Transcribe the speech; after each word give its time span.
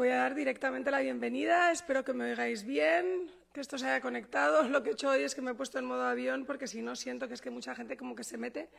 voy 0.00 0.08
a 0.08 0.16
dar 0.16 0.34
directamente 0.34 0.90
la 0.90 1.00
bienvenida. 1.00 1.70
Espero 1.70 2.02
que 2.02 2.14
me 2.14 2.24
oigáis 2.24 2.64
bien, 2.64 3.30
que 3.52 3.60
esto 3.60 3.76
se 3.76 3.84
haya 3.84 4.00
conectado. 4.00 4.62
Lo 4.66 4.82
que 4.82 4.88
he 4.88 4.92
hecho 4.94 5.10
hoy 5.10 5.24
es 5.24 5.34
que 5.34 5.42
me 5.42 5.50
he 5.50 5.54
puesto 5.54 5.78
en 5.78 5.84
modo 5.84 6.06
avión 6.06 6.46
porque 6.46 6.66
si 6.66 6.80
no 6.80 6.96
siento 6.96 7.28
que 7.28 7.34
es 7.34 7.42
que 7.42 7.50
mucha 7.50 7.74
gente 7.74 7.98
como 7.98 8.16
que 8.16 8.24
se 8.24 8.38
mete. 8.38 8.70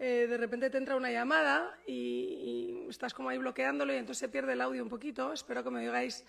Eh, 0.00 0.26
de 0.28 0.36
repente 0.36 0.70
te 0.70 0.78
entra 0.78 0.96
una 0.96 1.12
llamada 1.12 1.78
y, 1.86 1.92
y 1.94 2.86
estás 2.90 3.14
como 3.14 3.28
ahí 3.28 3.38
bloqueándolo 3.38 3.94
y 3.94 3.98
entonces 3.98 4.18
se 4.18 4.28
pierde 4.28 4.54
el 4.54 4.60
audio 4.60 4.82
un 4.82 4.88
poquito. 4.88 5.32
Espero 5.32 5.62
que 5.62 5.70
me 5.70 5.78
oigáis 5.78 6.24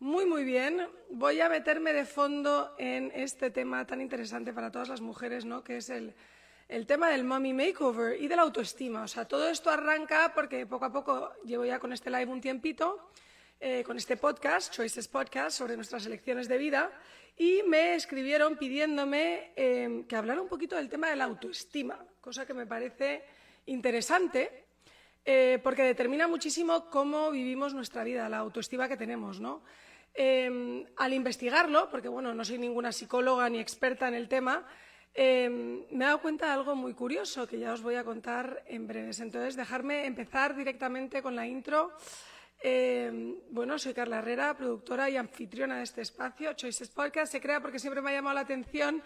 muy, 0.00 0.24
muy 0.24 0.44
bien. 0.44 0.88
Voy 1.10 1.42
a 1.42 1.50
meterme 1.50 1.92
de 1.92 2.06
fondo 2.06 2.74
en 2.78 3.12
este 3.14 3.50
tema 3.50 3.86
tan 3.86 4.00
interesante 4.00 4.54
para 4.54 4.70
todas 4.70 4.88
las 4.88 5.02
mujeres, 5.02 5.44
¿no? 5.44 5.62
que 5.62 5.76
es 5.76 5.90
el, 5.90 6.14
el 6.66 6.86
tema 6.86 7.10
del 7.10 7.24
mommy 7.24 7.52
makeover 7.52 8.18
y 8.18 8.26
de 8.26 8.36
la 8.36 8.42
autoestima. 8.42 9.02
O 9.02 9.08
sea, 9.08 9.26
todo 9.26 9.50
esto 9.50 9.68
arranca 9.68 10.32
porque 10.34 10.64
poco 10.64 10.86
a 10.86 10.92
poco 10.94 11.30
llevo 11.44 11.66
ya 11.66 11.78
con 11.78 11.92
este 11.92 12.08
live 12.08 12.32
un 12.32 12.40
tiempito, 12.40 13.10
eh, 13.62 13.84
con 13.84 13.96
este 13.96 14.16
podcast, 14.16 14.74
Choices 14.74 15.06
Podcast, 15.06 15.56
sobre 15.56 15.76
nuestras 15.76 16.04
elecciones 16.04 16.48
de 16.48 16.58
vida, 16.58 16.90
y 17.38 17.62
me 17.62 17.94
escribieron 17.94 18.56
pidiéndome 18.56 19.52
eh, 19.54 20.04
que 20.08 20.16
hablara 20.16 20.42
un 20.42 20.48
poquito 20.48 20.74
del 20.74 20.88
tema 20.88 21.08
de 21.08 21.16
la 21.16 21.24
autoestima, 21.24 22.04
cosa 22.20 22.44
que 22.44 22.54
me 22.54 22.66
parece 22.66 23.24
interesante 23.66 24.64
eh, 25.24 25.60
porque 25.62 25.84
determina 25.84 26.26
muchísimo 26.26 26.90
cómo 26.90 27.30
vivimos 27.30 27.72
nuestra 27.72 28.02
vida, 28.02 28.28
la 28.28 28.38
autoestima 28.38 28.88
que 28.88 28.96
tenemos, 28.96 29.38
¿no? 29.38 29.62
Eh, 30.12 30.84
al 30.96 31.12
investigarlo, 31.12 31.88
porque 31.88 32.08
bueno, 32.08 32.34
no 32.34 32.44
soy 32.44 32.58
ninguna 32.58 32.90
psicóloga 32.90 33.48
ni 33.48 33.60
experta 33.60 34.08
en 34.08 34.14
el 34.14 34.28
tema, 34.28 34.66
eh, 35.14 35.48
me 35.90 36.04
he 36.04 36.06
dado 36.06 36.22
cuenta 36.22 36.46
de 36.46 36.52
algo 36.52 36.74
muy 36.74 36.94
curioso 36.94 37.46
que 37.46 37.58
ya 37.58 37.72
os 37.72 37.82
voy 37.82 37.96
a 37.96 38.04
contar 38.04 38.64
en 38.66 38.86
breves. 38.86 39.20
Entonces, 39.20 39.56
dejarme 39.56 40.06
empezar 40.06 40.56
directamente 40.56 41.22
con 41.22 41.36
la 41.36 41.46
intro. 41.46 41.92
Eh, 42.64 43.40
bueno, 43.50 43.76
soy 43.78 43.92
Carla 43.92 44.18
Herrera, 44.18 44.56
productora 44.56 45.10
y 45.10 45.16
anfitriona 45.16 45.78
de 45.78 45.82
este 45.82 46.00
espacio. 46.00 46.52
Choices 46.52 46.90
Podcast 46.90 47.32
se 47.32 47.40
crea 47.40 47.60
porque 47.60 47.80
siempre 47.80 48.00
me 48.00 48.10
ha 48.10 48.14
llamado 48.14 48.34
la 48.34 48.42
atención 48.42 49.02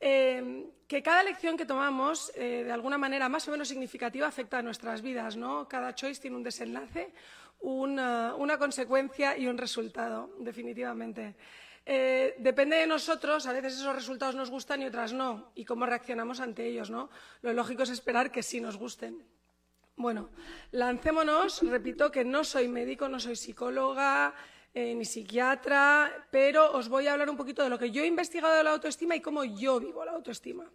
eh, 0.00 0.70
que 0.88 1.02
cada 1.02 1.22
lección 1.22 1.56
que 1.56 1.66
tomamos, 1.66 2.32
eh, 2.34 2.62
de 2.64 2.72
alguna 2.72 2.96
manera 2.96 3.28
más 3.28 3.46
o 3.48 3.50
menos 3.50 3.68
significativa, 3.68 4.26
afecta 4.26 4.58
a 4.58 4.62
nuestras 4.62 5.02
vidas. 5.02 5.36
¿no? 5.36 5.68
Cada 5.68 5.94
choice 5.94 6.22
tiene 6.22 6.36
un 6.36 6.42
desenlace, 6.42 7.12
una, 7.60 8.34
una 8.36 8.58
consecuencia 8.58 9.36
y 9.36 9.46
un 9.46 9.58
resultado, 9.58 10.34
definitivamente. 10.40 11.36
Eh, 11.86 12.34
depende 12.38 12.76
de 12.76 12.86
nosotros, 12.86 13.46
a 13.46 13.52
veces 13.52 13.74
esos 13.74 13.94
resultados 13.94 14.34
nos 14.34 14.50
gustan 14.50 14.80
y 14.80 14.86
otras 14.86 15.12
no, 15.12 15.52
y 15.54 15.66
cómo 15.66 15.84
reaccionamos 15.84 16.40
ante 16.40 16.66
ellos. 16.66 16.90
¿no? 16.90 17.10
Lo 17.42 17.52
lógico 17.52 17.82
es 17.82 17.90
esperar 17.90 18.32
que 18.32 18.42
sí 18.42 18.60
nos 18.60 18.78
gusten. 18.78 19.22
Bueno, 19.96 20.30
lancémonos. 20.72 21.62
Repito 21.62 22.10
que 22.10 22.24
no 22.24 22.42
soy 22.42 22.68
médico, 22.68 23.08
no 23.08 23.20
soy 23.20 23.36
psicóloga, 23.36 24.34
eh, 24.74 24.94
ni 24.94 25.04
psiquiatra, 25.04 26.26
pero 26.32 26.72
os 26.72 26.88
voy 26.88 27.06
a 27.06 27.12
hablar 27.12 27.30
un 27.30 27.36
poquito 27.36 27.62
de 27.62 27.70
lo 27.70 27.78
que 27.78 27.92
yo 27.92 28.02
he 28.02 28.06
investigado 28.06 28.54
de 28.54 28.64
la 28.64 28.72
autoestima 28.72 29.14
y 29.14 29.20
cómo 29.20 29.44
yo 29.44 29.78
vivo 29.78 30.04
la 30.04 30.12
autoestima. 30.12 30.68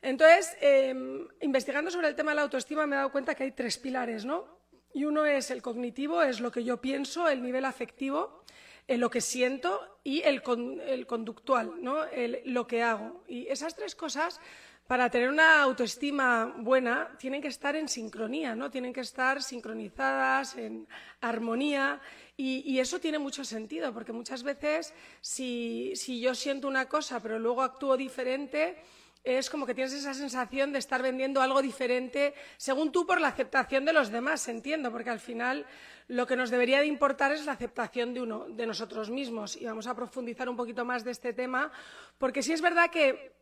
Entonces, 0.00 0.56
eh, 0.60 0.94
investigando 1.42 1.90
sobre 1.90 2.08
el 2.08 2.14
tema 2.14 2.30
de 2.30 2.36
la 2.36 2.42
autoestima 2.42 2.86
me 2.86 2.96
he 2.96 2.98
dado 2.98 3.12
cuenta 3.12 3.34
que 3.34 3.44
hay 3.44 3.52
tres 3.52 3.76
pilares, 3.76 4.24
¿no? 4.24 4.46
Y 4.94 5.04
uno 5.04 5.26
es 5.26 5.50
el 5.50 5.60
cognitivo, 5.60 6.22
es 6.22 6.40
lo 6.40 6.50
que 6.50 6.64
yo 6.64 6.80
pienso, 6.80 7.28
el 7.28 7.42
nivel 7.42 7.66
afectivo, 7.66 8.44
lo 8.86 9.10
que 9.10 9.20
siento 9.20 9.98
y 10.02 10.22
el, 10.22 10.42
con, 10.42 10.80
el 10.80 11.06
conductual, 11.06 11.74
¿no? 11.82 12.04
El, 12.04 12.40
lo 12.46 12.66
que 12.66 12.82
hago. 12.82 13.22
Y 13.28 13.46
esas 13.48 13.76
tres 13.76 13.94
cosas, 13.94 14.40
para 14.88 15.10
tener 15.10 15.28
una 15.28 15.62
autoestima 15.62 16.54
buena, 16.56 17.14
tienen 17.18 17.42
que 17.42 17.48
estar 17.48 17.76
en 17.76 17.88
sincronía, 17.88 18.56
¿no? 18.56 18.70
Tienen 18.70 18.94
que 18.94 19.02
estar 19.02 19.42
sincronizadas, 19.42 20.56
en 20.56 20.88
armonía. 21.20 22.00
Y, 22.38 22.78
eso 22.78 22.98
tiene 22.98 23.18
mucho 23.18 23.44
sentido, 23.44 23.92
porque 23.92 24.12
muchas 24.12 24.42
veces 24.42 24.94
si, 25.20 25.92
si 25.94 26.20
yo 26.20 26.34
siento 26.34 26.68
una 26.68 26.88
cosa 26.88 27.20
pero 27.20 27.38
luego 27.38 27.62
actúo 27.62 27.98
diferente, 27.98 28.78
es 29.24 29.50
como 29.50 29.66
que 29.66 29.74
tienes 29.74 29.92
esa 29.92 30.14
sensación 30.14 30.72
de 30.72 30.78
estar 30.78 31.02
vendiendo 31.02 31.42
algo 31.42 31.60
diferente, 31.60 32.32
según 32.56 32.90
tú, 32.90 33.06
por 33.06 33.20
la 33.20 33.28
aceptación 33.28 33.84
de 33.84 33.92
los 33.92 34.10
demás, 34.10 34.48
entiendo, 34.48 34.90
porque 34.90 35.10
al 35.10 35.20
final 35.20 35.66
lo 36.06 36.26
que 36.26 36.36
nos 36.36 36.48
debería 36.48 36.80
de 36.80 36.86
importar 36.86 37.32
es 37.32 37.44
la 37.44 37.52
aceptación 37.52 38.14
de, 38.14 38.22
uno, 38.22 38.46
de 38.48 38.66
nosotros 38.66 39.10
mismos. 39.10 39.54
Y 39.56 39.66
vamos 39.66 39.86
a 39.86 39.94
profundizar 39.94 40.48
un 40.48 40.56
poquito 40.56 40.86
más 40.86 41.04
de 41.04 41.10
este 41.10 41.34
tema, 41.34 41.70
porque 42.16 42.42
sí 42.42 42.54
es 42.54 42.62
verdad 42.62 42.90
que 42.90 43.37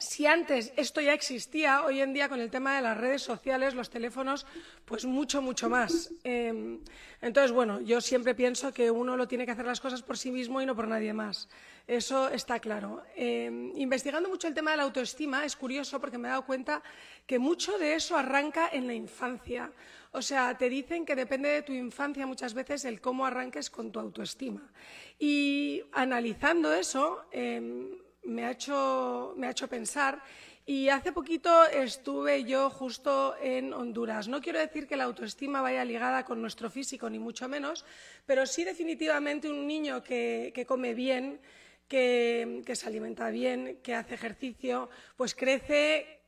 si 0.00 0.26
antes 0.26 0.72
esto 0.76 1.02
ya 1.02 1.12
existía, 1.12 1.84
hoy 1.84 2.00
en 2.00 2.14
día 2.14 2.30
con 2.30 2.40
el 2.40 2.50
tema 2.50 2.74
de 2.74 2.80
las 2.80 2.96
redes 2.96 3.20
sociales, 3.20 3.74
los 3.74 3.90
teléfonos, 3.90 4.46
pues 4.86 5.04
mucho, 5.04 5.42
mucho 5.42 5.68
más. 5.68 6.10
Eh, 6.24 6.78
entonces, 7.20 7.52
bueno, 7.52 7.80
yo 7.82 8.00
siempre 8.00 8.34
pienso 8.34 8.72
que 8.72 8.90
uno 8.90 9.14
lo 9.14 9.28
tiene 9.28 9.44
que 9.44 9.52
hacer 9.52 9.66
las 9.66 9.80
cosas 9.80 10.02
por 10.02 10.16
sí 10.16 10.30
mismo 10.30 10.62
y 10.62 10.66
no 10.66 10.74
por 10.74 10.88
nadie 10.88 11.12
más. 11.12 11.50
Eso 11.86 12.30
está 12.30 12.60
claro. 12.60 13.02
Eh, 13.14 13.72
investigando 13.76 14.30
mucho 14.30 14.48
el 14.48 14.54
tema 14.54 14.70
de 14.70 14.78
la 14.78 14.84
autoestima, 14.84 15.44
es 15.44 15.54
curioso 15.54 16.00
porque 16.00 16.16
me 16.16 16.28
he 16.28 16.30
dado 16.30 16.46
cuenta 16.46 16.82
que 17.26 17.38
mucho 17.38 17.76
de 17.78 17.94
eso 17.94 18.16
arranca 18.16 18.70
en 18.72 18.86
la 18.86 18.94
infancia. 18.94 19.70
O 20.12 20.22
sea, 20.22 20.56
te 20.56 20.70
dicen 20.70 21.04
que 21.04 21.14
depende 21.14 21.50
de 21.50 21.62
tu 21.62 21.72
infancia 21.72 22.26
muchas 22.26 22.54
veces 22.54 22.86
el 22.86 23.02
cómo 23.02 23.26
arranques 23.26 23.68
con 23.68 23.92
tu 23.92 24.00
autoestima. 24.00 24.72
Y 25.18 25.82
analizando 25.92 26.72
eso, 26.72 27.26
eh, 27.32 27.99
me, 28.24 28.44
ha 28.44 28.52
hecho, 28.52 29.34
me 29.36 29.46
ha 29.46 29.50
hecho 29.50 29.68
pensar 29.68 30.22
y 30.66 30.88
hace 30.88 31.12
poquito 31.12 31.66
estuve 31.66 32.44
yo 32.44 32.70
justo 32.70 33.34
en 33.40 33.72
Honduras. 33.72 34.28
No 34.28 34.40
quiero 34.40 34.58
decir 34.58 34.86
que 34.86 34.96
la 34.96 35.04
autoestima 35.04 35.62
vaya 35.62 35.84
ligada 35.84 36.24
con 36.24 36.40
nuestro 36.40 36.70
físico, 36.70 37.10
ni 37.10 37.18
mucho 37.18 37.48
menos, 37.48 37.84
pero 38.26 38.46
sí 38.46 38.64
definitivamente 38.64 39.50
un 39.50 39.66
niño 39.66 40.02
que, 40.02 40.52
que 40.54 40.66
come 40.66 40.94
bien, 40.94 41.40
que, 41.88 42.62
que, 42.64 42.76
se 42.76 42.86
alimenta 42.86 43.30
bien, 43.30 43.80
que 43.82 43.94
hace 43.94 44.14
ejercicio, 44.14 44.90
pues 45.16 45.34
crece 45.34 46.20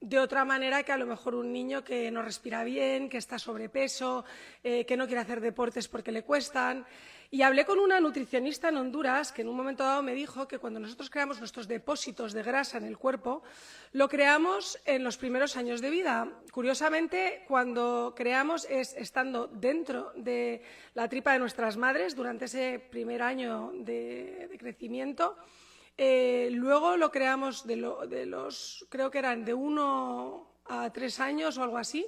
de 0.00 0.18
otra 0.18 0.44
manera 0.44 0.82
que 0.84 0.92
a 0.92 0.96
lo 0.96 1.06
mejor 1.06 1.34
un 1.34 1.52
niño 1.52 1.82
que 1.82 2.10
no 2.10 2.22
respira 2.22 2.62
bien, 2.62 3.08
que 3.08 3.18
está 3.18 3.38
sobrepeso, 3.38 4.24
eh, 4.62 4.86
que 4.86 4.96
no 4.96 5.06
quiere 5.06 5.22
hacer 5.22 5.40
deportes 5.40 5.88
porque 5.88 6.12
le 6.12 6.22
cuestan. 6.22 6.86
Y 7.30 7.42
hablé 7.42 7.66
con 7.66 7.78
una 7.78 8.00
nutricionista 8.00 8.70
en 8.70 8.78
Honduras 8.78 9.32
que 9.32 9.42
en 9.42 9.48
un 9.48 9.56
momento 9.56 9.84
dado 9.84 10.02
me 10.02 10.14
dijo 10.14 10.48
que 10.48 10.58
cuando 10.58 10.80
nosotros 10.80 11.10
creamos 11.10 11.38
nuestros 11.38 11.68
depósitos 11.68 12.32
de 12.32 12.42
grasa 12.42 12.78
en 12.78 12.84
el 12.84 12.96
cuerpo, 12.96 13.42
lo 13.92 14.08
creamos 14.08 14.80
en 14.86 15.04
los 15.04 15.18
primeros 15.18 15.54
años 15.58 15.82
de 15.82 15.90
vida. 15.90 16.26
Curiosamente, 16.52 17.44
cuando 17.46 18.14
creamos 18.16 18.66
es 18.70 18.94
estando 18.94 19.46
dentro 19.46 20.10
de 20.16 20.62
la 20.94 21.06
tripa 21.10 21.34
de 21.34 21.38
nuestras 21.38 21.76
madres 21.76 22.16
durante 22.16 22.46
ese 22.46 22.78
primer 22.78 23.20
año 23.20 23.72
de, 23.74 24.48
crecimiento. 24.58 25.36
Eh, 25.98 26.48
luego 26.52 26.96
lo 26.96 27.10
creamos 27.10 27.66
de, 27.66 27.76
de, 28.08 28.24
los, 28.24 28.86
creo 28.88 29.10
que 29.10 29.18
eran 29.18 29.44
de 29.44 29.52
uno 29.52 30.46
a 30.64 30.90
tres 30.94 31.20
años 31.20 31.58
o 31.58 31.62
algo 31.62 31.76
así, 31.76 32.06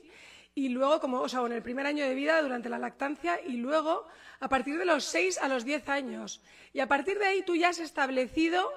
y 0.54 0.68
luego, 0.68 1.00
como, 1.00 1.20
o 1.20 1.28
sea, 1.28 1.40
en 1.46 1.52
el 1.52 1.62
primer 1.62 1.86
año 1.86 2.04
de 2.04 2.14
vida, 2.14 2.42
durante 2.42 2.68
la 2.68 2.78
lactancia, 2.78 3.40
y 3.40 3.56
luego 3.58 4.06
a 4.40 4.48
partir 4.48 4.78
de 4.78 4.84
los 4.84 5.04
seis 5.04 5.38
a 5.38 5.48
los 5.48 5.64
diez 5.64 5.88
años. 5.88 6.40
Y 6.72 6.80
a 6.80 6.88
partir 6.88 7.18
de 7.18 7.26
ahí 7.26 7.42
tú 7.42 7.54
ya 7.54 7.68
has 7.68 7.78
establecido 7.78 8.68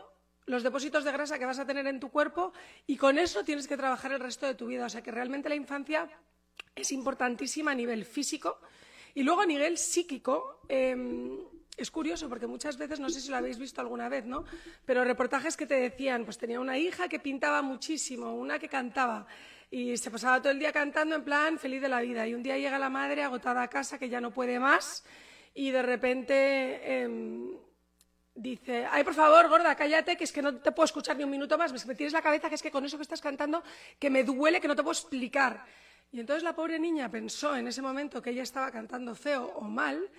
los 0.45 0.61
depósitos 0.61 1.05
de 1.05 1.11
grasa 1.11 1.39
que 1.39 1.45
vas 1.45 1.59
a 1.59 1.65
tener 1.65 1.87
en 1.87 1.99
tu 1.99 2.11
cuerpo 2.11 2.51
y 2.85 2.97
con 2.97 3.17
eso 3.17 3.43
tienes 3.43 3.67
que 3.67 3.77
trabajar 3.77 4.11
el 4.11 4.19
resto 4.19 4.45
de 4.45 4.55
tu 4.55 4.67
vida. 4.67 4.85
O 4.85 4.89
sea 4.89 5.01
que 5.01 5.11
realmente 5.11 5.49
la 5.49 5.55
infancia 5.55 6.09
es 6.75 6.91
importantísima 6.91 7.71
a 7.71 7.75
nivel 7.75 8.03
físico 8.05 8.59
y 9.15 9.23
luego 9.23 9.41
a 9.41 9.45
nivel 9.45 9.77
psíquico. 9.77 10.61
Eh, 10.67 10.95
es 11.75 11.89
curioso 11.89 12.29
porque 12.29 12.45
muchas 12.45 12.77
veces, 12.77 12.99
no 12.99 13.09
sé 13.09 13.19
si 13.19 13.31
lo 13.31 13.37
habéis 13.37 13.57
visto 13.57 13.81
alguna 13.81 14.07
vez, 14.07 14.25
¿no? 14.25 14.45
Pero 14.85 15.03
reportajes 15.03 15.57
que 15.57 15.65
te 15.65 15.73
decían, 15.73 16.23
pues 16.23 16.37
tenía 16.37 16.59
una 16.59 16.77
hija 16.77 17.07
que 17.07 17.19
pintaba 17.19 17.63
muchísimo, 17.63 18.35
una 18.35 18.59
que 18.59 18.69
cantaba 18.69 19.25
y 19.71 19.97
se 19.97 20.11
pasaba 20.11 20.39
todo 20.39 20.51
el 20.51 20.59
día 20.59 20.71
cantando 20.71 21.15
en 21.15 21.23
plan 21.23 21.57
feliz 21.57 21.81
de 21.81 21.89
la 21.89 22.01
vida. 22.01 22.27
Y 22.27 22.35
un 22.35 22.43
día 22.43 22.59
llega 22.59 22.77
la 22.77 22.89
madre 22.89 23.23
agotada 23.23 23.63
a 23.63 23.69
casa 23.69 23.97
que 23.97 24.07
ya 24.07 24.21
no 24.21 24.31
puede 24.31 24.59
más 24.59 25.03
y 25.53 25.71
de 25.71 25.81
repente 25.81 26.33
eh, 26.35 27.57
dice, 28.35 28.87
ay, 28.89 29.03
por 29.03 29.13
favor, 29.13 29.47
gorda, 29.49 29.75
cállate, 29.75 30.17
que 30.17 30.23
es 30.23 30.31
que 30.31 30.41
no 30.41 30.55
te 30.55 30.71
puedo 30.71 30.85
escuchar 30.85 31.15
ni 31.17 31.23
un 31.23 31.29
minuto 31.29 31.57
más, 31.57 31.85
me 31.85 31.95
tienes 31.95 32.13
la 32.13 32.21
cabeza 32.21 32.49
que 32.49 32.55
es 32.55 32.61
que 32.61 32.71
con 32.71 32.85
eso 32.85 32.97
que 32.97 33.03
estás 33.03 33.21
cantando 33.21 33.63
que 33.99 34.09
me 34.09 34.23
duele, 34.23 34.59
que 34.59 34.67
no 34.67 34.75
te 34.75 34.83
puedo 34.83 34.93
explicar. 34.93 35.65
Y 36.11 36.19
entonces 36.19 36.43
la 36.43 36.55
pobre 36.55 36.77
niña 36.79 37.09
pensó 37.09 37.55
en 37.55 37.67
ese 37.67 37.81
momento 37.81 38.21
que 38.21 38.29
ella 38.29 38.43
estaba 38.43 38.71
cantando 38.71 39.15
feo 39.15 39.45
o 39.55 39.61
mal 39.63 40.09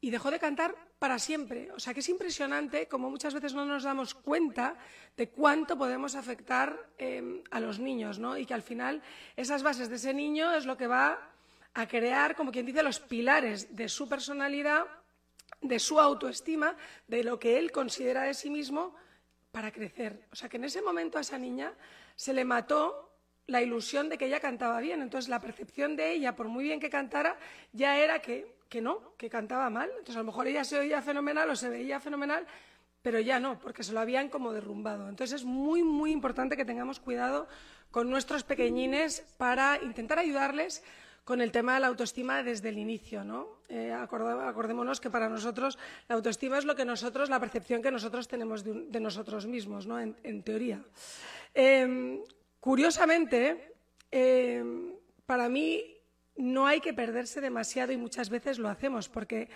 y 0.00 0.10
dejó 0.10 0.30
de 0.30 0.38
cantar 0.38 0.74
para 0.98 1.18
siempre. 1.18 1.70
O 1.72 1.80
sea 1.80 1.92
que 1.92 2.00
es 2.00 2.08
impresionante 2.08 2.86
como 2.86 3.10
muchas 3.10 3.34
veces 3.34 3.52
no 3.52 3.64
nos 3.64 3.82
damos 3.82 4.14
cuenta 4.14 4.76
de 5.16 5.28
cuánto 5.28 5.76
podemos 5.76 6.14
afectar 6.14 6.78
eh, 6.98 7.42
a 7.50 7.60
los 7.60 7.80
niños, 7.80 8.18
¿no? 8.18 8.38
Y 8.38 8.46
que 8.46 8.54
al 8.54 8.62
final 8.62 9.02
esas 9.36 9.62
bases 9.62 9.88
de 9.88 9.96
ese 9.96 10.14
niño 10.14 10.52
es 10.52 10.66
lo 10.66 10.76
que 10.76 10.86
va 10.86 11.30
a 11.74 11.86
crear, 11.86 12.34
como 12.34 12.52
quien 12.52 12.66
dice, 12.66 12.82
los 12.82 13.00
pilares 13.00 13.74
de 13.76 13.88
su 13.88 14.08
personalidad, 14.08 14.86
de 15.60 15.78
su 15.78 16.00
autoestima, 16.00 16.76
de 17.06 17.24
lo 17.24 17.38
que 17.38 17.58
él 17.58 17.70
considera 17.70 18.22
de 18.22 18.34
sí 18.34 18.50
mismo 18.50 18.94
para 19.52 19.72
crecer. 19.72 20.26
O 20.32 20.36
sea 20.36 20.48
que 20.48 20.56
en 20.56 20.64
ese 20.64 20.82
momento 20.82 21.18
a 21.18 21.20
esa 21.20 21.38
niña 21.38 21.72
se 22.16 22.32
le 22.32 22.44
mató 22.44 23.10
la 23.46 23.62
ilusión 23.62 24.08
de 24.08 24.16
que 24.16 24.26
ella 24.26 24.40
cantaba 24.40 24.80
bien. 24.80 25.02
Entonces, 25.02 25.28
la 25.28 25.40
percepción 25.40 25.96
de 25.96 26.12
ella, 26.12 26.36
por 26.36 26.48
muy 26.48 26.64
bien 26.64 26.80
que 26.80 26.88
cantara, 26.88 27.36
ya 27.72 27.98
era 27.98 28.20
que, 28.20 28.56
que 28.68 28.80
no, 28.80 29.16
que 29.16 29.28
cantaba 29.28 29.68
mal. 29.70 29.90
Entonces, 29.90 30.16
a 30.16 30.20
lo 30.20 30.24
mejor 30.24 30.46
ella 30.46 30.64
se 30.64 30.78
oía 30.78 31.02
fenomenal 31.02 31.50
o 31.50 31.56
se 31.56 31.68
veía 31.68 31.98
fenomenal, 31.98 32.46
pero 33.02 33.18
ya 33.18 33.40
no, 33.40 33.58
porque 33.58 33.82
se 33.82 33.92
lo 33.92 34.00
habían 34.00 34.28
como 34.28 34.52
derrumbado. 34.52 35.08
Entonces, 35.08 35.40
es 35.40 35.44
muy, 35.44 35.82
muy 35.82 36.12
importante 36.12 36.56
que 36.56 36.64
tengamos 36.64 37.00
cuidado 37.00 37.48
con 37.90 38.08
nuestros 38.08 38.44
pequeñines 38.44 39.22
para 39.36 39.82
intentar 39.82 40.20
ayudarles 40.20 40.84
con 41.30 41.40
el 41.40 41.52
tema 41.52 41.74
de 41.74 41.80
la 41.80 41.86
autoestima 41.86 42.42
desde 42.42 42.70
el 42.70 42.78
inicio. 42.78 43.22
¿no? 43.22 43.62
Eh, 43.68 43.92
acordémonos 43.92 44.98
que 44.98 45.10
para 45.10 45.28
nosotros 45.28 45.78
la 46.08 46.16
autoestima 46.16 46.58
es 46.58 46.64
lo 46.64 46.74
que 46.74 46.84
nosotros, 46.84 47.30
la 47.30 47.38
percepción 47.38 47.82
que 47.82 47.92
nosotros 47.92 48.26
tenemos 48.26 48.64
de, 48.64 48.98
nosotros 48.98 49.46
mismos, 49.46 49.86
¿no? 49.86 50.00
en, 50.00 50.42
teoría. 50.42 50.82
Em, 51.54 52.18
curiosamente, 52.58 53.74
em, 54.10 54.90
para 55.24 55.48
mí 55.48 55.84
no 56.34 56.66
hay 56.66 56.80
que 56.80 56.94
perderse 56.94 57.40
demasiado 57.40 57.92
y 57.92 57.96
muchas 57.96 58.28
veces 58.28 58.58
lo 58.58 58.68
hacemos 58.68 59.08
porque 59.08 59.50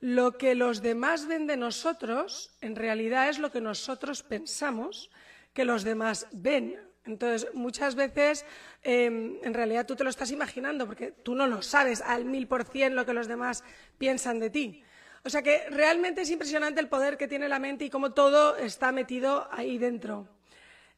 lo 0.00 0.36
que 0.36 0.54
los 0.54 0.82
demás 0.82 1.26
ven 1.26 1.46
de 1.46 1.56
nosotros 1.56 2.54
en 2.60 2.76
realidad 2.76 3.30
es 3.30 3.38
lo 3.38 3.50
que 3.50 3.62
nosotros 3.62 4.22
pensamos 4.22 5.10
que 5.54 5.64
los 5.64 5.84
demás 5.84 6.28
ven. 6.32 6.76
Entonces, 7.06 7.48
muchas 7.54 7.94
veces, 7.94 8.44
em, 8.82 9.36
en 9.42 9.54
realidad 9.54 9.86
tú 9.86 9.94
te 9.94 10.04
lo 10.04 10.10
estás 10.10 10.30
imaginando, 10.30 10.86
porque 10.86 11.12
tú 11.12 11.34
no 11.34 11.46
lo 11.46 11.60
sabes 11.62 12.00
al 12.00 12.24
mil 12.24 12.46
por 12.46 12.64
cien 12.64 12.96
lo 12.96 13.04
que 13.04 13.12
los 13.12 13.28
demás 13.28 13.62
piensan 13.98 14.38
de 14.38 14.50
ti. 14.50 14.82
O 15.22 15.30
sea 15.30 15.42
que 15.42 15.66
realmente 15.70 16.22
es 16.22 16.30
impresionante 16.30 16.80
el 16.80 16.88
poder 16.88 17.16
que 17.16 17.28
tiene 17.28 17.48
la 17.48 17.58
mente 17.58 17.84
y 17.86 17.90
cómo 17.90 18.12
todo 18.12 18.56
está 18.56 18.92
metido 18.92 19.48
ahí 19.50 19.78
dentro. 19.78 20.28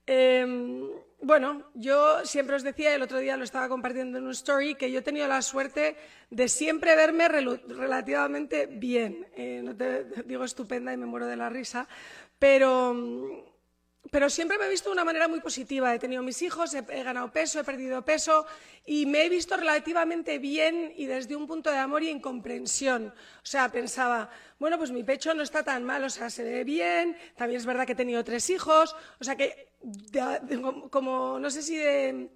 Em, 0.06 0.88
bueno, 1.20 1.70
yo 1.74 2.24
siempre 2.24 2.54
os 2.54 2.62
decía, 2.62 2.94
el 2.94 3.02
otro 3.02 3.18
día 3.18 3.36
lo 3.36 3.44
estaba 3.44 3.68
compartiendo 3.68 4.18
en 4.18 4.24
un 4.24 4.30
story, 4.30 4.76
que 4.76 4.90
yo 4.90 5.00
he 5.00 5.02
tenido 5.02 5.26
la 5.26 5.42
suerte 5.42 5.96
de 6.30 6.48
siempre 6.48 6.94
verme 6.94 7.28
relativamente 7.28 8.66
bien. 8.66 9.26
Eh, 9.36 9.60
no 9.64 9.76
te 9.76 10.04
digo 10.24 10.44
estupenda 10.44 10.92
y 10.92 10.96
me 10.96 11.06
muero 11.06 11.26
de 11.26 11.36
la 11.36 11.48
risa, 11.48 11.88
pero 12.38 13.55
pero 14.10 14.30
siempre 14.30 14.58
me 14.58 14.66
he 14.66 14.70
visto 14.70 14.88
de 14.88 14.94
una 14.94 15.04
manera 15.04 15.28
muy 15.28 15.40
positiva. 15.40 15.94
He 15.94 15.98
tenido 15.98 16.22
mis 16.22 16.40
hijos, 16.42 16.74
he, 16.74 16.82
ganado 17.02 17.30
peso, 17.32 17.60
he 17.60 17.64
perdido 17.64 18.04
peso 18.04 18.46
y 18.84 19.06
me 19.06 19.24
he 19.24 19.28
visto 19.28 19.56
relativamente 19.56 20.38
bien 20.38 20.92
y 20.96 21.06
desde 21.06 21.36
un 21.36 21.46
punto 21.46 21.70
de 21.70 21.78
amor 21.78 22.02
y 22.02 22.10
incomprensión. 22.10 23.08
O 23.08 23.46
sea, 23.46 23.70
pensaba, 23.70 24.30
bueno, 24.58 24.78
pues 24.78 24.90
mi 24.90 25.02
pecho 25.02 25.34
no 25.34 25.42
está 25.42 25.62
tan 25.62 25.84
mal, 25.84 26.04
o 26.04 26.10
sea, 26.10 26.30
se 26.30 26.42
ve 26.44 26.64
bien, 26.64 27.16
también 27.36 27.60
es 27.60 27.66
verdad 27.66 27.86
que 27.86 27.92
he 27.92 27.96
tenido 27.96 28.22
tres 28.24 28.50
hijos, 28.50 28.94
o 29.20 29.24
sea 29.24 29.36
que, 29.36 29.68
como, 30.90 31.38
no 31.38 31.50
sé 31.50 31.62
si 31.62 31.76
de 31.76 32.28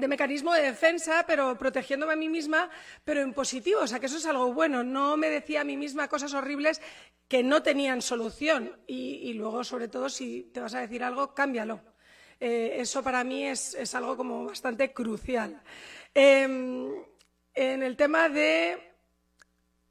de 0.00 0.08
mecanismo 0.08 0.52
de 0.52 0.62
defensa, 0.62 1.24
pero 1.26 1.56
protegiéndome 1.56 2.14
a 2.14 2.16
mí 2.16 2.28
misma, 2.28 2.70
pero 3.04 3.20
en 3.20 3.32
positivo, 3.32 3.80
o 3.80 3.86
sea 3.86 4.00
que 4.00 4.06
eso 4.06 4.16
es 4.16 4.26
algo 4.26 4.52
bueno. 4.52 4.82
No 4.82 5.16
me 5.16 5.28
decía 5.28 5.60
a 5.60 5.64
mí 5.64 5.76
misma 5.76 6.08
cosas 6.08 6.34
horribles 6.34 6.80
que 7.28 7.42
no 7.42 7.62
tenían 7.62 8.02
solución. 8.02 8.80
Y, 8.86 9.32
luego, 9.34 9.62
sobre 9.62 9.88
todo, 9.88 10.08
si 10.08 10.50
te 10.52 10.60
vas 10.60 10.74
a 10.74 10.80
decir 10.80 11.04
algo, 11.04 11.34
cámbialo. 11.34 11.80
Eh, 12.40 12.76
eso 12.78 13.02
para 13.02 13.22
mí 13.22 13.46
es, 13.46 13.94
algo 13.94 14.16
como 14.16 14.46
bastante 14.46 14.92
crucial. 14.92 15.62
Em, 16.12 16.90
en 17.54 17.82
el 17.82 17.96
tema 17.96 18.28
de 18.28 18.89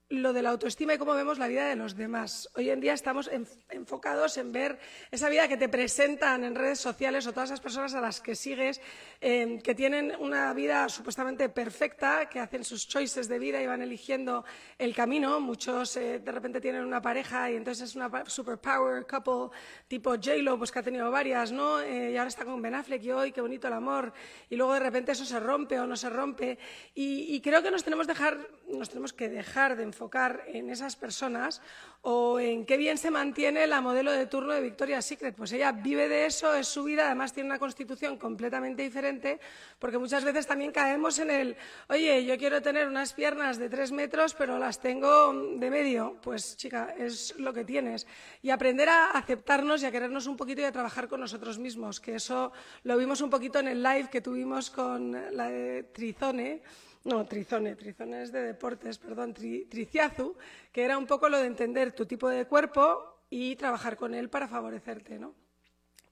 lo 0.09 0.33
de 0.33 0.41
la 0.41 0.50
autoestima 0.50 0.95
y 0.95 0.97
cómo 0.97 1.13
vemos 1.13 1.38
la 1.38 1.47
vida 1.47 1.67
de 1.67 1.75
los 1.75 1.95
demás. 1.95 2.50
Hoy 2.56 2.71
en 2.71 2.79
día 2.79 2.94
estamos 2.94 3.29
enfocados 3.69 4.38
en 4.38 4.51
ver 4.51 4.79
esa 5.11 5.29
vida 5.29 5.47
que 5.47 5.56
te 5.56 5.69
presentan 5.69 6.44
en 6.44 6.56
redes 6.56 6.79
sociales 6.79 7.27
o 7.27 7.31
todas 7.31 7.50
esas 7.50 7.61
personas 7.61 7.94
a 7.94 8.01
las 8.01 8.19
que 8.19 8.35
sigues, 8.35 8.81
em, 9.21 9.61
que 9.61 9.75
tienen 9.75 10.15
una 10.19 10.51
vida 10.53 10.89
supuestamente 10.89 11.47
perfecta, 11.50 12.27
que 12.27 12.39
hacen 12.39 12.63
sus 12.63 12.88
choices 12.88 13.27
de 13.27 13.38
vida 13.38 13.61
y 13.61 13.67
van 13.67 13.83
eligiendo 13.83 14.45
el 14.79 14.95
camino. 14.95 15.39
Muchos 15.39 15.95
eh, 15.97 16.17
de 16.17 16.31
repente 16.31 16.59
tienen 16.59 16.83
una 16.85 17.03
pareja 17.03 17.51
y 17.51 17.56
entonces 17.56 17.89
es 17.89 17.95
una 17.95 18.09
superpower 18.25 19.06
couple 19.06 19.56
tipo 19.88 20.15
J-Lo, 20.15 20.57
pues 20.57 20.71
que 20.71 20.79
ha 20.79 20.83
tenido 20.83 21.11
varias, 21.11 21.51
¿no? 21.51 21.81
Eh, 21.81 22.13
y 22.13 22.17
ahora 22.17 22.29
está 22.29 22.45
con 22.45 22.59
Ben 22.63 22.73
Affleck 22.73 23.03
y 23.03 23.11
hoy, 23.11 23.31
qué 23.31 23.41
bonito 23.41 23.67
el 23.67 23.73
amor. 23.73 24.11
Y 24.50 24.56
luego 24.56 24.73
de 24.73 24.79
repente 24.79 25.11
eso 25.11 25.23
se 25.23 25.39
rompe 25.39 25.79
o 25.79 25.85
no 25.85 25.95
se 25.95 26.09
rompe. 26.09 26.57
Y, 26.95 27.35
y 27.35 27.41
creo 27.41 27.61
que 27.61 27.69
nos 27.69 27.83
tenemos, 27.83 28.07
dejar, 28.07 28.39
nos 28.67 28.89
tenemos 28.89 29.13
que 29.13 29.29
dejar 29.29 29.75
de 29.75 29.83
enfocar 29.83 29.98
enfocar 29.99 30.45
en 30.47 30.69
esas 30.69 30.95
personas 30.95 31.61
o 32.03 32.39
en 32.39 32.65
qué 32.65 32.77
bien 32.77 32.97
se 32.97 33.11
mantiene 33.11 33.67
la 33.67 33.81
modelo 33.81 34.13
de 34.13 34.27
turno 34.27 34.53
de 34.53 34.61
Victoria's 34.61 35.05
Secret. 35.05 35.35
Pues 35.35 35.51
ella 35.51 35.73
vive 35.73 36.07
de 36.07 36.25
eso, 36.25 36.55
es 36.55 36.69
su 36.69 36.85
vida, 36.85 37.07
además 37.07 37.33
tiene 37.33 37.49
una 37.49 37.59
constitución 37.59 38.17
completamente 38.17 38.81
diferente, 38.81 39.41
porque 39.77 39.97
muchas 39.97 40.23
veces 40.23 40.47
también 40.47 40.71
caemos 40.71 41.19
en 41.19 41.31
el, 41.31 41.57
oye, 41.89 42.23
yo 42.23 42.37
quiero 42.37 42.61
tener 42.61 42.87
unas 42.87 43.11
piernas 43.11 43.57
de 43.57 43.67
tres 43.67 43.91
metros, 43.91 44.33
pero 44.35 44.57
las 44.57 44.79
tengo 44.79 45.33
de 45.33 45.69
medio. 45.69 46.15
Pues 46.21 46.55
chica, 46.55 46.95
es 46.97 47.37
lo 47.37 47.51
que 47.51 47.65
tienes. 47.65 48.07
Y 48.41 48.51
aprender 48.51 48.87
a 48.87 49.11
aceptarnos 49.11 49.83
y 49.83 49.85
a 49.85 49.91
querernos 49.91 50.27
un 50.27 50.37
poquito 50.37 50.61
y 50.61 50.63
a 50.63 50.71
trabajar 50.71 51.09
con 51.09 51.19
nosotros 51.19 51.59
mismos, 51.59 51.99
que 51.99 52.15
eso 52.15 52.53
lo 52.83 52.97
vimos 52.97 53.19
un 53.19 53.29
poquito 53.29 53.59
en 53.59 53.67
el 53.67 53.83
live 53.83 54.09
que 54.09 54.21
tuvimos 54.21 54.69
con 54.69 55.11
la 55.35 55.49
de 55.49 55.83
Trizone 55.83 56.61
no, 57.05 57.25
Trizone, 57.25 57.75
Trizone 57.75 58.23
es 58.23 58.31
de 58.31 58.41
deportes, 58.41 58.97
perdón, 58.97 59.33
Triciazu, 59.33 60.35
que 60.71 60.83
era 60.83 60.97
un 60.97 61.07
poco 61.07 61.29
lo 61.29 61.37
de 61.39 61.47
entender 61.47 61.93
tu 61.93 62.05
tipo 62.05 62.27
de 62.27 62.45
cuerpo 62.45 63.23
y 63.29 63.55
trabajar 63.55 63.95
con 63.95 64.13
él 64.13 64.29
para 64.29 64.47
favorecerte, 64.47 65.17
¿no? 65.17 65.33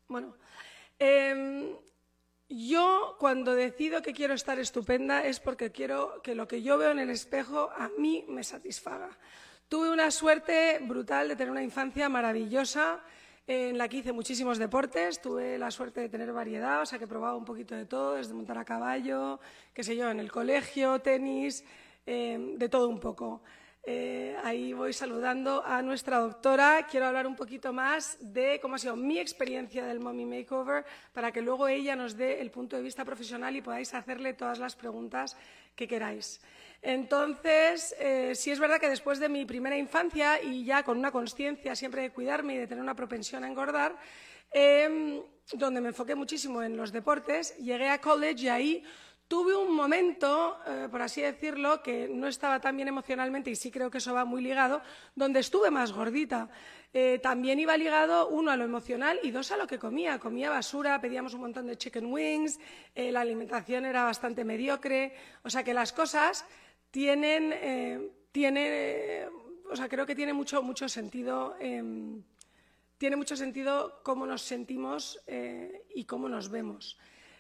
Bueno, 0.07 0.35
em, 0.97 1.75
yo 2.49 3.17
cuando 3.19 3.53
decido 3.55 4.01
que 4.01 4.13
quiero 4.13 4.33
estar 4.33 4.57
estupenda 4.59 5.25
es 5.25 5.41
porque 5.41 5.71
quiero 5.71 6.21
que 6.21 6.35
lo 6.35 6.47
que 6.47 6.61
yo 6.61 6.77
veo 6.77 6.91
en 6.91 6.99
el 6.99 7.09
espejo 7.09 7.69
a 7.75 7.89
mí 7.97 8.23
me 8.29 8.43
satisfaga. 8.43 9.09
Tuve 9.67 9.89
una 9.89 10.11
suerte 10.11 10.79
brutal 10.81 11.27
de 11.27 11.35
tener 11.35 11.51
una 11.51 11.63
infancia 11.63 12.07
maravillosa 12.07 13.01
en 13.47 13.77
la 13.77 13.88
que 13.88 13.97
hice 13.97 14.11
muchísimos 14.11 14.57
deportes, 14.57 15.21
tuve 15.21 15.57
la 15.57 15.71
suerte 15.71 16.01
de 16.01 16.09
tener 16.09 16.33
variedad, 16.33 16.81
o 16.81 16.85
sea 16.85 16.99
que 16.99 17.07
probaba 17.07 17.38
un 17.38 17.45
poquito 17.45 17.75
de 17.75 17.85
todo, 17.85 18.15
desde 18.15 18.33
montar 18.33 18.57
a 18.57 18.65
caballo, 18.65 19.39
qué 19.73 19.83
sé 19.83 19.95
yo, 19.95 20.11
en 20.11 20.19
el 20.19 20.30
colegio, 20.30 20.99
tenis, 20.99 21.63
eh, 22.06 22.56
de 22.57 22.69
todo 22.69 22.89
un 22.89 22.99
poco. 22.99 23.42
Eh, 23.89 24.35
ahí 24.44 24.73
voy 24.73 24.92
saludando 24.92 25.63
a 25.66 25.81
nuestra 25.81 26.19
doctora. 26.19 26.85
Quiero 26.92 27.06
hablar 27.06 27.25
un 27.25 27.37
poquito 27.37 27.71
más 27.71 28.18
de 28.19 28.59
cómo 28.61 28.75
ha 28.75 28.80
sido 28.80 28.97
mi 28.97 29.18
experiencia 29.18 29.85
del 29.85 30.01
Mommy 30.01 30.25
Makeover 30.25 30.83
para 31.13 31.31
que 31.31 31.42
luego 31.42 31.69
ella 31.69 31.95
nos 31.95 32.18
dé 32.18 32.42
el 32.42 32.51
punto 32.51 32.75
de 32.75 32.81
vista 32.81 33.06
profesional 33.06 33.56
y 33.56 33.61
podáis 33.61 33.94
hacerle 33.94 34.33
todas 34.33 34.59
las 34.59 34.75
preguntas 34.75 35.37
que 35.77 35.87
queráis. 35.87 36.41
Entonces, 36.81 37.95
eh, 37.99 38.33
sí 38.35 38.51
es 38.51 38.59
verdad 38.59 38.79
que 38.79 38.89
después 38.89 39.19
de 39.19 39.29
mi 39.29 39.45
primera 39.45 39.77
infancia 39.77 40.41
y 40.41 40.65
ya 40.65 40.83
con 40.83 40.97
una 40.97 41.11
conciencia 41.11 41.75
siempre 41.75 42.01
de 42.01 42.11
cuidarme 42.11 42.55
y 42.55 42.57
de 42.57 42.67
tener 42.67 42.83
una 42.83 42.95
propensión 42.95 43.43
a 43.43 43.47
engordar, 43.47 43.95
em, 44.51 45.21
donde 45.53 45.81
me 45.81 45.89
enfoqué 45.89 46.15
muchísimo 46.15 46.61
en 46.63 46.75
los 46.75 46.91
deportes, 46.91 47.55
llegué 47.57 47.89
a 47.89 48.01
college 48.01 48.43
y 48.43 48.49
ahí 48.49 48.83
tuve 49.27 49.55
un 49.55 49.75
momento, 49.75 50.57
eh, 50.65 50.87
por 50.89 51.01
así 51.01 51.21
decirlo, 51.21 51.83
que 51.83 52.07
no 52.07 52.27
estaba 52.27 52.59
tan 52.59 52.75
bien 52.75 52.87
emocionalmente 52.87 53.49
y 53.51 53.55
sí 53.55 53.69
creo 53.69 53.91
que 53.91 53.99
eso 53.99 54.13
va 54.13 54.25
muy 54.25 54.41
ligado, 54.41 54.81
donde 55.15 55.41
estuve 55.41 55.69
más 55.69 55.91
gordita. 55.91 56.49
Eh, 56.94 57.19
también 57.21 57.59
iba 57.59 57.77
ligado, 57.77 58.29
uno, 58.29 58.51
a 58.51 58.57
lo 58.57 58.63
emocional 58.63 59.19
y 59.23 59.31
dos, 59.31 59.51
a 59.51 59.57
lo 59.57 59.67
que 59.67 59.77
comía. 59.77 60.19
Comía 60.19 60.49
basura, 60.49 60.99
pedíamos 60.99 61.33
un 61.33 61.41
montón 61.41 61.67
de 61.67 61.77
chicken 61.77 62.06
wings, 62.06 62.59
la 62.95 63.21
alimentación 63.21 63.85
era 63.85 64.03
bastante 64.03 64.44
mediocre. 64.44 65.13
O 65.44 65.49
sea 65.49 65.63
que 65.63 65.73
las 65.73 65.94
cosas 65.94 66.45
tienen, 66.91 67.53
eh, 67.53 68.11
tiene, 68.31 69.27
o 69.69 69.75
sea, 69.75 69.87
creo 69.87 70.06
que 70.06 70.15
tiene 70.15 70.33
mucho, 70.33 70.61
mucho 70.63 70.87
sentido, 70.89 71.56
em, 71.59 72.23
tiene 72.97 73.15
mucho 73.15 73.35
sentido 73.35 74.01
cómo 74.03 74.25
nos 74.25 74.41
sentimos 74.41 75.21
eh, 75.27 75.85
y 75.94 76.06
cómo 76.06 76.27
nos 76.29 76.49
vemos. 76.49 76.97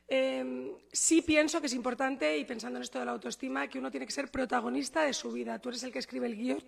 Em, 0.07 0.71
sí 0.91 1.21
pienso 1.21 1.59
que 1.59 1.67
es 1.67 1.73
importante, 1.73 2.37
y 2.37 2.45
pensando 2.45 2.77
en 2.77 2.83
esto 2.83 2.99
de 2.99 3.05
la 3.05 3.11
autoestima, 3.11 3.67
que 3.67 3.79
uno 3.79 3.91
tiene 3.91 4.05
que 4.05 4.11
ser 4.11 4.29
protagonista 4.29 5.01
de 5.01 5.13
su 5.13 5.31
vida. 5.31 5.59
Tú 5.59 5.69
eres 5.69 5.83
el 5.83 5.91
que 5.91 5.99
escribe 5.99 6.27
el 6.27 6.35
guion 6.35 6.63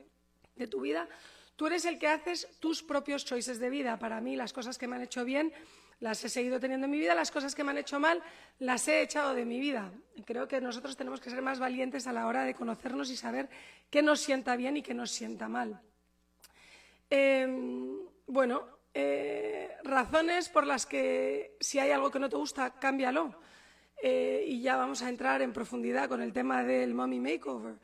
de 0.56 0.68
tu 0.68 0.82
vida, 0.82 1.08
tú 1.60 1.68
eres 1.68 1.84
el 1.84 2.00
que 2.00 2.08
haces 2.08 2.48
tus 2.62 2.82
propios 2.82 3.26
choices 3.26 3.60
de 3.60 3.70
vida. 3.70 4.00
Para 4.00 4.22
mí, 4.22 4.38
las 4.38 4.54
cosas 4.54 4.78
que 4.78 4.88
me 4.88 4.96
han 4.96 5.02
hecho 5.02 5.26
bien 5.26 5.52
las 6.00 6.24
he 6.24 6.30
seguido 6.30 6.58
teniendo 6.58 6.86
en 6.86 6.92
mi 6.92 7.00
vida, 7.00 7.14
las 7.14 7.32
cosas 7.32 7.54
que 7.54 7.66
me 7.66 7.72
han 7.72 7.78
hecho 7.78 8.00
mal 8.00 8.24
las 8.60 8.88
he 8.88 9.02
echado 9.02 9.34
de 9.34 9.44
mi 9.44 9.60
vida. 9.60 9.92
Creo 10.26 10.48
que 10.48 10.62
nosotros 10.62 10.96
tenemos 10.96 11.20
que 11.20 11.30
ser 11.30 11.42
más 11.42 11.60
valientes 11.60 12.08
a 12.08 12.14
la 12.14 12.28
hora 12.28 12.46
de 12.46 12.54
conocernos 12.54 13.10
y 13.10 13.18
saber 13.18 13.50
qué 13.90 14.02
nos 14.02 14.22
sienta 14.22 14.56
bien 14.56 14.78
y 14.78 14.82
qué 14.82 14.94
nos 14.94 15.12
sienta 15.12 15.50
mal. 15.50 15.82
Em, 17.10 18.06
bueno, 18.26 18.64
eh, 18.94 19.76
razones 19.84 20.48
por 20.48 20.66
las 20.66 20.86
que 20.86 21.58
si 21.60 21.78
hay 21.78 21.92
algo 21.92 22.10
que 22.10 22.20
no 22.20 22.30
te 22.30 22.38
gusta, 22.38 22.80
cámbialo. 22.80 23.36
Eh, 24.02 24.46
y 24.48 24.62
ya 24.62 24.78
vamos 24.78 25.02
a 25.02 25.10
entrar 25.10 25.42
en 25.42 25.52
profundidad 25.52 26.08
con 26.08 26.22
el 26.22 26.32
tema 26.32 26.64
del 26.64 26.94
mommy 26.94 27.20
makeover. 27.20 27.76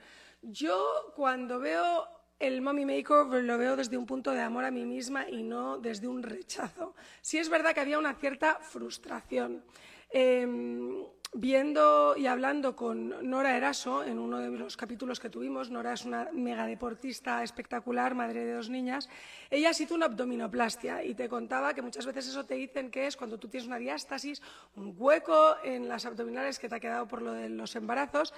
Yo 0.42 1.12
cuando 1.14 1.60
veo 1.60 2.15
el 2.40 2.62
mommy 2.62 2.86
makeover 2.86 3.44
lo 3.44 3.58
veo 3.58 3.76
desde 3.76 3.98
un 3.98 4.06
punto 4.06 4.32
de 4.32 4.42
amor 4.42 4.66
a 4.66 4.72
mí 4.72 4.86
misma 4.86 5.30
y 5.30 5.44
no 5.44 5.78
desde 5.78 6.08
un 6.08 6.24
rechazo. 6.24 6.96
Sí 7.22 7.38
es 7.38 7.50
verdad 7.50 7.74
que 7.74 7.80
había 7.80 8.00
una 8.00 8.14
cierta 8.16 8.56
frustración. 8.56 9.64
Em, 10.10 11.04
viendo 11.34 12.16
y 12.16 12.28
hablando 12.28 12.76
con 12.76 13.30
Nora 13.30 13.58
Eraso 13.58 14.04
en 14.04 14.20
uno 14.20 14.40
de 14.40 14.50
los 14.50 14.78
capítulos 14.78 15.20
que 15.20 15.30
tuvimos, 15.30 15.70
Nora 15.70 15.94
es 15.94 16.06
una 16.06 16.30
mega 16.32 16.66
deportista 16.66 17.44
espectacular, 17.44 18.16
madre 18.16 18.46
de 18.46 18.54
dos 18.54 18.70
niñas, 18.70 19.10
ella 19.50 19.74
se 19.74 19.84
hizo 19.84 19.96
una 19.96 20.06
abdominoplastia 20.06 21.04
y 21.04 21.14
te 21.14 21.28
contaba 21.28 21.74
que 21.74 21.82
muchas 21.82 22.06
veces 22.06 22.28
eso 22.28 22.46
te 22.46 22.56
dicen 22.56 22.90
que 22.90 23.08
es 23.08 23.18
cuando 23.18 23.38
tú 23.38 23.50
tienes 23.50 23.68
una 23.68 23.78
diástasis, 23.78 24.42
un 24.76 24.96
hueco 24.98 25.58
en 25.64 25.90
las 25.90 26.06
abdominales 26.06 26.58
que 26.58 26.70
te 26.70 26.76
ha 26.76 26.80
quedado 26.80 27.08
por 27.08 27.22
lo 27.22 27.34
de 27.34 27.50
los 27.50 27.76
embarazos, 27.76 28.34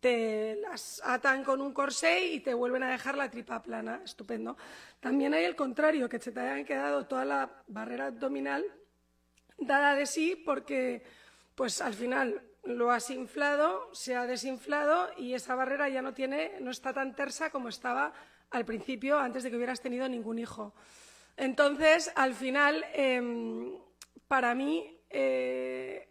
te 0.00 0.56
las 0.56 1.02
atan 1.04 1.44
con 1.44 1.60
un 1.60 1.72
corsé 1.72 2.26
y 2.26 2.40
te 2.40 2.54
vuelven 2.54 2.82
a 2.82 2.90
dejar 2.90 3.16
la 3.16 3.30
tripa 3.30 3.62
plana, 3.62 4.00
estupendo. 4.04 4.56
También 5.00 5.34
hay 5.34 5.44
el 5.44 5.56
contrario, 5.56 6.08
que 6.08 6.18
te 6.18 6.38
hayan 6.38 6.64
quedado 6.64 7.06
toda 7.06 7.24
la 7.24 7.62
barrera 7.66 8.06
abdominal 8.06 8.64
dada 9.58 9.94
de 9.94 10.06
sí 10.06 10.36
porque 10.36 11.02
pues 11.54 11.80
al 11.80 11.94
final 11.94 12.42
lo 12.64 12.90
has 12.90 13.10
inflado, 13.10 13.88
se 13.92 14.14
ha 14.14 14.26
desinflado 14.26 15.10
y 15.16 15.34
esa 15.34 15.54
barrera 15.54 15.88
ya 15.88 16.02
no 16.02 16.14
tiene, 16.14 16.52
no 16.60 16.70
está 16.70 16.92
tan 16.92 17.14
tersa 17.14 17.50
como 17.50 17.68
estaba 17.68 18.12
al 18.50 18.64
principio, 18.64 19.18
antes 19.18 19.42
de 19.42 19.50
que 19.50 19.56
hubieras 19.56 19.80
tenido 19.80 20.08
ningún 20.08 20.38
hijo. 20.38 20.74
Entonces, 21.36 22.12
al 22.14 22.34
final, 22.34 22.84
em, 22.94 23.78
para 24.26 24.54
mí, 24.54 25.00
eh, 25.10 26.07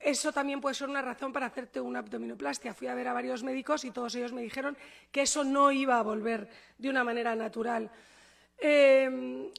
eso 0.00 0.32
también 0.32 0.60
puede 0.60 0.74
ser 0.74 0.88
una 0.88 1.02
razón 1.02 1.32
para 1.32 1.46
hacerte 1.46 1.80
una 1.80 1.98
abdominoplastia. 1.98 2.74
Fui 2.74 2.86
a 2.86 2.94
ver 2.94 3.08
a 3.08 3.12
varios 3.12 3.42
médicos 3.42 3.84
y 3.84 3.90
todos 3.90 4.14
ellos 4.14 4.32
me 4.32 4.42
dijeron 4.42 4.76
que 5.10 5.22
eso 5.22 5.44
no 5.44 5.72
iba 5.72 5.98
a 5.98 6.02
volver 6.02 6.48
de 6.78 6.88
una 6.88 7.02
manera 7.02 7.34
natural. 7.34 7.90
Em, 8.58 9.50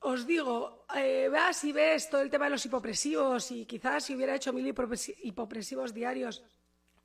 os 0.00 0.26
digo, 0.26 0.84
eh, 0.94 1.28
vas 1.30 1.64
y 1.64 1.72
ves 1.72 2.08
todo 2.08 2.20
el 2.20 2.30
tema 2.30 2.44
de 2.46 2.50
los 2.52 2.64
hipopresivos 2.64 3.50
y 3.50 3.66
quizás 3.66 4.04
si 4.04 4.14
hubiera 4.14 4.34
hecho 4.34 4.52
mil 4.52 4.66
hipopresivos 4.66 5.94
diarios 5.94 6.42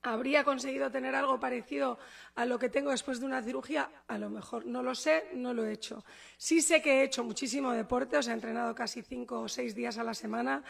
habría 0.03 0.43
conseguido 0.43 0.91
tener 0.91 1.15
algo 1.15 1.39
parecido 1.39 1.97
a 2.35 2.45
lo 2.45 2.59
que 2.59 2.69
tengo 2.69 2.91
después 2.91 3.19
de 3.19 3.25
una 3.25 3.41
cirugía, 3.41 3.89
a 4.07 4.17
lo 4.17 4.29
mejor 4.29 4.65
no 4.65 4.83
lo 4.83 4.93
sé, 4.93 5.29
no 5.33 5.53
lo 5.53 5.65
he 5.65 5.71
hecho. 5.71 6.03
Sí 6.37 6.61
sé 6.61 6.81
que 6.81 6.99
he 6.99 7.03
hecho 7.03 7.23
muchísimo 7.23 7.71
deporte, 7.71 8.17
os 8.17 8.27
he 8.27 8.33
entrenado 8.33 8.75
casi 8.75 9.01
cinco 9.01 9.39
o 9.39 9.47
seis 9.47 9.73
días 9.73 9.97
a 9.97 10.03
la 10.03 10.13
semana, 10.13 10.61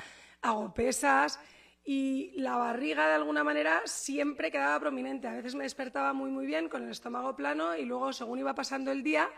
hago 0.42 0.72
pesas 0.74 1.40
y 1.86 2.32
la 2.36 2.56
barriga 2.56 3.08
de 3.08 3.14
alguna 3.14 3.44
manera 3.44 3.82
siempre 3.86 4.52
quedaba 4.52 4.80
prominente. 4.80 5.28
A 5.28 5.34
veces 5.34 5.56
me 5.56 5.64
despertaba 5.64 6.14
muy 6.14 6.30
muy 6.30 6.46
bien 6.46 6.70
con 6.70 6.84
el 6.84 6.92
estómago 6.92 7.36
plano 7.36 7.76
y 7.76 7.86
luego 7.86 8.14
según 8.14 8.40
iba 8.40 8.56
pasando 8.56 8.92
el 8.92 9.04
día 9.04 9.30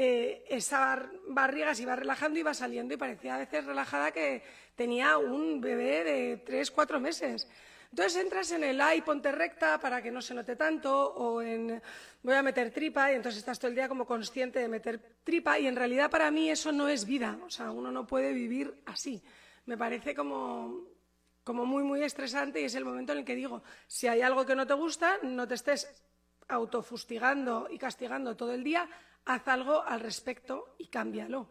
eh, 0.00 0.44
esa 0.48 1.10
barriga 1.26 1.74
se 1.74 1.82
iba 1.82 1.96
relajando, 1.96 2.38
iba 2.38 2.54
saliendo 2.54 2.94
y 2.94 2.96
parecía 2.96 3.34
a 3.34 3.38
veces 3.38 3.64
relajada 3.64 4.12
que 4.12 4.44
tenía 4.76 5.18
un 5.18 5.60
bebé 5.60 6.04
de 6.04 6.36
tres, 6.36 6.70
cuatro 6.70 7.00
meses. 7.00 7.48
Entonces 7.90 8.22
entras 8.22 8.52
en 8.52 8.62
el 8.62 8.80
ay, 8.80 9.00
ponte 9.00 9.32
recta 9.32 9.80
para 9.80 10.00
que 10.00 10.12
no 10.12 10.22
se 10.22 10.34
note 10.34 10.54
tanto, 10.54 11.14
o 11.14 11.42
en 11.42 11.82
voy 12.22 12.34
a 12.34 12.44
meter 12.44 12.70
tripa, 12.70 13.10
y 13.10 13.16
entonces 13.16 13.40
estás 13.40 13.58
todo 13.58 13.70
el 13.70 13.74
día 13.74 13.88
como 13.88 14.06
consciente 14.06 14.60
de 14.60 14.68
meter 14.68 15.00
tripa, 15.24 15.58
y 15.58 15.66
en 15.66 15.74
realidad 15.74 16.08
para 16.10 16.30
mí 16.30 16.48
eso 16.48 16.70
no 16.70 16.86
es 16.86 17.04
vida, 17.04 17.36
o 17.44 17.50
sea, 17.50 17.72
uno 17.72 17.90
no 17.90 18.06
puede 18.06 18.32
vivir 18.32 18.82
así. 18.86 19.20
Me 19.66 19.76
parece 19.76 20.14
como, 20.14 20.84
como 21.48 21.64
muy, 21.64 21.82
muy 21.82 22.02
estresante 22.02 22.60
y 22.60 22.64
es 22.64 22.74
el 22.74 22.84
momento 22.84 23.12
en 23.12 23.20
el 23.20 23.24
que 23.24 23.34
digo, 23.34 23.62
si 23.86 24.06
hay 24.06 24.20
algo 24.20 24.44
que 24.44 24.54
no 24.54 24.66
te 24.66 24.74
gusta, 24.74 25.16
no 25.22 25.48
te 25.48 25.54
estés 25.54 25.88
autofustigando 26.46 27.68
y 27.70 27.78
castigando 27.78 28.36
todo 28.36 28.52
el 28.52 28.62
día, 28.62 28.86
haz 29.24 29.48
algo 29.48 29.82
al 29.82 30.00
respecto 30.00 30.74
y 30.76 30.88
cámbialo. 30.88 31.48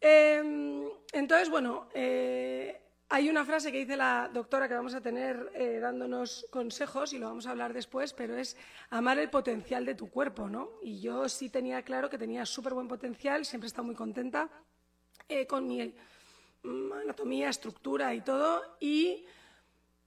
Em, 0.00 0.88
entonces, 1.12 1.48
bueno, 1.48 1.88
eh, 1.94 2.80
hay 3.08 3.28
una 3.28 3.44
frase 3.44 3.70
que 3.70 3.78
dice 3.78 3.96
la 3.96 4.28
doctora 4.34 4.66
que 4.66 4.74
vamos 4.74 4.94
a 4.96 5.00
tener 5.00 5.52
eh, 5.54 5.78
dándonos 5.80 6.44
consejos 6.50 7.12
y 7.12 7.18
lo 7.18 7.28
vamos 7.28 7.46
a 7.46 7.52
hablar 7.52 7.72
después, 7.72 8.12
pero 8.12 8.36
es 8.36 8.56
amar 8.90 9.20
el 9.20 9.30
potencial 9.30 9.84
de 9.84 9.94
tu 9.94 10.10
cuerpo, 10.10 10.48
¿no? 10.48 10.80
Y 10.82 11.00
yo 11.00 11.28
sí 11.28 11.48
tenía 11.48 11.80
claro 11.82 12.10
que 12.10 12.18
tenía 12.18 12.44
súper 12.44 12.74
buen 12.74 12.88
potencial, 12.88 13.44
siempre 13.44 13.66
he 13.66 13.68
estado 13.68 13.86
muy 13.86 13.94
contenta 13.94 14.50
eh, 15.28 15.46
con 15.46 15.68
mi 15.68 15.94
anatomía, 17.02 17.48
estructura 17.48 18.14
y 18.14 18.20
todo, 18.20 18.62
y, 18.80 19.24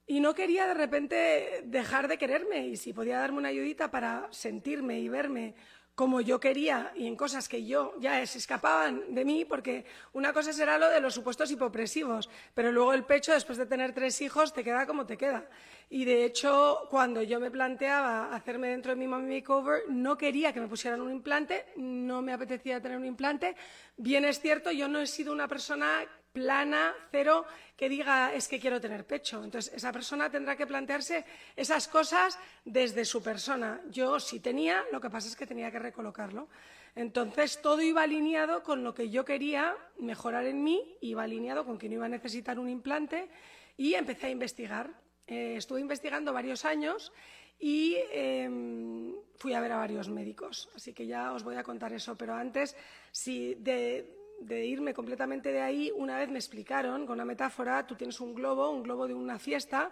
y 0.06 0.20
no 0.20 0.34
quería 0.34 0.66
de 0.66 0.74
repente 0.74 1.62
dejar 1.64 2.08
de 2.08 2.18
quererme 2.18 2.66
y 2.68 2.76
si 2.76 2.92
podía 2.92 3.18
darme 3.18 3.38
una 3.38 3.48
ayudita 3.48 3.90
para 3.90 4.28
sentirme 4.30 5.00
y 5.00 5.08
verme 5.08 5.54
como 6.00 6.22
yo 6.22 6.40
quería 6.40 6.92
y 6.96 7.06
en 7.06 7.14
cosas 7.14 7.46
que 7.46 7.66
yo 7.66 7.94
ya 8.00 8.24
se 8.26 8.38
escapaban 8.38 9.14
de 9.14 9.22
mí, 9.22 9.44
porque 9.44 9.84
una 10.14 10.32
cosa 10.32 10.50
será 10.50 10.78
lo 10.78 10.88
de 10.88 10.98
los 10.98 11.12
supuestos 11.12 11.50
hipopresivos, 11.50 12.30
pero 12.54 12.72
luego 12.72 12.94
el 12.94 13.04
pecho, 13.04 13.34
después 13.34 13.58
de 13.58 13.66
tener 13.66 13.92
tres 13.92 14.18
hijos, 14.22 14.54
te 14.54 14.64
queda 14.64 14.86
como 14.86 15.04
te 15.04 15.18
queda. 15.18 15.46
Y 15.90 16.06
de 16.06 16.24
hecho, 16.24 16.86
cuando 16.88 17.20
yo 17.20 17.38
me 17.38 17.50
planteaba 17.50 18.34
hacerme 18.34 18.68
dentro 18.68 18.92
de 18.92 18.96
mi 18.96 19.06
mommy 19.06 19.40
makeover, 19.40 19.82
no 19.90 20.16
quería 20.16 20.54
que 20.54 20.60
me 20.60 20.68
pusieran 20.68 21.02
un 21.02 21.10
implante, 21.10 21.66
no 21.76 22.22
me 22.22 22.32
apetecía 22.32 22.80
tener 22.80 22.96
un 22.96 23.04
implante. 23.04 23.54
Bien 23.98 24.24
es 24.24 24.40
cierto, 24.40 24.70
yo 24.70 24.88
no 24.88 25.00
he 25.00 25.06
sido 25.06 25.34
una 25.34 25.48
persona 25.48 26.06
plana, 26.32 26.94
cero, 27.10 27.44
que 27.76 27.88
diga 27.88 28.32
es 28.34 28.48
que 28.48 28.60
quiero 28.60 28.80
tener 28.80 29.06
pecho. 29.06 29.42
Entonces, 29.42 29.72
esa 29.74 29.92
persona 29.92 30.30
tendrá 30.30 30.56
que 30.56 30.66
plantearse 30.66 31.24
esas 31.56 31.88
cosas 31.88 32.38
desde 32.64 33.04
su 33.04 33.22
persona. 33.22 33.80
Yo 33.90 34.20
sí 34.20 34.40
tenía, 34.40 34.84
lo 34.92 35.00
que 35.00 35.10
pasa 35.10 35.28
es 35.28 35.36
que 35.36 35.46
tenía 35.46 35.70
que 35.70 35.78
recolocarlo. 35.78 36.48
Entonces, 36.94 37.60
todo 37.62 37.82
iba 37.82 38.02
alineado 38.02 38.62
con 38.62 38.82
lo 38.82 38.94
que 38.94 39.10
yo 39.10 39.24
quería 39.24 39.76
mejorar 39.98 40.46
en 40.46 40.62
mí, 40.62 40.96
iba 41.00 41.22
alineado 41.22 41.64
con 41.64 41.78
que 41.78 41.88
no 41.88 41.94
iba 41.94 42.06
a 42.06 42.08
necesitar 42.08 42.58
un 42.58 42.68
implante 42.68 43.28
y 43.76 43.94
empecé 43.94 44.26
a 44.26 44.30
investigar. 44.30 44.90
Eh, 45.26 45.54
estuve 45.56 45.80
investigando 45.80 46.32
varios 46.32 46.64
años 46.64 47.12
y 47.58 47.96
em, 48.10 49.14
fui 49.36 49.54
a 49.54 49.60
ver 49.60 49.72
a 49.72 49.76
varios 49.76 50.08
médicos. 50.08 50.68
Así 50.74 50.92
que 50.92 51.06
ya 51.06 51.32
os 51.32 51.44
voy 51.44 51.56
a 51.56 51.62
contar 51.62 51.92
eso. 51.92 52.16
Pero 52.16 52.34
antes, 52.34 52.74
si 53.12 53.54
de, 53.54 54.19
de 54.40 54.64
irme 54.64 54.94
completamente 54.94 55.52
de 55.52 55.60
ahí, 55.60 55.92
una 55.94 56.18
vez 56.18 56.28
me 56.30 56.38
explicaron, 56.38 57.06
con 57.06 57.14
una 57.14 57.24
metáfora, 57.24 57.86
tú 57.86 57.94
tienes 57.94 58.20
un 58.20 58.34
globo, 58.34 58.70
un 58.70 58.82
globo 58.82 59.06
de 59.06 59.14
una 59.14 59.38
fiesta, 59.38 59.90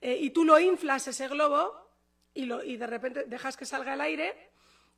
eh, 0.00 0.16
y 0.20 0.30
tú 0.30 0.44
lo 0.44 0.58
inflas 0.58 1.06
ese 1.06 1.28
globo 1.28 1.88
y, 2.32 2.46
lo, 2.46 2.64
y 2.64 2.76
de 2.76 2.86
repente 2.86 3.24
dejas 3.24 3.56
que 3.56 3.66
salga 3.66 3.94
el 3.94 4.00
aire 4.00 4.50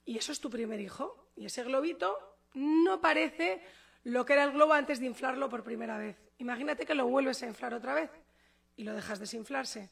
y 0.04 0.18
eso 0.18 0.32
es 0.32 0.40
tu 0.40 0.49
primer 0.49 0.80
hijo. 0.80 1.30
Y 1.37 1.47
ese 1.47 1.64
globito 1.64 2.16
no 2.54 3.00
parece 3.00 3.62
lo 4.04 4.25
que 4.25 4.35
era 4.35 4.44
el 4.44 4.52
globo 4.52 4.73
antes 4.73 5.00
de 5.00 5.06
inflarlo 5.06 5.49
por 5.49 5.64
primera 5.64 5.99
vez. 5.99 6.16
Imagínate 6.38 6.87
que 6.87 6.94
lo 6.94 7.06
vuelves 7.06 7.42
a 7.42 7.47
inflar 7.47 7.75
otra 7.75 7.94
vez 7.94 8.11
y 8.76 8.85
lo 8.85 8.94
dejas 8.94 9.18
desinflarse. 9.18 9.90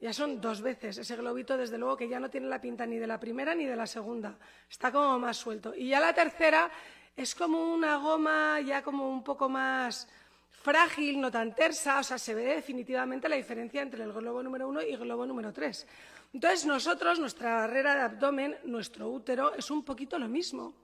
Ya 0.00 0.12
son 0.12 0.40
dos 0.40 0.62
veces. 0.62 0.98
Ese 0.98 1.16
globito, 1.16 1.56
desde 1.56 1.78
luego, 1.78 1.96
que 1.96 2.08
ya 2.08 2.18
no 2.18 2.28
tiene 2.28 2.48
la 2.48 2.60
pinta 2.60 2.84
ni 2.86 2.98
de 2.98 3.06
la 3.06 3.20
primera 3.20 3.54
ni 3.54 3.66
de 3.66 3.76
la 3.76 3.86
segunda. 3.86 4.36
Está 4.68 4.90
como 4.90 5.16
más 5.18 5.36
suelto. 5.36 5.74
Y 5.76 5.88
ya 5.88 6.00
la 6.00 6.12
tercera 6.12 6.70
es 7.16 7.34
como 7.34 7.72
una 7.72 7.96
goma 7.96 8.60
ya 8.60 8.82
como 8.82 9.08
un 9.08 9.22
poco 9.22 9.48
más 9.48 10.08
frágil, 10.50 11.20
no 11.20 11.30
tan 11.30 11.54
tersa, 11.54 11.98
o 11.98 12.02
sea, 12.02 12.18
se 12.18 12.34
ve 12.34 12.44
definitivamente 12.44 13.28
la 13.28 13.36
diferencia 13.36 13.82
entre 13.82 14.04
el 14.04 14.12
globo 14.12 14.42
número 14.42 14.68
uno 14.68 14.80
y 14.82 14.92
el 14.92 14.98
globo 14.98 15.26
número 15.26 15.52
tres. 15.52 15.86
Entonces, 16.32 16.64
nosotros, 16.64 17.18
nuestra 17.18 17.56
barrera 17.56 17.94
de 17.94 18.00
abdomen, 18.02 18.56
nuestro 18.64 19.10
útero, 19.10 19.54
es 19.54 19.70
un 19.70 19.84
poquito 19.84 20.18
lo 20.18 20.28
mismo. 20.28 20.74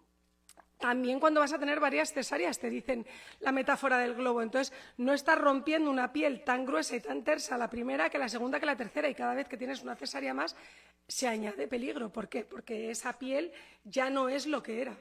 También 0.79 1.19
cuando 1.19 1.41
vas 1.41 1.53
a 1.53 1.59
tener 1.59 1.81
varias 1.81 2.13
cesáreas, 2.13 2.59
te 2.59 2.71
dicen 2.71 3.07
la 3.41 3.51
metáfora 3.51 3.99
del 3.99 4.15
globo. 4.15 4.43
Entonces, 4.43 4.73
no 4.99 5.13
estás 5.13 5.39
rompiendo 5.39 5.91
una 5.91 6.13
piel 6.13 6.45
tan 6.45 6.67
gruesa 6.67 6.97
y 6.97 7.01
tan 7.01 7.25
tersa 7.25 7.57
la 7.57 7.71
primera 7.71 8.11
que 8.11 8.19
la 8.19 8.29
segunda 8.29 8.61
que 8.61 8.67
la 8.67 8.77
tercera. 8.77 9.09
Y 9.09 9.15
cada 9.15 9.35
vez 9.35 9.49
que 9.49 9.57
tienes 9.57 9.83
una 9.83 9.97
cesárea 9.97 10.35
más, 10.35 10.55
se 11.09 11.27
añade 11.27 11.67
peligro. 11.67 12.11
¿Por 12.11 12.29
qué? 12.29 12.45
Porque 12.45 12.91
esa 12.91 13.19
piel 13.19 13.51
ya 13.85 14.11
no 14.11 14.29
es 14.29 14.47
lo 14.47 14.63
que 14.63 14.83
era. 14.83 14.97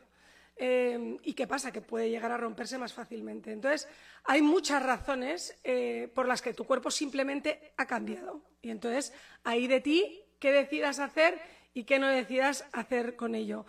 Em, 0.59 1.17
¿Y 1.23 1.33
qué 1.33 1.45
pasa? 1.45 1.71
Que 1.71 1.81
puede 1.81 2.09
llegar 2.09 2.31
a 2.31 2.37
romperse 2.37 2.77
más 2.77 2.93
fácilmente. 2.93 3.51
Entonces, 3.51 3.87
hay 4.23 4.41
muchas 4.41 4.81
razones 4.81 5.55
eh, 5.63 6.11
por 6.13 6.27
las 6.27 6.41
que 6.41 6.53
tu 6.53 6.65
cuerpo 6.65 6.89
simplemente 6.89 7.73
ha 7.77 7.85
cambiado. 7.85 8.41
Y 8.61 8.71
entonces, 8.71 9.13
ahí 9.43 9.67
de 9.67 9.81
ti, 9.81 10.23
qué 10.39 10.51
decidas 10.51 10.99
hacer 10.99 11.39
y 11.73 11.83
qué 11.83 11.99
no 11.99 12.07
decidas 12.07 12.65
hacer 12.73 13.15
con 13.15 13.35
ello. 13.35 13.65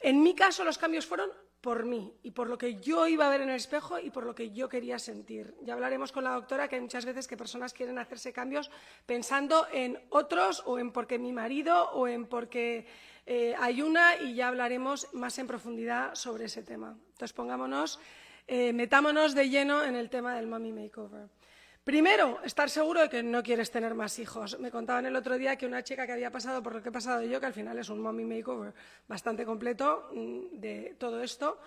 En 0.00 0.22
mi 0.22 0.34
caso, 0.34 0.64
los 0.64 0.76
cambios 0.76 1.06
fueron 1.06 1.30
por 1.64 1.86
mí 1.86 2.12
y 2.22 2.32
por 2.32 2.50
lo 2.50 2.58
que 2.58 2.76
yo 2.76 3.06
iba 3.08 3.26
a 3.26 3.30
ver 3.30 3.40
en 3.40 3.48
el 3.48 3.56
espejo 3.56 3.98
y 3.98 4.10
por 4.10 4.26
lo 4.26 4.34
que 4.34 4.50
yo 4.50 4.68
quería 4.68 4.98
sentir. 4.98 5.54
Ya 5.62 5.72
hablaremos 5.72 6.12
con 6.12 6.24
la 6.24 6.34
doctora 6.34 6.68
que 6.68 6.74
hay 6.74 6.82
muchas 6.82 7.06
veces 7.06 7.26
que 7.26 7.38
personas 7.38 7.72
quieren 7.72 7.98
hacerse 7.98 8.34
cambios 8.34 8.70
pensando 9.06 9.66
en 9.72 9.98
otros 10.10 10.62
o 10.66 10.78
en 10.78 10.92
porque 10.92 11.18
mi 11.18 11.32
marido 11.32 11.90
o 11.92 12.06
en 12.06 12.26
porque 12.26 12.86
eh, 13.26 13.54
hay 13.58 13.82
una 13.82 14.16
y 14.16 14.34
ya 14.34 14.48
hablaremos 14.48 15.08
más 15.12 15.38
en 15.38 15.46
profundidad 15.46 16.14
sobre 16.14 16.46
ese 16.46 16.62
tema. 16.62 16.96
Entonces, 17.12 17.32
pongámonos, 17.32 17.98
eh, 18.46 18.72
metámonos 18.72 19.34
de 19.34 19.48
lleno 19.48 19.82
en 19.84 19.96
el 19.96 20.10
tema 20.10 20.34
del 20.34 20.46
mommy 20.46 20.72
makeover. 20.72 21.28
Primero, 21.84 22.40
estar 22.42 22.70
seguro 22.70 23.02
de 23.02 23.08
que 23.10 23.22
no 23.22 23.42
quieres 23.42 23.70
tener 23.70 23.94
más 23.94 24.18
hijos. 24.18 24.58
Me 24.58 24.70
contaban 24.70 25.04
el 25.04 25.16
otro 25.16 25.36
día 25.36 25.56
que 25.56 25.66
una 25.66 25.82
chica 25.82 26.06
que 26.06 26.12
había 26.12 26.30
pasado 26.30 26.62
por 26.62 26.74
lo 26.74 26.82
que 26.82 26.88
he 26.88 26.92
pasado 26.92 27.22
yo, 27.22 27.38
que 27.40 27.46
al 27.46 27.52
final 27.52 27.78
es 27.78 27.90
un 27.90 28.00
mommy 28.00 28.24
makeover 28.24 28.72
bastante 29.06 29.44
completo 29.44 30.08
mm, 30.14 30.60
de 30.60 30.96
todo 30.98 31.22
esto, 31.22 31.60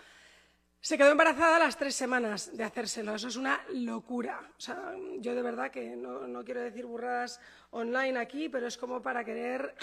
Se 0.79 0.97
quedó 0.97 1.11
embarazada 1.11 1.57
a 1.57 1.59
las 1.59 1.77
tres 1.77 1.95
semanas 1.95 2.55
de 2.55 2.63
hacérselo. 2.63 3.15
Eso 3.15 3.27
es 3.27 3.35
una 3.35 3.59
locura. 3.73 4.39
O 4.57 4.61
sea, 4.61 4.93
yo 5.19 5.35
de 5.35 5.41
verdad 5.41 5.71
que 5.71 5.95
no, 5.95 6.43
quiero 6.43 6.61
decir 6.61 6.85
burradas 6.85 7.39
online 7.71 8.17
aquí, 8.19 8.47
pero 8.49 8.67
es 8.67 8.77
como 8.77 9.01
para 9.01 9.23
querer... 9.23 9.75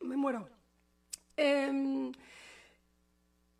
Me 0.00 0.16
muero. 0.16 0.57
Em, 1.40 2.10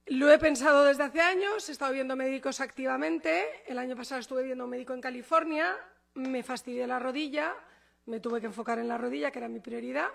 lo 0.06 0.32
he 0.32 0.38
pensado 0.38 0.84
desde 0.84 1.04
hace 1.04 1.20
años, 1.20 1.68
he 1.68 1.72
estado 1.72 1.92
viendo 1.92 2.16
médicos 2.16 2.60
activamente. 2.60 3.62
El 3.68 3.78
año 3.78 3.94
pasado 3.94 4.20
estuve 4.20 4.42
viendo 4.42 4.64
un 4.64 4.70
médico 4.70 4.94
en 4.94 5.00
California, 5.00 5.76
me 6.14 6.42
fastidié 6.42 6.88
la 6.88 6.98
rodilla, 6.98 7.54
me 8.06 8.18
tuve 8.18 8.40
que 8.40 8.46
enfocar 8.46 8.80
en 8.80 8.88
la 8.88 8.98
rodilla, 8.98 9.30
que 9.30 9.38
era 9.38 9.48
mi 9.48 9.60
prioridad, 9.60 10.08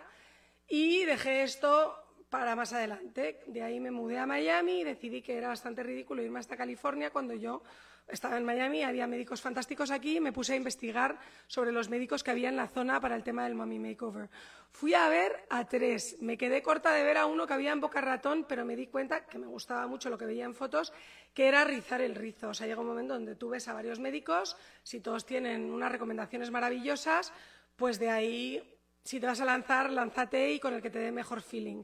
y 0.67 1.05
dejé 1.05 1.43
esto 1.43 1.95
para 2.29 2.53
más 2.57 2.73
adelante. 2.73 3.39
De 3.47 3.61
ahí 3.61 3.79
me 3.79 3.91
mudé 3.91 4.19
a 4.19 4.25
Miami 4.25 4.81
y 4.81 4.83
decidí 4.83 5.21
que 5.21 5.37
era 5.37 5.47
bastante 5.47 5.83
ridículo 5.83 6.21
irme 6.21 6.39
hasta 6.39 6.57
California 6.57 7.11
cuando 7.11 7.33
yo 7.33 7.63
estaba 8.07 8.37
en 8.37 8.45
Miami, 8.45 8.83
había 8.83 9.07
médicos 9.07 9.41
fantásticos 9.41 9.91
aquí 9.91 10.19
me 10.19 10.31
puse 10.31 10.53
a 10.53 10.55
investigar 10.55 11.17
sobre 11.47 11.71
los 11.71 11.89
médicos 11.89 12.23
que 12.23 12.31
había 12.31 12.49
en 12.49 12.55
la 12.55 12.67
zona 12.67 12.99
para 12.99 13.15
el 13.15 13.23
tema 13.23 13.43
del 13.43 13.55
mommy 13.55 13.79
makeover. 13.79 14.29
Fui 14.71 14.93
a 14.93 15.07
ver 15.07 15.45
a 15.49 15.65
tres, 15.67 16.17
me 16.19 16.37
quedé 16.37 16.61
corta 16.61 16.91
de 16.93 17.03
ver 17.03 17.17
a 17.17 17.25
uno 17.25 17.45
que 17.45 17.53
había 17.53 17.71
en 17.71 17.79
Boca 17.79 18.01
Ratón, 18.01 18.45
pero 18.47 18.65
me 18.65 18.75
di 18.75 18.87
cuenta 18.87 19.25
que 19.25 19.37
me 19.37 19.47
gustaba 19.47 19.87
mucho 19.87 20.09
lo 20.09 20.17
que 20.17 20.25
veía 20.25 20.45
en 20.45 20.55
fotos, 20.55 20.91
que 21.33 21.47
era 21.47 21.63
rizar 21.63 22.01
el 22.01 22.15
rizo. 22.15 22.49
O 22.49 22.53
sea, 22.53 22.67
llega 22.67 22.81
un 22.81 22.87
momento 22.87 23.13
donde 23.13 23.35
tú 23.35 23.49
ves 23.49 23.67
a 23.67 23.73
varios 23.73 23.99
médicos, 23.99 24.57
si 24.81 24.99
todos 24.99 25.25
tienen 25.25 25.71
unas 25.71 25.91
recomendaciones 25.91 26.49
maravillosas, 26.51 27.31
pues 27.75 27.99
de 27.99 28.09
ahí, 28.09 28.79
si 29.03 29.19
te 29.19 29.27
vas 29.27 29.41
a 29.41 29.45
lanzar, 29.45 29.91
lánzate 29.91 30.51
y 30.51 30.59
con 30.59 30.73
el 30.73 30.81
que 30.81 30.89
te 30.89 30.99
dé 30.99 31.11
mejor 31.11 31.41
feeling. 31.41 31.83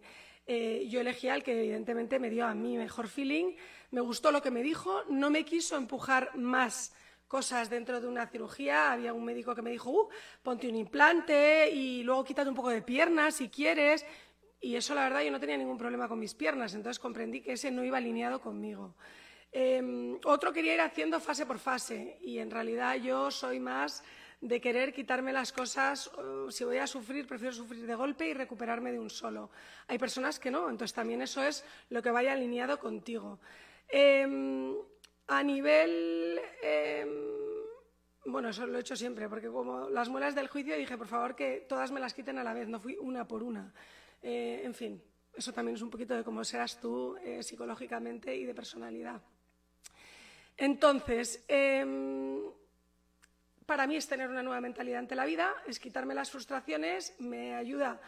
Eh, 0.51 0.87
yo 0.89 0.99
elegí 0.99 1.29
al 1.29 1.43
que 1.43 1.51
evidentemente 1.51 2.17
me 2.17 2.31
dio 2.31 2.47
a 2.47 2.55
mí 2.55 2.75
mejor 2.75 3.07
feeling, 3.07 3.55
me 3.91 4.01
gustó 4.01 4.31
lo 4.31 4.41
que 4.41 4.49
me 4.49 4.63
dijo, 4.63 5.03
no 5.07 5.29
me 5.29 5.45
quiso 5.45 5.77
empujar 5.77 6.35
más 6.35 6.91
cosas 7.27 7.69
dentro 7.69 8.01
de 8.01 8.07
una 8.07 8.25
cirugía. 8.25 8.91
Había 8.91 9.13
un 9.13 9.23
médico 9.23 9.53
que 9.53 9.61
me 9.61 9.69
dijo, 9.69 9.91
uh, 9.91 10.09
ponte 10.41 10.67
un 10.67 10.75
implante 10.75 11.69
y 11.69 12.01
luego 12.01 12.23
quítate 12.23 12.49
un 12.49 12.55
poco 12.55 12.69
de 12.69 12.81
piernas 12.81 13.35
si 13.35 13.49
quieres. 13.49 14.03
Y 14.59 14.75
eso, 14.75 14.95
la 14.95 15.03
verdad, 15.03 15.21
yo 15.21 15.29
no 15.29 15.39
tenía 15.39 15.55
ningún 15.55 15.77
problema 15.77 16.07
con 16.07 16.17
mis 16.17 16.33
piernas, 16.33 16.73
entonces 16.73 16.97
comprendí 16.97 17.41
que 17.41 17.51
ese 17.51 17.69
no 17.69 17.83
iba 17.83 17.99
alineado 17.99 18.41
conmigo. 18.41 18.95
Em, 19.51 20.17
otro 20.25 20.51
quería 20.51 20.73
ir 20.73 20.81
haciendo 20.81 21.19
fase 21.19 21.45
por 21.45 21.59
fase 21.59 22.17
y 22.21 22.39
en 22.39 22.49
realidad 22.49 22.95
yo 22.95 23.29
soy 23.29 23.59
más 23.59 24.03
de 24.41 24.61
querer 24.61 24.93
quitarme 24.93 25.33
las 25.33 25.51
cosas, 25.51 26.09
si 26.49 26.63
voy 26.63 26.77
a 26.77 26.87
sufrir, 26.87 27.27
prefiero 27.27 27.53
sufrir 27.53 27.85
de 27.85 27.95
golpe 27.95 28.27
y 28.27 28.33
recuperarme 28.33 28.91
de 28.91 28.99
un 28.99 29.09
solo. 29.09 29.49
Hay 29.87 29.97
personas 29.97 30.39
que 30.39 30.49
no, 30.49 30.69
entonces 30.69 30.93
también 30.93 31.21
eso 31.21 31.43
es 31.43 31.65
lo 31.89 32.01
que 32.01 32.11
vaya 32.11 32.31
alineado 32.31 32.79
contigo. 32.79 33.39
Em, 33.87 34.75
a 35.27 35.43
nivel... 35.43 36.39
Em, 36.61 37.09
bueno, 38.25 38.49
eso 38.49 38.67
lo 38.67 38.77
he 38.77 38.81
hecho 38.81 38.95
siempre, 38.95 39.27
porque 39.27 39.47
como 39.49 39.89
las 39.89 40.09
muelas 40.09 40.35
del 40.35 40.47
juicio 40.47 40.77
dije, 40.77 40.97
por 40.97 41.07
favor, 41.07 41.35
que 41.35 41.65
todas 41.67 41.91
me 41.91 41.99
las 41.99 42.13
quiten 42.13 42.37
a 42.37 42.43
la 42.43 42.53
vez, 42.53 42.67
no 42.67 42.79
fui 42.79 42.95
una 42.97 43.27
por 43.27 43.43
una. 43.43 43.73
Eh, 44.21 44.61
en 44.63 44.73
fin, 44.73 45.01
eso 45.33 45.51
también 45.51 45.75
es 45.75 45.81
un 45.81 45.89
poquito 45.89 46.15
de 46.15 46.23
cómo 46.23 46.43
serás 46.43 46.79
tú 46.79 47.17
eh, 47.23 47.41
psicológicamente 47.41 48.35
y 48.35 48.45
de 48.45 48.53
personalidad. 48.53 49.21
Entonces, 50.57 51.43
em, 51.47 52.43
para 53.69 53.85
mí 53.85 53.95
es 53.95 54.07
tener 54.07 54.27
una 54.27 54.41
nueva 54.41 54.61
mentalidad 54.61 54.97
ante 54.97 55.13
la 55.13 55.25
vida, 55.25 55.53
es 55.67 55.79
quitarme 55.79 56.15
las 56.15 56.31
frustraciones, 56.31 57.13
me 57.19 57.53
ayuda 57.53 58.01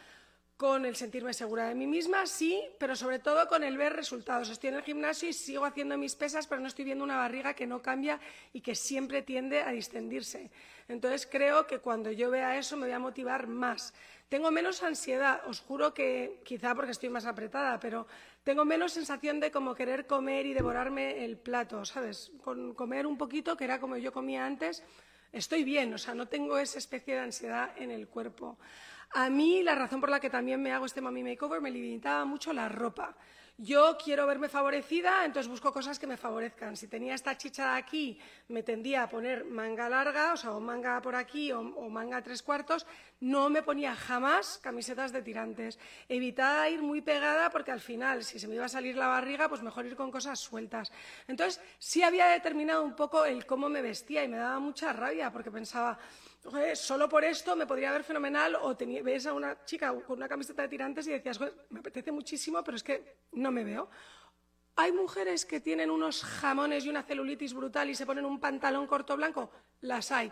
con 0.58 0.88
el 0.88 0.96
sentirme 0.96 1.36
segura 1.36 1.68
de 1.68 1.76
mí 1.76 1.86
misma, 1.86 2.26
sí, 2.26 2.60
pero 2.80 2.96
sobre 2.96 3.20
todo 3.20 3.48
con 3.48 3.64
el 3.64 3.78
ver 3.78 3.94
resultados. 3.94 4.50
Estoy 4.50 4.70
en 4.70 4.78
el 4.78 4.82
gimnasio 4.82 5.30
y 5.30 5.34
sigo 5.34 5.64
haciendo 5.64 6.00
mis 6.00 6.16
pesas, 6.16 6.48
pero 6.48 6.62
no 6.62 6.68
estoy 6.68 6.86
viendo 6.86 7.04
una 7.04 7.18
barriga 7.18 7.54
que 7.54 7.68
no 7.68 7.80
cambia 7.80 8.20
y 8.54 8.62
que 8.62 8.74
siempre 8.74 9.22
tiende 9.22 9.62
a 9.62 9.70
distendirse. 9.70 10.50
Entonces 10.88 11.28
creo 11.32 11.68
que 11.68 11.78
cuando 11.78 12.12
yo 12.12 12.32
vea 12.32 12.58
eso 12.58 12.76
me 12.76 12.88
voy 12.88 12.96
a 12.96 13.00
motivar 13.00 13.46
más. 13.46 13.94
Tengo 14.30 14.50
menos 14.50 14.82
ansiedad, 14.82 15.42
os 15.46 15.60
juro 15.60 15.94
que 15.94 16.42
quizá 16.44 16.74
porque 16.74 16.92
estoy 16.92 17.10
más 17.10 17.28
apretada, 17.28 17.80
pero 17.80 18.08
tengo 18.44 18.66
menos 18.66 18.94
sensación 18.94 19.40
de 19.40 19.52
como 19.52 19.76
querer 19.76 20.08
comer 20.08 20.48
y 20.48 20.56
devorarme 20.56 21.24
el 21.24 21.38
plato, 21.38 21.86
¿sabes? 21.86 22.32
Con 22.44 22.74
comer 22.74 23.06
un 23.06 23.20
poquito, 23.20 23.56
que 23.56 23.66
era 23.66 23.80
como 23.80 23.98
yo 23.98 24.12
comía 24.12 24.44
antes, 24.44 24.84
estoy 25.32 25.64
bien, 25.64 25.94
o 25.94 25.98
sea, 25.98 26.14
no 26.14 26.28
tengo 26.28 26.58
esa 26.58 26.78
especie 26.78 27.16
de 27.16 27.22
ansiedad 27.22 27.72
en 27.78 27.92
el 27.92 28.08
cuerpo. 28.08 28.58
A 29.14 29.30
mí 29.30 29.62
la 29.64 29.76
razón 29.76 30.00
por 30.00 30.10
la 30.10 30.20
que 30.20 30.30
también 30.30 30.62
me 30.62 30.72
hago 30.72 30.86
este 30.86 31.02
mommy 31.02 31.24
makeover 31.24 31.62
me 31.62 31.72
limitaba 31.72 32.24
mucho 32.26 32.54
la 32.54 32.70
ropa. 32.70 33.16
Yo 33.64 33.96
quiero 33.96 34.26
verme 34.26 34.50
favorecida, 34.50 35.24
entonces 35.24 35.48
busco 35.48 35.72
cosas 35.72 36.00
que 36.00 36.08
me 36.08 36.18
favorezcan. 36.18 36.76
Si 36.76 36.88
tenía 36.88 37.14
esta 37.14 37.38
chicha 37.38 37.74
de 37.74 37.78
aquí, 37.78 38.20
me 38.48 38.64
tendía 38.64 39.04
a 39.04 39.08
poner 39.08 39.46
manga 39.46 39.88
larga, 39.88 40.34
o 40.34 40.38
sea, 40.38 40.54
o 40.54 40.60
manga 40.60 41.00
por 41.00 41.14
aquí 41.14 41.52
o, 41.52 41.62
manga 41.62 42.24
tres 42.24 42.42
cuartos. 42.42 42.88
No 43.20 43.52
me 43.52 43.62
ponía 43.62 43.96
jamás 43.96 44.58
camisetas 44.64 45.12
de 45.12 45.22
tirantes. 45.22 45.78
Evitaba 46.10 46.70
ir 46.70 46.82
muy 46.82 47.02
pegada 47.02 47.52
porque 47.52 47.70
al 47.70 47.82
final, 47.82 48.24
si 48.24 48.40
se 48.40 48.48
me 48.48 48.56
iba 48.56 48.66
a 48.66 48.68
salir 48.68 48.98
la 48.98 49.06
barriga, 49.06 49.48
pues 49.48 49.62
mejor 49.62 49.86
ir 49.86 49.96
con 49.96 50.10
cosas 50.10 50.40
sueltas. 50.40 50.92
Entonces, 51.28 51.62
sí 51.78 52.02
había 52.02 52.26
determinado 52.30 52.84
un 52.84 52.96
poco 52.96 53.26
el 53.26 53.46
cómo 53.46 53.70
me 53.70 53.84
vestía 53.84 54.24
y 54.24 54.28
me 54.28 54.38
daba 54.38 54.58
mucha 54.58 54.92
rabia 54.92 55.32
porque 55.32 55.52
pensaba, 55.52 56.00
solo 56.76 57.08
por 57.08 57.24
esto 57.24 57.56
me 57.56 57.68
podría 57.68 57.92
ver 57.92 58.04
fenomenal 58.04 58.56
o 58.56 58.76
ves 58.76 59.26
a 59.28 59.34
una 59.34 59.64
chica 59.66 59.94
con 59.94 60.18
una 60.18 60.28
camiseta 60.28 60.64
de 60.64 60.70
tirantes 60.70 61.08
y 61.08 61.12
decías, 61.12 61.40
me 61.70 61.80
apetece 61.80 62.12
muchísimo, 62.12 62.64
pero 62.64 62.78
es 62.78 62.84
que 62.84 63.18
no 63.34 63.52
me 63.52 63.64
veo. 63.64 63.90
Hay 64.76 64.92
mujeres 64.92 65.46
que 65.46 65.60
tienen 65.60 65.92
unos 65.92 66.24
jamones 66.24 66.86
y 66.86 66.90
una 66.90 67.04
celulitis 67.04 67.54
brutal 67.54 67.90
y 67.90 67.96
se 67.96 68.06
ponen 68.06 68.26
un 68.26 68.40
pantalón 68.40 68.88
corto 68.88 69.16
blanco. 69.16 69.52
Las 69.82 70.12
hay. 70.12 70.32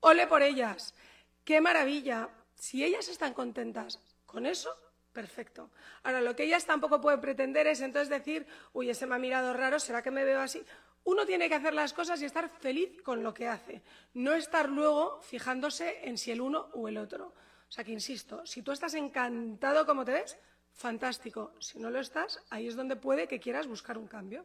Ole 0.00 0.26
por 0.26 0.42
ellas. 0.42 0.94
Qué 1.44 1.60
maravilla. 1.60 2.28
Si 2.54 2.84
ellas 2.84 3.08
están 3.08 3.34
contentas 3.34 4.00
con 4.26 4.46
eso, 4.46 4.74
perfecto. 5.12 5.70
Ahora, 6.02 6.20
lo 6.20 6.36
que 6.36 6.44
ellas 6.44 6.64
tampoco 6.64 7.00
pueden 7.00 7.20
pretender 7.20 7.66
es 7.66 7.80
entonces 7.80 8.08
decir, 8.08 8.46
uy, 8.72 8.90
ese 8.90 9.06
me 9.06 9.16
ha 9.16 9.18
mirado 9.18 9.52
raro, 9.52 9.80
¿será 9.80 10.02
que 10.02 10.10
me 10.10 10.24
veo 10.24 10.40
así? 10.40 10.64
Uno 11.04 11.24
tiene 11.26 11.48
que 11.48 11.54
hacer 11.54 11.74
las 11.74 11.92
cosas 11.92 12.20
y 12.20 12.24
estar 12.24 12.48
feliz 12.48 13.00
con 13.02 13.22
lo 13.22 13.32
que 13.32 13.48
hace, 13.48 13.82
no 14.14 14.34
estar 14.34 14.68
luego 14.68 15.20
fijándose 15.22 16.06
en 16.08 16.18
si 16.18 16.30
el 16.30 16.40
uno 16.40 16.68
o 16.74 16.88
el 16.88 16.98
otro. 16.98 17.34
O 17.68 17.72
sea 17.72 17.84
que, 17.84 17.92
insisto, 17.92 18.44
si 18.44 18.62
tú 18.62 18.72
estás 18.72 18.94
encantado 18.94 19.86
como 19.86 20.04
te 20.04 20.12
ves, 20.12 20.36
fantástico. 20.72 21.52
Si 21.60 21.78
no 21.78 21.90
lo 21.90 22.00
estás, 22.00 22.42
ahí 22.50 22.66
es 22.66 22.74
donde 22.74 22.96
puede 22.96 23.28
que 23.28 23.38
quieras 23.38 23.66
buscar 23.66 23.96
un 23.96 24.08
cambio. 24.08 24.44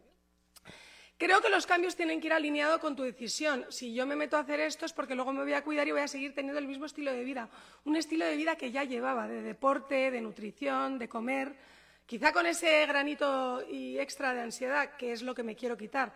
Creo 1.18 1.40
que 1.40 1.48
los 1.48 1.66
cambios 1.66 1.96
tienen 1.96 2.20
que 2.20 2.26
ir 2.26 2.34
alineados 2.34 2.78
con 2.78 2.94
tu 2.94 3.02
decisión. 3.02 3.64
Si 3.70 3.94
yo 3.94 4.06
me 4.06 4.16
meto 4.16 4.36
a 4.36 4.40
hacer 4.40 4.60
esto 4.60 4.84
es 4.84 4.92
porque 4.92 5.14
luego 5.14 5.32
me 5.32 5.42
voy 5.42 5.54
a 5.54 5.64
cuidar 5.64 5.88
y 5.88 5.92
voy 5.92 6.02
a 6.02 6.08
seguir 6.08 6.34
teniendo 6.34 6.58
el 6.58 6.68
mismo 6.68 6.84
estilo 6.84 7.10
de 7.10 7.24
vida. 7.24 7.48
Un 7.84 7.96
estilo 7.96 8.26
de 8.26 8.36
vida 8.36 8.56
que 8.56 8.70
ya 8.70 8.84
llevaba, 8.84 9.26
de 9.26 9.40
deporte, 9.40 10.10
de 10.10 10.20
nutrición, 10.20 10.98
de 10.98 11.08
comer. 11.08 11.56
Quizá 12.04 12.32
con 12.32 12.44
ese 12.46 12.86
granito 12.86 13.66
y 13.66 13.98
extra 13.98 14.34
de 14.34 14.42
ansiedad, 14.42 14.94
que 14.96 15.12
es 15.12 15.22
lo 15.22 15.34
que 15.34 15.42
me 15.42 15.56
quiero 15.56 15.76
quitar 15.76 16.12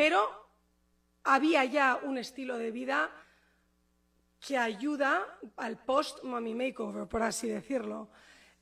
pero 0.00 0.32
había 1.24 1.62
ya 1.66 2.00
un 2.02 2.16
estilo 2.16 2.56
de 2.56 2.70
vida 2.70 3.10
que 4.40 4.56
ayuda 4.56 5.26
al 5.58 5.76
post-mommy 5.76 6.54
makeover, 6.54 7.06
por 7.06 7.22
así 7.22 7.48
decirlo. 7.48 8.08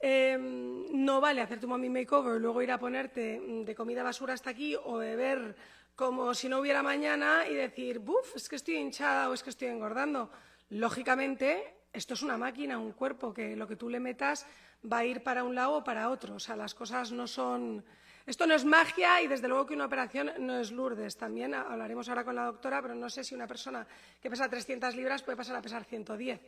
Em, 0.00 0.86
no 0.90 1.20
vale 1.20 1.40
hacer 1.40 1.60
tu 1.60 1.68
mommy 1.68 1.90
makeover 1.90 2.38
y 2.38 2.40
luego 2.40 2.60
ir 2.60 2.72
a 2.72 2.78
ponerte 2.80 3.38
de 3.64 3.74
comida 3.76 4.02
basura 4.02 4.34
hasta 4.34 4.50
aquí 4.50 4.74
o 4.74 4.96
beber 4.96 5.54
como 5.94 6.34
si 6.34 6.48
no 6.48 6.58
hubiera 6.58 6.82
mañana 6.82 7.46
y 7.48 7.54
decir, 7.54 8.00
buf, 8.00 8.34
es 8.34 8.48
que 8.48 8.56
estoy 8.56 8.74
hinchada 8.74 9.30
o 9.30 9.32
es 9.32 9.44
que 9.44 9.50
estoy 9.50 9.68
engordando. 9.68 10.32
Lógicamente, 10.70 11.72
esto 11.92 12.14
es 12.14 12.22
una 12.22 12.36
máquina, 12.36 12.80
un 12.80 12.90
cuerpo, 12.90 13.32
que 13.32 13.54
lo 13.54 13.68
que 13.68 13.76
tú 13.76 13.88
le 13.88 14.00
metas 14.00 14.44
va 14.82 14.98
a 14.98 15.04
ir 15.04 15.22
para 15.22 15.44
un 15.44 15.54
lado 15.54 15.74
o 15.74 15.84
para 15.84 16.10
otro. 16.10 16.34
O 16.34 16.40
sea, 16.40 16.56
las 16.56 16.74
cosas 16.74 17.12
no 17.12 17.28
son 17.28 17.84
esto 18.28 18.46
no 18.46 18.54
es 18.54 18.66
magia 18.66 19.22
y 19.22 19.26
desde 19.26 19.48
luego 19.48 19.64
que 19.64 19.72
una 19.72 19.86
operación 19.86 20.30
no 20.40 20.60
es 20.60 20.70
Lourdes. 20.70 21.16
También 21.16 21.54
hablaremos 21.54 22.10
ahora 22.10 22.24
con 22.24 22.34
la 22.34 22.44
doctora, 22.44 22.82
pero 22.82 22.94
no 22.94 23.08
sé 23.08 23.24
si 23.24 23.34
una 23.34 23.46
persona 23.46 23.86
que 24.20 24.28
pesa 24.28 24.50
300 24.50 24.94
libras 24.94 25.22
puede 25.22 25.36
pasar 25.36 25.56
a 25.56 25.62
pesar 25.62 25.82
110. 25.82 26.38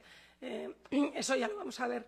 Eh, 0.42 0.74
eso 1.14 1.36
ya 1.36 1.48
lo 1.48 1.56
vamos 1.56 1.80
a 1.80 1.88
ver. 1.88 2.06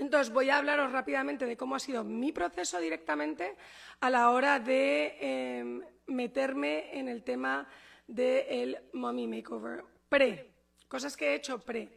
Entonces 0.00 0.32
voy 0.32 0.48
a 0.48 0.56
hablaros 0.56 0.90
rápidamente 0.90 1.44
de 1.44 1.54
cómo 1.54 1.74
ha 1.74 1.80
sido 1.80 2.02
mi 2.02 2.32
proceso 2.32 2.80
directamente 2.80 3.56
a 4.00 4.08
la 4.08 4.30
hora 4.30 4.58
de 4.58 5.18
em, 5.20 5.82
meterme 6.06 6.98
en 6.98 7.08
el 7.08 7.22
tema 7.22 7.68
del 8.06 8.78
mommy 8.94 9.26
makeover. 9.26 9.84
Pre, 10.08 10.50
cosas 10.88 11.14
que 11.14 11.32
he 11.32 11.34
hecho 11.34 11.58
pre. 11.58 11.90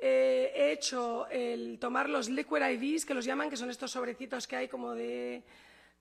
Eh, 0.00 0.50
he 0.52 0.72
hecho 0.72 1.28
el 1.28 1.78
tomar 1.78 2.08
los 2.08 2.28
liquid 2.28 2.60
IVs, 2.60 3.06
que 3.06 3.14
los 3.14 3.24
llaman, 3.24 3.50
que 3.50 3.56
son 3.56 3.70
estos 3.70 3.92
sobrecitos 3.92 4.48
que 4.48 4.56
hay 4.56 4.68
como 4.68 4.94
de 4.94 5.44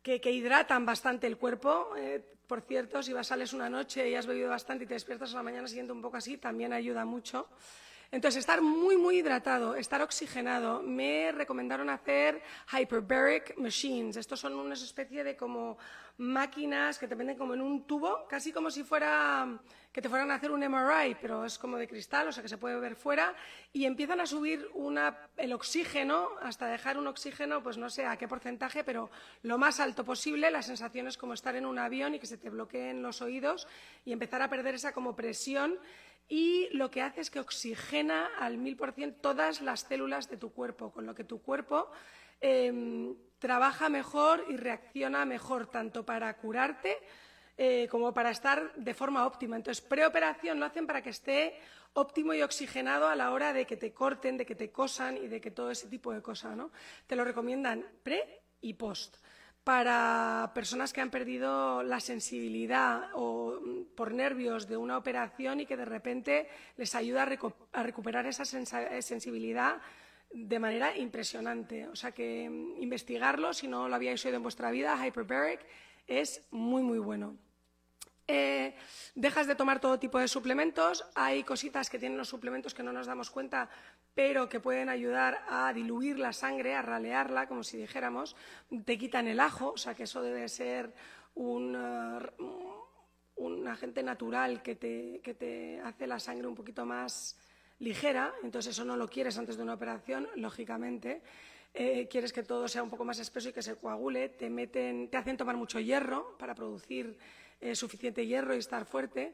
que, 0.03 0.31
hidratan 0.31 0.85
bastante 0.85 1.25
el 1.27 1.37
cuerpo. 1.37 1.95
Eh, 1.97 2.21
por 2.45 2.61
cierto, 2.61 3.01
si 3.01 3.13
vas, 3.13 3.27
sales 3.27 3.53
una 3.53 3.69
noche 3.69 4.09
y 4.09 4.15
has 4.15 4.27
bebido 4.27 4.49
bastante 4.49 4.83
y 4.83 4.87
te 4.87 4.93
despiertas 4.93 5.33
a 5.33 5.37
la 5.37 5.43
mañana 5.43 5.67
siguiente 5.67 5.93
un 5.93 6.01
poco 6.01 6.17
así, 6.17 6.37
también 6.37 6.73
ayuda 6.73 7.05
mucho. 7.05 7.47
Entonces, 8.11 8.41
estar 8.41 8.61
muy, 8.61 8.95
muy 8.95 9.17
hidratado, 9.17 9.75
estar 9.75 10.01
oxigenado. 10.03 10.83
Me 10.83 11.31
recomendaron 11.31 11.89
hacer 11.89 12.43
hyperbaric 12.71 13.57
machines. 13.57 14.17
Estos 14.17 14.39
son 14.39 14.53
una 14.53 14.75
especie 14.75 15.23
de 15.23 15.35
como 15.35 15.79
máquinas 16.17 16.99
que 16.99 17.07
te 17.07 17.15
venden 17.15 17.37
como 17.37 17.53
en 17.53 17.61
un 17.61 17.87
tubo, 17.87 18.27
casi 18.27 18.51
como 18.51 18.69
si 18.69 18.83
fuera 18.83 19.59
que 19.91 20.01
te 20.01 20.09
fueran 20.09 20.31
a 20.31 20.35
hacer 20.35 20.51
un 20.51 20.61
MRI, 20.61 21.15
pero 21.21 21.45
es 21.45 21.59
como 21.59 21.77
de 21.77 21.87
cristal, 21.87 22.27
o 22.27 22.31
sea 22.31 22.41
que 22.41 22.49
se 22.49 22.57
puede 22.57 22.79
ver 22.79 22.95
fuera, 22.95 23.35
y 23.71 23.85
empiezan 23.85 24.19
a 24.21 24.25
subir 24.25 24.67
el 25.37 25.53
oxígeno 25.53 26.29
hasta 26.41 26.65
dejar 26.65 26.97
un 26.97 27.05
oxígeno, 27.05 27.61
pues 27.61 27.77
no 27.77 27.91
sé 27.91 28.07
a 28.07 28.17
qué 28.17 28.27
porcentaje, 28.27 28.83
pero 28.83 29.11
lo 29.43 29.59
más 29.59 29.79
alto 29.79 30.03
posible. 30.03 30.49
La 30.49 30.63
sensación 30.63 31.07
es 31.07 31.17
como 31.17 31.35
estar 31.35 31.55
en 31.55 31.67
un 31.67 31.77
avión 31.77 32.15
y 32.15 32.19
que 32.19 32.25
se 32.25 32.39
te 32.39 32.49
bloqueen 32.49 33.03
los 33.03 33.21
oídos 33.21 33.67
y 34.03 34.13
empezar 34.13 34.41
a 34.41 34.49
perder 34.49 34.75
esa 34.75 34.93
como 34.93 35.15
presión 35.15 35.79
y 36.27 36.69
lo 36.71 36.89
que 36.89 37.01
hace 37.03 37.21
es 37.21 37.29
que 37.29 37.39
oxigena 37.39 38.31
al 38.39 38.57
mil 38.57 38.75
por 38.75 38.93
cien 38.93 39.13
todas 39.13 39.61
las 39.61 39.81
células 39.81 40.27
de 40.27 40.37
tu 40.37 40.51
cuerpo, 40.53 40.91
con 40.91 41.05
lo 41.05 41.13
que 41.13 41.23
tu 41.23 41.41
cuerpo 41.43 41.91
em, 42.43 43.15
trabaja 43.39 43.87
mejor 43.87 44.45
y 44.49 44.57
reacciona 44.57 45.25
mejor, 45.25 45.67
tanto 45.67 46.05
para 46.05 46.35
curarte 46.37 46.97
eh, 47.57 47.87
como 47.89 48.13
para 48.13 48.31
estar 48.31 48.73
de 48.75 48.93
forma 48.93 49.25
óptima. 49.25 49.55
Entonces, 49.55 49.81
preoperación 49.81 50.59
lo 50.59 50.65
hacen 50.65 50.85
para 50.85 51.01
que 51.01 51.11
esté 51.11 51.55
óptimo 51.93 52.33
y 52.33 52.41
oxigenado 52.41 53.07
a 53.07 53.15
la 53.15 53.31
hora 53.31 53.53
de 53.53 53.65
que 53.65 53.77
te 53.77 53.93
corten, 53.93 54.37
de 54.37 54.45
que 54.45 54.55
te 54.55 54.71
cosan 54.71 55.17
y 55.17 55.27
de 55.27 55.39
que 55.39 55.51
todo 55.51 55.71
ese 55.71 55.87
tipo 55.87 56.11
de 56.11 56.21
cosas. 56.21 56.57
¿no? 56.57 56.71
Te 57.07 57.15
lo 57.15 57.23
recomiendan 57.23 57.85
pre 58.03 58.41
y 58.61 58.73
post 58.73 59.17
para 59.63 60.51
personas 60.53 60.91
que 60.91 60.99
han 60.99 61.09
perdido 61.09 61.83
la 61.83 62.01
sensibilidad 62.01 63.09
o 63.13 63.59
mm, 63.61 63.95
por 63.95 64.13
nervios 64.13 64.67
de 64.67 64.75
una 64.75 64.97
operación 64.97 65.61
y 65.61 65.65
que 65.65 65.77
de 65.77 65.85
repente 65.85 66.49
les 66.75 66.93
ayuda 66.95 67.23
a, 67.71 67.83
recuperar 67.83 68.25
esa 68.25 68.43
sensibilidad 68.43 69.81
de 70.33 70.59
manera 70.59 70.97
impresionante. 70.97 71.87
O 71.87 71.95
sea 71.95 72.11
que 72.11 72.49
mm, 72.49 72.81
investigarlo, 72.81 73.53
si 73.53 73.67
no 73.67 73.87
lo 73.87 73.95
habíais 73.95 74.23
oído 74.25 74.37
en 74.37 74.43
vuestra 74.43 74.71
vida, 74.71 74.97
Hyperbaric, 75.05 75.61
es 76.07 76.45
muy, 76.51 76.83
muy 76.83 76.99
bueno. 76.99 77.37
Eh, 78.27 78.73
dejas 79.15 79.47
de 79.47 79.55
tomar 79.55 79.79
todo 79.79 79.99
tipo 79.99 80.17
de 80.19 80.27
suplementos. 80.27 81.05
Hay 81.15 81.43
cositas 81.43 81.89
que 81.89 81.99
tienen 81.99 82.17
los 82.17 82.29
suplementos 82.29 82.73
que 82.73 82.83
no 82.83 82.93
nos 82.93 83.07
damos 83.07 83.29
cuenta, 83.29 83.69
pero 84.13 84.47
que 84.47 84.59
pueden 84.59 84.89
ayudar 84.89 85.43
a 85.47 85.73
diluir 85.73 86.19
la 86.19 86.33
sangre, 86.33 86.75
a 86.75 86.81
ralearla, 86.81 87.47
como 87.47 87.63
si 87.63 87.77
dijéramos. 87.77 88.35
Te 88.85 88.97
quitan 88.97 89.27
el 89.27 89.39
ajo, 89.39 89.71
o 89.71 89.77
sea 89.77 89.93
que 89.93 90.03
eso 90.03 90.21
debe 90.21 90.47
ser 90.47 90.93
un, 91.35 91.75
uh, 91.75 93.67
agente 93.67 94.03
natural 94.03 94.61
que 94.61 94.75
te, 94.75 95.81
hace 95.83 96.07
la 96.07 96.19
sangre 96.19 96.47
un 96.47 96.55
poquito 96.55 96.85
más 96.85 97.37
ligera. 97.83 98.33
Entonces 98.43 98.71
eso 98.71 98.85
no 98.85 98.95
lo 98.95 99.07
quieres 99.07 99.37
antes 99.37 99.57
de 99.57 99.63
una 99.63 99.73
operación, 99.73 100.27
lógicamente. 100.35 101.21
Eh, 101.73 102.07
quieres 102.09 102.31
que 102.31 102.43
todo 102.43 102.67
sea 102.67 102.83
un 102.83 102.89
poco 102.89 103.03
más 103.03 103.19
espeso 103.19 103.49
y 103.49 103.53
que 103.53 103.61
se 103.61 103.75
coagule, 103.75 104.29
te, 104.29 104.49
meten, 104.49 105.09
te 105.09 105.17
hacen 105.17 105.37
tomar 105.37 105.57
mucho 105.57 105.79
hierro 105.79 106.37
para 106.37 106.53
producir 106.53 107.17
eh, 107.59 107.75
suficiente 107.75 108.25
hierro 108.25 108.55
y 108.55 108.59
estar 108.59 108.85
fuerte. 108.85 109.33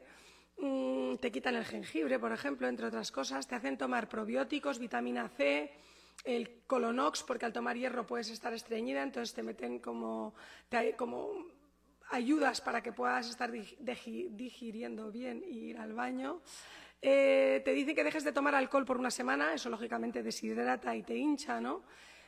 Mm, 0.58 1.16
te 1.16 1.30
quitan 1.30 1.54
el 1.54 1.64
jengibre, 1.64 2.18
por 2.18 2.32
ejemplo, 2.32 2.66
entre 2.66 2.86
otras 2.86 3.12
cosas. 3.12 3.46
Te 3.46 3.54
hacen 3.54 3.76
tomar 3.76 4.08
probióticos, 4.08 4.78
vitamina 4.78 5.28
C, 5.28 5.70
el 6.24 6.62
colonox, 6.66 7.22
porque 7.22 7.46
al 7.46 7.52
tomar 7.52 7.76
hierro 7.76 8.06
puedes 8.06 8.30
estar 8.30 8.52
estreñida, 8.52 9.02
entonces 9.02 9.34
te 9.34 9.42
meten 9.42 9.78
como, 9.78 10.34
como 10.96 11.46
ayudas 12.10 12.60
para 12.60 12.82
que 12.82 12.92
puedas 12.92 13.28
estar 13.28 13.50
digiriendo 13.50 15.10
bien 15.10 15.42
y 15.46 15.70
ir 15.70 15.78
al 15.78 15.92
baño. 15.92 16.40
Eh, 17.02 17.62
te 17.64 17.72
dicen 17.72 17.94
que 17.94 18.04
dejes 18.04 18.24
de 18.24 18.32
tomar 18.32 18.54
alcohol 18.54 18.84
por 18.84 18.98
una 18.98 19.10
semana, 19.10 19.54
eso 19.54 19.70
lógicamente 19.70 20.22
deshidrata 20.22 20.94
y 20.94 21.02
te 21.02 21.16
hincha, 21.16 21.60
¿no? 21.60 21.82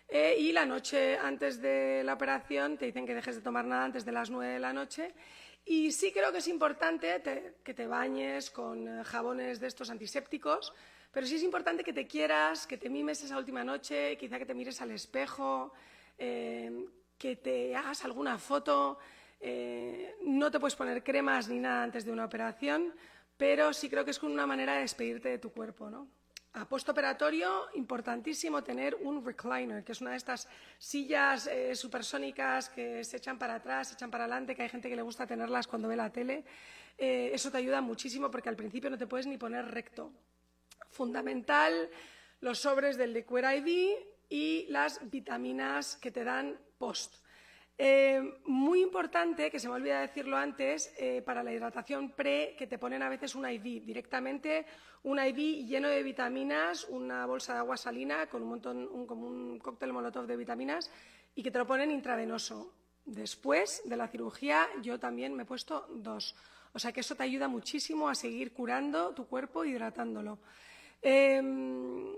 Eh, 0.08 0.37
y 0.38 0.52
la 0.52 0.64
noche 0.64 1.18
antes 1.18 1.61
de 1.61 2.02
la 2.04 2.14
operación 2.14 2.78
te 2.78 2.87
dicen 2.87 3.06
que 3.06 3.14
dejes 3.14 3.37
de 3.37 3.42
tomar 3.42 3.66
nada 3.66 3.85
antes 3.85 4.04
de 4.04 4.12
las 4.12 4.30
nueve 4.30 4.54
de 4.54 4.61
la 4.61 4.72
noche. 4.72 5.14
Y 5.64 5.92
sí 5.92 6.11
creo 6.11 6.32
que 6.32 6.38
es 6.38 6.48
importante 6.48 7.22
que 7.62 7.74
te 7.74 7.87
bañes 7.87 8.50
con 8.50 8.88
eh, 8.88 9.04
jabones 9.04 9.61
de 9.61 9.68
estos 9.68 9.90
antisépticos, 9.90 10.72
pero 11.12 11.26
sí 11.26 11.37
es 11.37 11.42
importante 11.42 11.85
que 11.85 11.92
te 11.92 12.06
quieras, 12.06 12.66
que 12.66 12.78
te 12.78 12.88
mimes 12.88 13.22
esa 13.22 13.37
última 13.37 13.62
noche, 13.62 14.16
quizá 14.16 14.38
que 14.38 14.46
te 14.46 14.54
mires 14.54 14.80
al 14.80 14.90
espejo, 14.90 15.74
que 16.16 17.37
te 17.42 17.76
hagas 17.76 18.04
alguna 18.04 18.38
foto. 18.38 18.98
no 20.22 20.50
te 20.50 20.58
puedes 20.58 20.74
poner 20.74 21.02
cremas 21.02 21.48
ni 21.48 21.58
nada 21.58 21.82
antes 21.82 22.06
de 22.06 22.12
una 22.12 22.24
operación, 22.24 22.94
pero 23.37 23.73
sí 23.73 23.88
creo 23.88 24.05
que 24.05 24.11
es 24.12 24.23
una 24.23 24.47
manera 24.47 24.75
de 24.75 24.81
despedirte 24.81 25.29
de 25.29 25.38
tu 25.38 25.51
cuerpo, 25.53 25.90
¿no? 25.90 26.09
A 26.55 26.68
postoperatorio, 26.68 27.68
importantísimo 27.75 28.62
tener 28.62 28.95
un 28.97 29.25
recliner, 29.25 29.83
que 29.83 29.92
es 29.92 30.03
una 30.03 30.11
de 30.11 30.18
estas 30.18 30.47
sillas 30.79 31.47
eh, 31.47 31.75
supersónicas 31.75 32.68
que 32.68 33.03
se 33.05 33.16
echan 33.16 33.38
para 33.38 33.55
atrás, 33.55 33.88
se 33.88 33.95
echan 33.95 34.11
para 34.11 34.25
adelante, 34.25 34.55
que 34.55 34.62
hay 34.62 34.68
gente 34.68 34.90
que 34.90 34.97
le 34.97 35.01
gusta 35.01 35.27
tenerlas 35.27 35.66
cuando 35.66 35.88
ve 35.88 35.97
la 35.97 36.12
tele. 36.12 36.45
Eh, 36.99 37.31
eso 37.33 37.51
te 37.51 37.57
ayuda 37.57 37.81
muchísimo 37.81 38.31
porque 38.31 38.51
al 38.51 38.57
principio 38.57 38.90
no 38.90 38.99
te 38.99 39.07
puedes 39.07 39.27
ni 39.27 39.38
poner 39.38 39.64
recto. 39.64 40.12
Fundamental, 40.90 41.88
los 42.40 42.59
sobres 42.59 42.99
del 42.99 43.14
Liquid 43.14 43.45
IV 43.45 44.07
y 44.29 44.66
las 44.68 45.11
vitaminas 45.11 45.97
que 45.97 46.11
te 46.11 46.23
dan 46.23 46.59
post. 46.77 47.21
Eh, 47.85 48.38
muy 48.47 48.81
importante, 48.81 49.51
que 49.51 49.59
se 49.59 49.68
me 49.68 49.75
olvida 49.75 50.03
decirlo 50.03 50.37
antes, 50.37 50.95
eh, 50.97 51.21
para 51.21 51.42
la 51.42 51.53
hidratación 51.53 52.12
pre, 52.12 52.55
que 52.57 52.68
te 52.68 52.79
ponen 52.79 53.03
a 53.03 53.09
veces 53.09 53.35
un 53.35 53.45
IV, 53.45 53.85
directamente 53.85 54.64
un 55.03 55.18
IV 55.18 55.66
lleno 55.66 55.88
de 55.88 56.01
vitaminas, 56.05 56.85
una 56.85 57.27
bolsa 57.27 57.55
de 57.55 57.59
agua 57.59 57.77
salina 57.77 58.29
con 58.29 58.45
un 58.45 58.51
montón, 58.51 59.05
como 59.05 59.27
un 59.27 59.59
cóctel 59.59 59.92
molotov 59.92 60.29
de 60.29 60.37
vitaminas 60.37 60.92
y 61.35 61.42
que 61.42 61.51
te 61.51 61.59
lo 61.59 61.66
ponen 61.66 61.90
intravenoso. 61.90 62.73
Después 63.05 63.83
de 63.85 63.97
la 63.97 64.07
cirugía 64.07 64.68
yo 64.81 65.01
también 65.01 65.35
me 65.35 65.42
he 65.42 65.47
puesto 65.47 65.88
dos. 65.90 66.37
O 66.73 66.79
sea 66.79 66.92
que 66.92 67.01
eso 67.01 67.16
te 67.16 67.25
ayuda 67.25 67.49
muchísimo 67.49 68.09
a 68.09 68.14
seguir 68.14 68.53
curando 68.53 69.12
tu 69.12 69.27
cuerpo, 69.27 69.64
hidratándolo. 69.64 70.38
Em, 71.03 72.14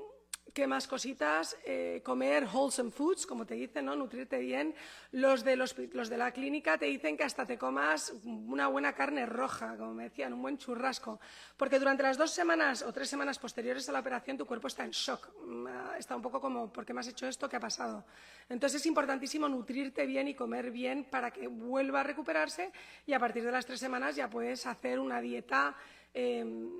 ¿Qué 0.53 0.69
más 0.69 0.87
cositas? 0.87 1.57
Eh, 1.65 2.01
comer 2.05 2.47
wholesome 2.47 2.91
foods, 2.91 3.27
como 3.27 3.45
te 3.45 3.55
dicen, 3.55 3.87
¿no? 3.87 3.97
Nutrirte 3.97 4.39
bien. 4.39 4.75
Los 5.11 5.43
de, 5.43 5.57
los, 5.57 5.75
de 5.75 6.17
la 6.17 6.31
clínica 6.31 6.79
te 6.79 6.85
dicen 6.87 7.17
que 7.17 7.25
hasta 7.25 7.45
te 7.45 7.59
comas 7.59 8.15
una 8.25 8.69
buena 8.69 8.93
carne 8.93 9.27
roja, 9.27 9.77
como 9.77 9.95
me 9.95 10.05
decían, 10.05 10.33
un 10.33 10.43
buen 10.43 10.59
churrasco. 10.59 11.19
Porque 11.57 11.81
durante 11.81 12.05
las 12.05 12.19
dos 12.19 12.31
semanas 12.31 12.83
o 12.83 12.93
tres 12.93 13.09
semanas 13.09 13.39
posteriores 13.39 13.89
a 13.89 13.93
la 13.93 14.01
operación 14.01 14.37
tu 14.37 14.47
cuerpo 14.47 14.69
está 14.69 14.85
en 14.85 14.91
shock. 14.91 15.29
Mm, 15.45 15.67
está 15.99 16.15
un 16.15 16.23
poco 16.23 16.41
como, 16.41 16.73
¿por 16.73 16.85
qué 16.85 16.93
me 16.93 17.01
has 17.01 17.09
hecho 17.09 17.27
esto? 17.27 17.49
¿Qué 17.49 17.57
ha 17.57 17.61
pasado? 17.61 18.05
Entonces 18.49 18.81
es 18.81 18.87
importantísimo 18.87 19.49
nutrirte 19.49 20.07
bien 20.07 20.29
y 20.29 20.35
comer 20.35 20.71
bien 20.71 21.05
para 21.11 21.33
que 21.33 21.49
vuelva 21.49 22.01
a 22.01 22.05
recuperarse 22.05 22.71
y 23.07 23.13
a 23.13 23.19
partir 23.19 23.45
de 23.45 23.51
las 23.51 23.67
tres 23.67 23.81
semanas 23.81 24.15
ya 24.15 24.31
puedes 24.31 24.67
hacer 24.67 25.01
una 25.01 25.21
dieta 25.21 25.75
em, 26.13 26.71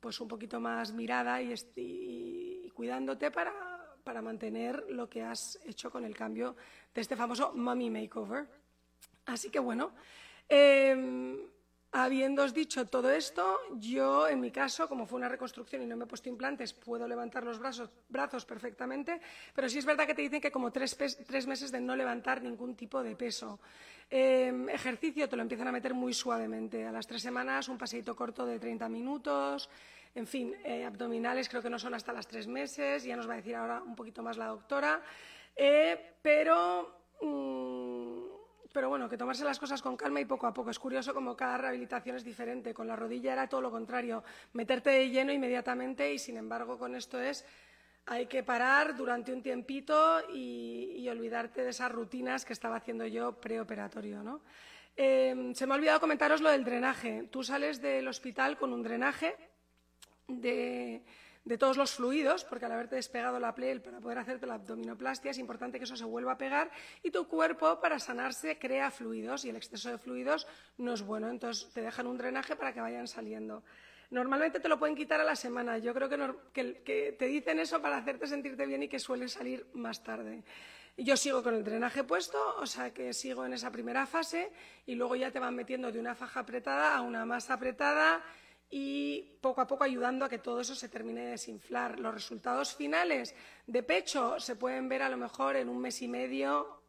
pues 0.00 0.18
un 0.20 0.28
poquito 0.28 0.58
más 0.58 0.92
mirada 0.92 1.42
y 1.42 1.52
cuidándote 2.80 3.30
para, 3.30 3.52
para, 4.02 4.22
mantener 4.22 4.86
lo 4.88 5.06
que 5.06 5.22
has 5.22 5.58
hecho 5.66 5.90
con 5.90 6.02
el 6.02 6.16
cambio 6.16 6.56
de 6.94 7.02
este 7.02 7.14
famoso 7.14 7.52
Mummy 7.54 7.90
Makeover. 7.90 8.48
Así 9.26 9.50
que 9.50 9.58
bueno, 9.58 9.92
eh, 10.48 11.36
dicho 12.54 12.86
todo 12.86 13.10
esto, 13.10 13.58
yo 13.76 14.26
en 14.28 14.40
mi 14.40 14.50
caso, 14.50 14.88
como 14.88 15.04
fue 15.04 15.18
una 15.18 15.28
reconstrucción 15.28 15.82
y 15.82 15.86
no 15.86 15.94
me 15.94 16.04
he 16.04 16.06
puesto 16.06 16.30
implantes, 16.30 16.72
puedo 16.72 17.06
levantar 17.06 17.44
los 17.44 17.58
brazos, 17.58 17.90
brazos 18.08 18.46
perfectamente, 18.46 19.20
pero 19.54 19.68
sí 19.68 19.76
es 19.76 19.84
verdad 19.84 20.06
que 20.06 20.14
te 20.14 20.22
dicen 20.22 20.40
que 20.40 20.50
como 20.50 20.72
tres, 20.72 20.96
meses 21.46 21.70
de 21.70 21.82
no 21.82 21.94
levantar 21.94 22.42
ningún 22.42 22.74
tipo 22.76 23.02
de 23.02 23.14
peso. 23.14 23.60
Em, 24.08 24.70
ejercicio 24.70 25.28
te 25.28 25.36
lo 25.36 25.42
empiezan 25.42 25.68
a 25.68 25.72
meter 25.72 25.92
muy 25.92 26.14
suavemente. 26.14 26.86
A 26.86 26.92
las 26.92 27.06
tres 27.06 27.20
semanas 27.20 27.68
un 27.68 27.76
paseito 27.76 28.16
corto 28.16 28.46
de 28.46 28.58
30 28.58 28.88
minutos. 28.88 29.68
En 30.14 30.26
fin, 30.26 30.54
eh, 30.64 30.84
abdominales 30.84 31.48
creo 31.48 31.62
que 31.62 31.70
no 31.70 31.78
son 31.78 31.94
hasta 31.94 32.12
las 32.12 32.26
tres 32.26 32.46
meses, 32.46 33.04
ya 33.04 33.16
nos 33.16 33.28
va 33.28 33.34
a 33.34 33.36
decir 33.36 33.54
ahora 33.54 33.82
un 33.82 33.94
poquito 33.94 34.22
más 34.22 34.36
la 34.36 34.46
doctora. 34.46 35.02
Eh, 35.54 36.16
pero. 36.22 37.04
Mm, 37.20 38.10
pero 38.72 38.88
bueno, 38.88 39.08
que 39.08 39.16
tomarse 39.16 39.44
las 39.44 39.58
cosas 39.58 39.82
con 39.82 39.96
calma 39.96 40.20
y 40.20 40.24
poco 40.24 40.46
a 40.46 40.54
poco. 40.54 40.70
Es 40.70 40.78
curioso 40.78 41.12
como 41.12 41.36
cada 41.36 41.58
rehabilitación 41.58 42.16
es 42.16 42.24
diferente. 42.24 42.72
Con 42.72 42.86
la 42.86 42.94
rodilla 42.94 43.32
era 43.32 43.48
todo 43.48 43.60
lo 43.60 43.70
contrario, 43.70 44.22
meterte 44.52 44.90
de 44.90 45.10
lleno 45.10 45.32
inmediatamente 45.32 46.12
y 46.12 46.18
sin 46.18 46.36
embargo 46.36 46.78
con 46.78 46.94
esto 46.94 47.20
es 47.20 47.44
hay 48.06 48.26
que 48.26 48.42
parar 48.42 48.96
durante 48.96 49.32
un 49.32 49.42
tiempito 49.42 50.20
y, 50.32 51.08
olvidarte 51.08 51.64
de 51.64 51.70
esas 51.70 51.90
rutinas 51.90 52.44
que 52.44 52.52
estaba 52.52 52.76
haciendo 52.76 53.06
yo 53.06 53.32
preoperatorio. 53.40 54.22
¿no? 54.22 54.42
Eh, 54.96 55.52
se 55.54 55.66
me 55.66 55.74
ha 55.74 55.76
olvidado 55.76 55.98
comentaros 55.98 56.40
lo 56.40 56.50
del 56.50 56.64
drenaje. 56.64 57.28
Tú 57.30 57.42
sales 57.42 57.82
del 57.82 58.06
hospital 58.06 58.56
con 58.56 58.72
un 58.72 58.82
drenaje 58.82 59.36
de 60.30 61.02
todos 61.58 61.76
los 61.76 61.94
fluidos, 61.94 62.44
porque 62.44 62.66
al 62.66 62.72
haberte 62.72 62.96
despegado 62.96 63.40
la 63.40 63.54
piel 63.54 63.80
para 63.80 64.00
poder 64.00 64.18
hacerte 64.18 64.46
la 64.46 64.54
abdominoplastia 64.54 65.30
es 65.30 65.38
importante 65.38 65.78
que 65.78 65.84
eso 65.84 65.96
se 65.96 66.04
vuelva 66.04 66.32
a 66.32 66.38
pegar 66.38 66.70
y 67.02 67.10
tu 67.10 67.26
cuerpo 67.26 67.80
para 67.80 67.98
sanarse 67.98 68.58
crea 68.58 68.90
fluidos 68.90 69.44
y 69.44 69.50
el 69.50 69.56
exceso 69.56 69.90
de 69.90 69.98
fluidos 69.98 70.46
no 70.78 70.94
es 70.94 71.02
bueno, 71.02 71.28
entonces 71.28 71.72
te 71.72 71.80
dejan 71.80 72.06
un 72.06 72.18
drenaje 72.18 72.56
para 72.56 72.72
que 72.72 72.80
vayan 72.80 73.08
saliendo. 73.08 73.62
Normalmente 74.10 74.58
te 74.58 74.68
lo 74.68 74.78
pueden 74.78 74.96
quitar 74.96 75.20
a 75.20 75.24
la 75.24 75.36
semana. 75.36 75.78
Yo 75.78 75.94
creo 75.94 76.08
que, 76.52 77.14
te 77.16 77.26
dicen 77.26 77.60
eso 77.60 77.80
para 77.80 77.96
hacerte 77.96 78.26
sentirte 78.26 78.66
bien 78.66 78.82
y 78.82 78.88
que 78.88 78.98
suele 78.98 79.28
salir 79.28 79.66
más 79.72 80.02
tarde. 80.02 80.42
Yo 80.96 81.16
sigo 81.16 81.42
con 81.42 81.54
el 81.54 81.62
drenaje 81.62 82.02
puesto, 82.02 82.56
o 82.58 82.66
sea 82.66 82.92
que 82.92 83.12
sigo 83.12 83.46
en 83.46 83.52
esa 83.52 83.70
primera 83.70 84.06
fase 84.06 84.50
y 84.84 84.96
luego 84.96 85.14
ya 85.14 85.30
te 85.30 85.38
van 85.38 85.54
metiendo 85.54 85.92
de 85.92 86.00
una 86.00 86.16
faja 86.16 86.40
apretada 86.40 86.96
a 86.96 87.00
una 87.02 87.24
más 87.24 87.50
apretada 87.50 88.22
y 88.70 89.36
poco 89.40 89.60
a 89.60 89.66
poco 89.66 89.82
ayudando 89.82 90.24
a 90.24 90.28
que 90.28 90.38
todo 90.38 90.60
eso 90.60 90.74
se 90.74 90.88
termine 90.88 91.22
de 91.22 91.30
desinflar. 91.32 91.98
Los 91.98 92.14
resultados 92.14 92.74
finales 92.74 93.34
de 93.66 93.82
pecho 93.82 94.38
se 94.38 94.54
pueden 94.54 94.88
ver 94.88 95.02
a 95.02 95.08
lo 95.08 95.16
mejor 95.16 95.56
en 95.56 95.68
un 95.68 95.80
mes 95.80 96.00
y 96.02 96.08
medio, 96.08 96.80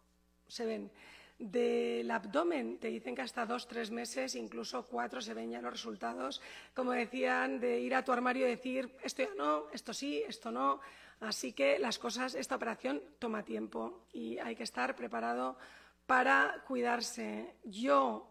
se 0.48 0.66
ven. 0.66 0.92
Del 1.40 2.12
abdomen 2.12 2.78
te 2.78 2.90
dicen 2.90 3.16
que 3.16 3.24
hasta 3.24 3.48
dos, 3.48 3.68
tres 3.68 3.90
meses, 3.90 4.36
incluso 4.36 4.86
cuatro, 4.86 5.22
se 5.22 5.34
ven 5.34 5.50
ya 5.50 5.60
los 5.60 5.74
resultados. 5.74 6.40
Como 6.76 6.92
decían, 6.92 7.60
de 7.60 7.80
ir 7.80 7.96
a 7.96 8.04
tu 8.04 8.12
armario 8.12 8.46
y 8.46 8.52
decir 8.52 8.96
esto 9.04 9.24
ya 9.24 9.34
no, 9.36 9.66
esto 9.74 9.92
sí, 9.92 10.22
esto 10.28 10.52
no. 10.52 10.82
Así 11.20 11.54
que 11.54 11.80
las 11.80 11.98
cosas, 11.98 12.36
esta 12.36 12.56
operación 12.56 13.02
toma 13.18 13.44
tiempo 13.44 14.06
y 14.14 14.38
hay 14.38 14.56
que 14.56 14.64
estar 14.64 14.96
preparado 14.96 15.58
para 16.06 16.64
cuidarse. 16.68 17.56
Yo 17.64 18.31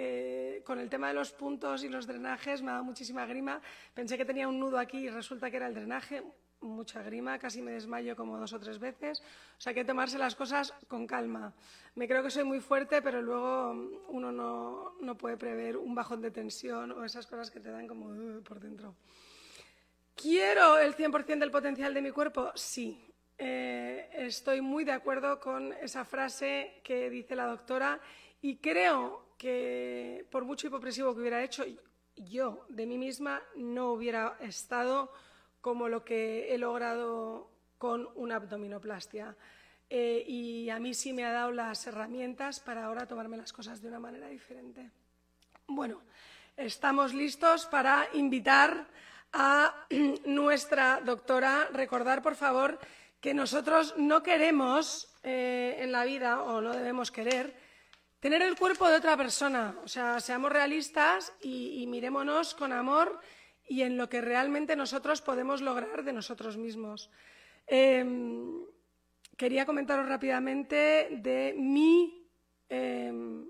eh, 0.00 0.62
con 0.64 0.78
el 0.78 0.88
tema 0.88 1.08
de 1.08 1.14
los 1.14 1.32
puntos 1.32 1.82
y 1.82 1.88
los 1.88 2.06
drenajes 2.06 2.62
me 2.62 2.70
ha 2.70 2.74
dado 2.74 2.84
muchísima 2.84 3.26
grima. 3.26 3.60
Pensé 3.94 4.16
que 4.16 4.24
tenía 4.24 4.46
un 4.46 4.60
nudo 4.60 4.78
aquí 4.78 4.98
y 4.98 5.10
resulta 5.10 5.50
que 5.50 5.56
era 5.56 5.66
el 5.66 5.74
drenaje. 5.74 6.22
Mucha 6.60 7.02
grima, 7.02 7.36
casi 7.40 7.62
me 7.62 7.72
desmayo 7.72 8.14
como 8.14 8.38
dos 8.38 8.52
o 8.52 8.60
tres 8.60 8.78
veces. 8.78 9.20
O 9.20 9.60
sea, 9.60 9.70
hay 9.70 9.74
que 9.74 9.84
tomarse 9.84 10.16
las 10.16 10.36
cosas 10.36 10.72
con 10.86 11.04
calma. 11.04 11.52
Me 11.96 12.06
creo 12.06 12.22
que 12.22 12.30
soy 12.30 12.44
muy 12.44 12.60
fuerte, 12.60 13.02
pero 13.02 13.20
luego 13.20 13.72
uno 14.06 14.30
no, 14.30 14.94
no 15.00 15.18
puede 15.18 15.36
prever 15.36 15.76
un 15.76 15.96
bajón 15.96 16.20
de 16.20 16.30
tensión 16.30 16.92
o 16.92 17.04
esas 17.04 17.26
cosas 17.26 17.50
que 17.50 17.58
te 17.58 17.72
dan 17.72 17.88
como 17.88 18.10
uh, 18.10 18.40
por 18.44 18.60
dentro. 18.60 18.94
¿Quiero 20.14 20.78
el 20.78 20.94
100% 20.94 21.38
del 21.38 21.50
potencial 21.50 21.92
de 21.92 22.02
mi 22.02 22.12
cuerpo? 22.12 22.52
Sí. 22.54 23.04
Eh, 23.36 24.10
estoy 24.12 24.60
muy 24.60 24.84
de 24.84 24.92
acuerdo 24.92 25.40
con 25.40 25.72
esa 25.72 26.04
frase 26.04 26.80
que 26.84 27.10
dice 27.10 27.34
la 27.34 27.46
doctora 27.46 28.00
y 28.40 28.58
creo 28.58 29.27
que 29.38 30.26
por 30.30 30.44
mucho 30.44 30.66
hipopresivo 30.66 31.14
que 31.14 31.20
hubiera 31.20 31.42
hecho, 31.42 31.64
yo 32.16 32.66
de 32.68 32.86
mí 32.86 32.98
misma 32.98 33.40
no 33.56 33.92
hubiera 33.92 34.36
estado 34.40 35.12
como 35.60 35.88
lo 35.88 36.04
que 36.04 36.52
he 36.52 36.58
logrado 36.58 37.50
con 37.78 38.08
una 38.16 38.36
abdominoplastia. 38.36 39.36
Eh, 39.90 40.22
y 40.26 40.68
a 40.68 40.78
mí 40.78 40.92
sí 40.92 41.12
me 41.12 41.24
ha 41.24 41.32
dado 41.32 41.52
las 41.52 41.86
herramientas 41.86 42.60
para 42.60 42.84
ahora 42.84 43.06
tomarme 43.06 43.38
las 43.38 43.52
cosas 43.52 43.80
de 43.80 43.88
una 43.88 43.98
manera 43.98 44.28
diferente. 44.28 44.90
Bueno, 45.66 46.02
estamos 46.56 47.14
listos 47.14 47.64
para 47.66 48.08
invitar 48.12 48.86
a 49.32 49.86
nuestra 50.26 51.00
doctora. 51.00 51.68
Recordar, 51.72 52.22
por 52.22 52.34
favor, 52.34 52.78
que 53.20 53.32
nosotros 53.32 53.94
no 53.96 54.22
queremos 54.22 55.14
eh, 55.22 55.76
en 55.78 55.92
la 55.92 56.04
vida, 56.04 56.42
o 56.42 56.60
no 56.60 56.72
debemos 56.72 57.10
querer, 57.10 57.67
tener 58.20 58.42
el 58.42 58.56
cuerpo 58.56 58.88
de 58.88 58.96
otra 58.96 59.16
persona. 59.16 59.76
O 59.84 59.88
sea, 59.88 60.20
seamos 60.20 60.52
realistas 60.52 61.32
y, 61.40 61.86
mirémonos 61.86 62.54
con 62.54 62.72
amor 62.72 63.20
y 63.66 63.82
en 63.82 63.96
lo 63.96 64.08
que 64.08 64.20
realmente 64.20 64.76
nosotros 64.76 65.20
podemos 65.20 65.60
lograr 65.60 66.02
de 66.02 66.12
nosotros 66.12 66.56
mismos. 66.56 67.10
Em, 67.66 68.64
quería 69.36 69.66
comentaros 69.66 70.08
rápidamente 70.08 71.08
de 71.22 71.54
mi 71.56 72.26
em, 72.70 73.46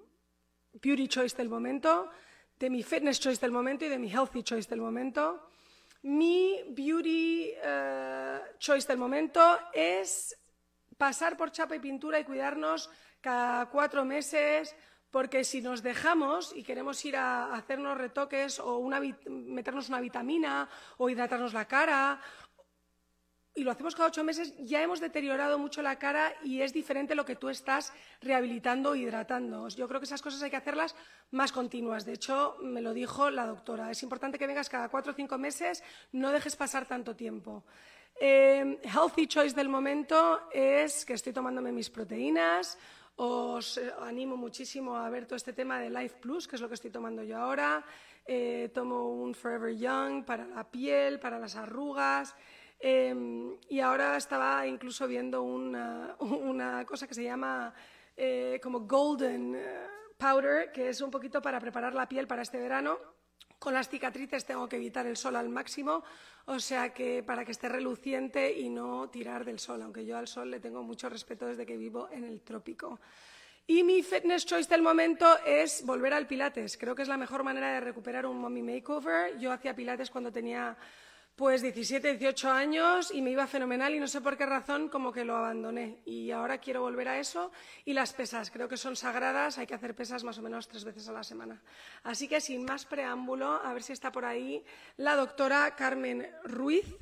beauty 0.74 1.08
choice 1.08 1.36
del 1.36 1.48
momento, 1.48 2.10
de 2.58 2.70
mi 2.70 2.82
fitness 2.82 3.20
choice 3.20 3.40
del 3.40 3.52
momento 3.52 3.84
y 3.84 3.88
de 3.88 3.98
mi 3.98 4.10
healthy 4.10 4.42
choice 4.42 4.68
del 4.68 4.80
momento. 4.80 5.48
Mi 6.02 6.62
beauty 6.68 7.52
eh, 7.62 8.40
choice 8.58 8.86
del 8.86 8.98
momento 8.98 9.40
es 9.72 10.36
pasar 10.96 11.36
por 11.36 11.50
chapa 11.50 11.76
y 11.76 11.80
pintura 11.80 12.20
y 12.20 12.24
cuidarnos 12.24 12.90
cada 13.20 13.66
cuatro 13.66 14.04
meses, 14.04 14.74
porque 15.10 15.44
si 15.44 15.60
nos 15.60 15.82
dejamos 15.82 16.52
y 16.54 16.62
queremos 16.62 17.04
ir 17.04 17.16
a 17.16 17.54
hacernos 17.54 17.96
retoques 17.96 18.60
o 18.60 18.80
meternos 19.28 19.88
una 19.88 20.00
vitamina 20.00 20.68
o 20.98 21.08
hidratarnos 21.08 21.54
la 21.54 21.66
cara 21.66 22.20
y 23.58 23.64
lo 23.64 23.72
hacemos 23.72 23.96
cada 23.96 24.08
ocho 24.08 24.22
meses, 24.22 24.54
ya 24.58 24.80
hemos 24.82 25.00
deteriorado 25.00 25.58
mucho 25.58 25.82
la 25.82 25.98
cara 25.98 26.32
y 26.44 26.60
es 26.60 26.72
diferente 26.72 27.16
lo 27.16 27.24
que 27.24 27.34
tú 27.34 27.48
estás 27.48 27.92
rehabilitando 28.20 28.90
o 28.90 28.94
hidratando. 28.94 29.68
Yo 29.68 29.88
creo 29.88 29.98
que 29.98 30.06
esas 30.06 30.22
cosas 30.22 30.40
hay 30.42 30.50
que 30.50 30.56
hacerlas 30.56 30.94
más 31.32 31.50
continuas. 31.50 32.04
De 32.04 32.12
hecho, 32.12 32.56
me 32.62 32.80
lo 32.80 32.92
dijo 32.92 33.30
la 33.30 33.46
doctora. 33.46 33.90
Es 33.90 34.04
importante 34.04 34.38
que 34.38 34.46
vengas 34.46 34.68
cada 34.68 34.88
cuatro 34.88 35.10
o 35.10 35.14
cinco 35.14 35.38
meses, 35.38 35.82
no 36.12 36.30
dejes 36.30 36.54
pasar 36.54 36.86
tanto 36.86 37.16
tiempo. 37.16 37.64
Eh, 38.20 38.80
healthy 38.84 39.26
choice 39.26 39.56
del 39.56 39.68
momento 39.68 40.48
es 40.52 41.04
que 41.04 41.14
estoy 41.14 41.32
tomándome 41.32 41.72
mis 41.72 41.90
proteínas, 41.90 42.78
os 43.18 43.78
eh, 43.78 43.90
animo 44.00 44.36
muchísimo 44.36 44.96
a 44.96 45.10
ver 45.10 45.26
todo 45.26 45.36
este 45.36 45.52
tema 45.52 45.80
de 45.80 45.90
Life 45.90 46.16
Plus, 46.20 46.46
que 46.46 46.54
es 46.54 46.62
lo 46.62 46.68
que 46.68 46.74
estoy 46.74 46.90
tomando 46.90 47.22
yo 47.22 47.36
ahora. 47.36 47.84
Eh, 48.24 48.70
tomo 48.72 49.10
un 49.10 49.34
Forever 49.34 49.74
Young 49.74 50.24
para 50.24 50.46
la 50.46 50.70
piel, 50.70 51.18
para 51.18 51.38
las 51.38 51.56
arrugas. 51.56 52.34
Em, 52.78 53.56
y 53.68 53.80
ahora 53.80 54.16
estaba 54.16 54.64
incluso 54.66 55.08
viendo 55.08 55.42
una, 55.42 56.16
cosa 56.86 57.08
que 57.08 57.14
se 57.14 57.24
llama 57.24 57.74
eh, 58.16 58.60
como 58.62 58.80
Golden 58.80 59.56
Powder, 60.16 60.70
que 60.70 60.90
es 60.90 61.00
un 61.00 61.10
poquito 61.10 61.42
para 61.42 61.58
preparar 61.58 61.94
la 61.94 62.08
piel 62.08 62.28
para 62.28 62.42
este 62.42 62.58
verano. 62.58 63.17
Con 63.58 63.74
las 63.74 63.88
cicatrices 63.88 64.44
tengo 64.44 64.68
que 64.68 64.76
evitar 64.76 65.06
el 65.06 65.16
sol 65.16 65.34
al 65.34 65.48
máximo, 65.48 66.04
o 66.46 66.60
sea 66.60 66.94
que 66.94 67.22
para 67.24 67.44
que 67.44 67.52
esté 67.52 67.68
reluciente 67.68 68.52
y 68.52 68.68
no 68.68 69.08
tirar 69.10 69.44
del 69.44 69.58
sol, 69.58 69.82
aunque 69.82 70.06
yo 70.06 70.16
al 70.16 70.28
sol 70.28 70.50
le 70.50 70.60
tengo 70.60 70.82
mucho 70.82 71.08
respeto 71.08 71.46
desde 71.46 71.66
que 71.66 71.76
vivo 71.76 72.08
en 72.12 72.24
el 72.24 72.40
trópico. 72.40 73.00
Y 73.66 73.82
mi 73.82 74.02
fitness 74.02 74.46
choice 74.46 74.70
del 74.70 74.80
momento 74.80 75.26
es 75.44 75.84
volver 75.84 76.14
al 76.14 76.26
pilates. 76.26 76.78
Creo 76.78 76.94
que 76.94 77.02
es 77.02 77.08
la 77.08 77.18
mejor 77.18 77.42
manera 77.44 77.70
de 77.72 77.80
recuperar 77.80 78.24
un 78.24 78.38
mommy 78.38 78.62
makeover. 78.62 79.38
Yo 79.38 79.52
hacía 79.52 79.76
pilates 79.76 80.08
cuando 80.08 80.32
tenía 80.32 80.74
pues 81.38 81.62
17, 81.62 82.16
18 82.16 82.50
años 82.50 83.12
y 83.14 83.22
me 83.22 83.30
iba 83.30 83.46
fenomenal 83.46 83.94
y 83.94 84.00
no 84.00 84.08
sé 84.08 84.20
por 84.20 84.36
qué 84.36 84.44
razón 84.44 84.88
como 84.88 85.12
que 85.12 85.24
lo 85.24 85.36
abandoné. 85.36 86.02
Y 86.04 86.32
ahora 86.32 86.58
quiero 86.58 86.80
volver 86.80 87.06
a 87.06 87.20
eso 87.20 87.52
y 87.84 87.92
las 87.92 88.12
pesas, 88.12 88.50
creo 88.50 88.68
que 88.68 88.76
son 88.76 88.96
sagradas, 88.96 89.56
hay 89.56 89.68
que 89.68 89.74
hacer 89.74 89.94
pesas 89.94 90.24
más 90.24 90.36
o 90.38 90.42
menos 90.42 90.66
tres 90.66 90.82
veces 90.82 91.08
a 91.08 91.12
la 91.12 91.22
semana. 91.22 91.62
Así 92.02 92.26
que 92.26 92.40
sin 92.40 92.64
más 92.64 92.86
preámbulo, 92.86 93.52
a 93.64 93.72
ver 93.72 93.84
si 93.84 93.92
está 93.92 94.10
por 94.10 94.24
ahí 94.24 94.64
la 94.96 95.14
doctora 95.14 95.76
Carmen 95.76 96.28
Ruiz, 96.42 96.96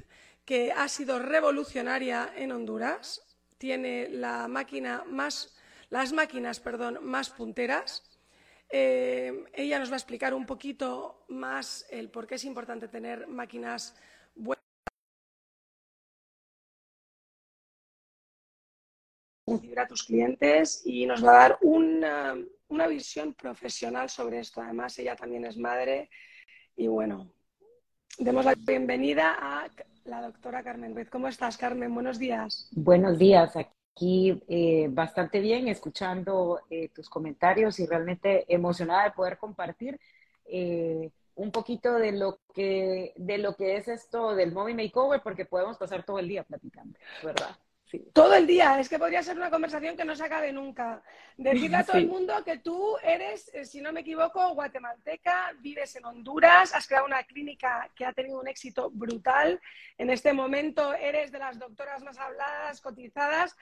que 0.44 0.70
ha 0.70 0.87
sido 0.88 1.18
revolucionaria 1.18 2.31
en 2.37 2.53
Honduras, 2.53 3.22
tiene 3.57 4.11
la 4.11 4.49
máquina 4.49 5.03
más, 5.09 5.57
las 5.88 6.12
máquinas 6.12 6.61
perdón, 6.61 6.99
más 7.01 7.31
punteras. 7.31 8.03
Eh, 8.68 9.46
ella 9.55 9.79
nos 9.79 9.88
va 9.88 9.94
a 9.94 9.96
explicar 9.96 10.35
un 10.35 10.44
poquito 10.44 11.25
más 11.29 11.87
el 11.88 12.11
por 12.11 12.27
qué 12.27 12.35
es 12.35 12.44
importante 12.44 12.87
tener 12.87 13.27
máquinas 13.29 13.94
a 19.79 19.87
tus 19.87 20.05
clientes 20.05 20.83
y 20.85 21.07
nos 21.07 21.25
va 21.25 21.31
a 21.31 21.49
dar 21.49 21.59
una, 21.62 22.35
una, 22.68 22.87
visión 22.87 23.35
profesional 23.35 24.09
sobre 24.09 24.40
esto. 24.40 24.61
Además, 24.61 24.99
ella 24.99 25.14
también 25.14 25.44
es 25.44 25.57
madre 25.57 26.11
y 26.77 26.87
bueno, 26.88 27.31
demos 28.18 28.44
la 28.44 28.55
bienvenida 28.55 29.37
a 29.38 29.68
la 30.05 30.22
doctora 30.22 30.62
Carmen 30.62 30.94
Ruiz. 30.94 31.09
¿Cómo 31.11 31.29
estás, 31.29 31.57
Carmen? 31.57 31.94
Buenos 31.94 32.18
días. 32.18 32.68
Buenos 32.72 33.18
días. 33.18 33.55
Aquí 33.57 34.42
eh, 34.49 34.88
bastante 34.90 35.40
bien, 35.40 35.68
escuchando 35.68 36.61
eh, 36.70 36.88
tus 36.88 37.09
comentarios 37.09 37.79
y 37.81 37.87
realmente 37.87 38.44
emocionada 38.53 39.05
de 39.05 39.11
poder 39.12 39.38
compartir. 39.38 39.99
Eh, 40.46 41.11
un 41.37 41.51
poquito 41.53 41.94
de 41.94 42.12
lo 42.12 42.40
que 42.55 43.12
de 43.16 43.38
lo 43.38 43.55
que 43.55 43.77
es 43.77 43.88
esto 43.88 44.35
del 44.35 44.53
Mommy 44.53 44.75
Makeover 44.75 45.22
porque 45.22 45.44
podemos 45.44 45.77
pasar 45.79 46.05
todo 46.05 46.18
el 46.18 46.29
día 46.29 46.42
platicando, 46.44 46.99
¿verdad? 47.22 47.57
Todo 48.12 48.35
el 48.35 48.46
día, 48.49 48.81
es 48.81 48.88
que 48.88 48.99
podría 48.99 49.22
ser 49.22 49.37
una 49.37 49.49
conversación 49.49 49.96
que 49.96 50.05
no 50.05 50.16
se 50.16 50.25
acabe 50.25 50.53
nunca. 50.53 51.03
Decirle 51.37 51.77
a 51.77 51.85
todo 51.85 51.99
el 51.99 52.09
mundo 52.09 52.35
que 52.44 52.59
tú 52.59 52.96
eres, 53.03 53.49
eh, 53.55 53.64
si 53.64 53.81
no 53.81 53.92
me 53.92 54.01
equivoco, 54.01 54.55
guatemalteca, 54.55 55.53
vives 55.61 55.94
en 55.94 56.05
Honduras, 56.05 56.75
has 56.75 56.87
creado 56.88 57.07
una 57.07 57.22
clínica 57.22 57.88
que 57.94 58.05
ha 58.05 58.12
tenido 58.12 58.40
un 58.40 58.49
éxito 58.49 58.90
brutal. 58.90 59.61
En 59.99 60.11
este 60.11 60.33
momento 60.33 60.94
eres 60.94 61.31
de 61.31 61.38
las 61.38 61.59
doctoras 61.61 62.03
más 62.03 62.18
habladas, 62.18 62.81
cotizadas. 62.81 63.57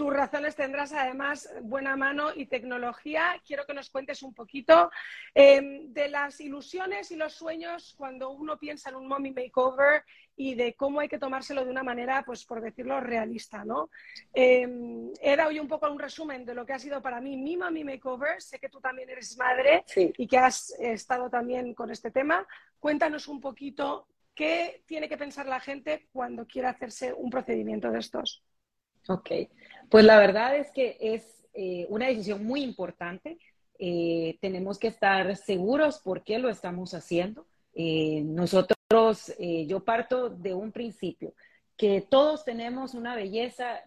Tus 0.00 0.14
razones 0.14 0.56
tendrás 0.56 0.94
además 0.94 1.46
buena 1.60 1.94
mano 1.94 2.30
y 2.34 2.46
tecnología. 2.46 3.38
Quiero 3.46 3.66
que 3.66 3.74
nos 3.74 3.90
cuentes 3.90 4.22
un 4.22 4.32
poquito 4.32 4.90
em, 5.34 5.92
de 5.92 6.08
las 6.08 6.40
ilusiones 6.40 7.10
y 7.10 7.16
los 7.16 7.34
sueños 7.34 7.94
cuando 7.98 8.30
uno 8.30 8.58
piensa 8.58 8.88
en 8.88 8.96
un 8.96 9.06
mommy 9.06 9.30
makeover 9.30 10.02
y 10.36 10.54
de 10.54 10.72
cómo 10.72 11.00
hay 11.00 11.08
que 11.10 11.18
tomárselo 11.18 11.66
de 11.66 11.70
una 11.70 11.82
manera, 11.82 12.22
pues 12.24 12.46
por 12.46 12.62
decirlo, 12.62 12.98
realista, 12.98 13.62
¿no? 13.62 13.90
Eh, 14.32 14.66
he 15.20 15.36
dado 15.36 15.50
yo 15.50 15.60
un 15.60 15.68
poco 15.68 15.92
un 15.92 15.98
resumen 15.98 16.46
de 16.46 16.54
lo 16.54 16.64
que 16.64 16.72
ha 16.72 16.78
sido 16.78 17.02
para 17.02 17.20
mí 17.20 17.36
mi 17.36 17.58
Mami 17.58 17.84
Makeover. 17.84 18.40
Sé 18.40 18.58
que 18.58 18.70
tú 18.70 18.80
también 18.80 19.10
eres 19.10 19.36
madre 19.36 19.84
y 19.94 20.26
que 20.26 20.38
has 20.38 20.70
estado 20.80 21.28
también 21.28 21.74
con 21.74 21.90
este 21.90 22.10
tema. 22.10 22.48
cuéntanos 22.78 23.28
un 23.28 23.38
poquito 23.38 24.08
qué 24.34 24.82
tiene 24.86 25.10
que 25.10 25.18
pensar 25.18 25.44
la 25.44 25.60
gente 25.60 26.08
cuando 26.10 26.46
quiere 26.46 26.68
hacerse 26.68 27.12
un 27.12 27.28
procedimiento 27.28 27.90
de 27.90 27.98
estos. 27.98 28.42
Ok, 29.08 29.30
pues 29.90 30.04
la 30.04 30.18
verdad 30.18 30.56
es 30.56 30.70
que 30.70 30.96
es 31.00 31.44
eh, 31.52 31.86
una 31.88 32.06
decisión 32.06 32.44
muy 32.44 32.62
importante. 32.62 33.38
Eh, 33.78 34.38
tenemos 34.40 34.78
que 34.78 34.88
estar 34.88 35.36
seguros 35.36 35.98
por 35.98 36.22
qué 36.22 36.38
lo 36.38 36.48
estamos 36.48 36.94
haciendo. 36.94 37.46
Eh, 37.74 38.22
nosotros, 38.24 39.34
yo 39.38 39.84
parto 39.84 40.30
de 40.30 40.54
un 40.54 40.72
principio, 40.72 41.34
que 41.76 42.00
todos 42.08 42.44
tenemos 42.44 42.94
una 42.94 43.14
belleza 43.14 43.80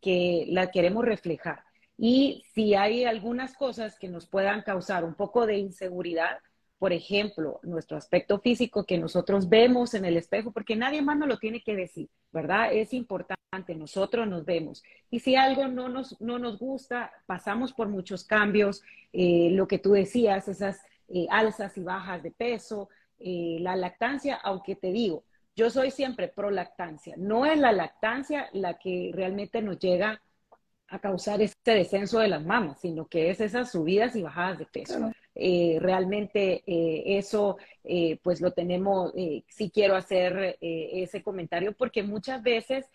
que 0.00 0.46
la 0.48 0.70
queremos 0.70 1.04
reflejar. 1.04 1.64
Y 1.96 2.44
si 2.54 2.74
hay 2.74 3.04
algunas 3.04 3.54
cosas 3.54 3.98
que 3.98 4.08
nos 4.08 4.26
puedan 4.26 4.62
causar 4.62 5.04
un 5.04 5.14
poco 5.14 5.46
de 5.46 5.58
inseguridad, 5.58 6.38
por 6.80 6.94
ejemplo, 6.94 7.60
nuestro 7.62 7.98
aspecto 7.98 8.38
físico 8.40 8.86
que 8.86 8.96
nosotros 8.96 9.50
vemos 9.50 9.92
en 9.92 10.06
el 10.06 10.16
espejo, 10.16 10.50
porque 10.50 10.76
nadie 10.76 11.02
más 11.02 11.18
nos 11.18 11.28
lo 11.28 11.36
tiene 11.36 11.62
que 11.62 11.76
decir, 11.76 12.08
¿verdad? 12.32 12.72
Es 12.72 12.94
importante, 12.94 13.74
nosotros 13.74 14.26
nos 14.26 14.46
vemos. 14.46 14.82
Y 15.10 15.20
si 15.20 15.36
algo 15.36 15.68
no 15.68 15.90
nos, 15.90 16.18
no 16.22 16.38
nos 16.38 16.58
gusta, 16.58 17.12
pasamos 17.26 17.74
por 17.74 17.90
muchos 17.90 18.24
cambios, 18.24 18.82
eh, 19.12 19.50
lo 19.52 19.68
que 19.68 19.78
tú 19.78 19.92
decías, 19.92 20.48
esas 20.48 20.80
eh, 21.08 21.26
alzas 21.28 21.76
y 21.76 21.82
bajas 21.82 22.22
de 22.22 22.30
peso, 22.30 22.88
eh, 23.18 23.58
la 23.60 23.76
lactancia, 23.76 24.36
aunque 24.36 24.74
te 24.74 24.90
digo, 24.90 25.24
yo 25.54 25.68
soy 25.68 25.90
siempre 25.90 26.28
pro 26.28 26.50
lactancia, 26.50 27.14
no 27.18 27.44
es 27.44 27.58
la 27.58 27.72
lactancia 27.72 28.48
la 28.54 28.78
que 28.78 29.10
realmente 29.12 29.60
nos 29.60 29.78
llega 29.78 30.22
a 30.88 30.98
causar 30.98 31.42
este 31.42 31.74
descenso 31.74 32.20
de 32.20 32.28
las 32.28 32.42
mamas, 32.42 32.80
sino 32.80 33.06
que 33.06 33.28
es 33.28 33.42
esas 33.42 33.70
subidas 33.70 34.16
y 34.16 34.22
bajadas 34.22 34.60
de 34.60 34.64
peso. 34.64 35.12
Eh, 35.42 35.78
realmente 35.80 36.62
eh, 36.66 37.18
eso, 37.18 37.56
eh, 37.82 38.18
pues 38.22 38.42
lo 38.42 38.52
tenemos, 38.52 39.12
sí 39.48 39.70
quiero 39.72 39.96
hacer 39.96 40.58
ese 40.60 41.22
comentario 41.22 41.72
porque 41.72 42.02
muchas 42.02 42.42
veces 42.42 42.86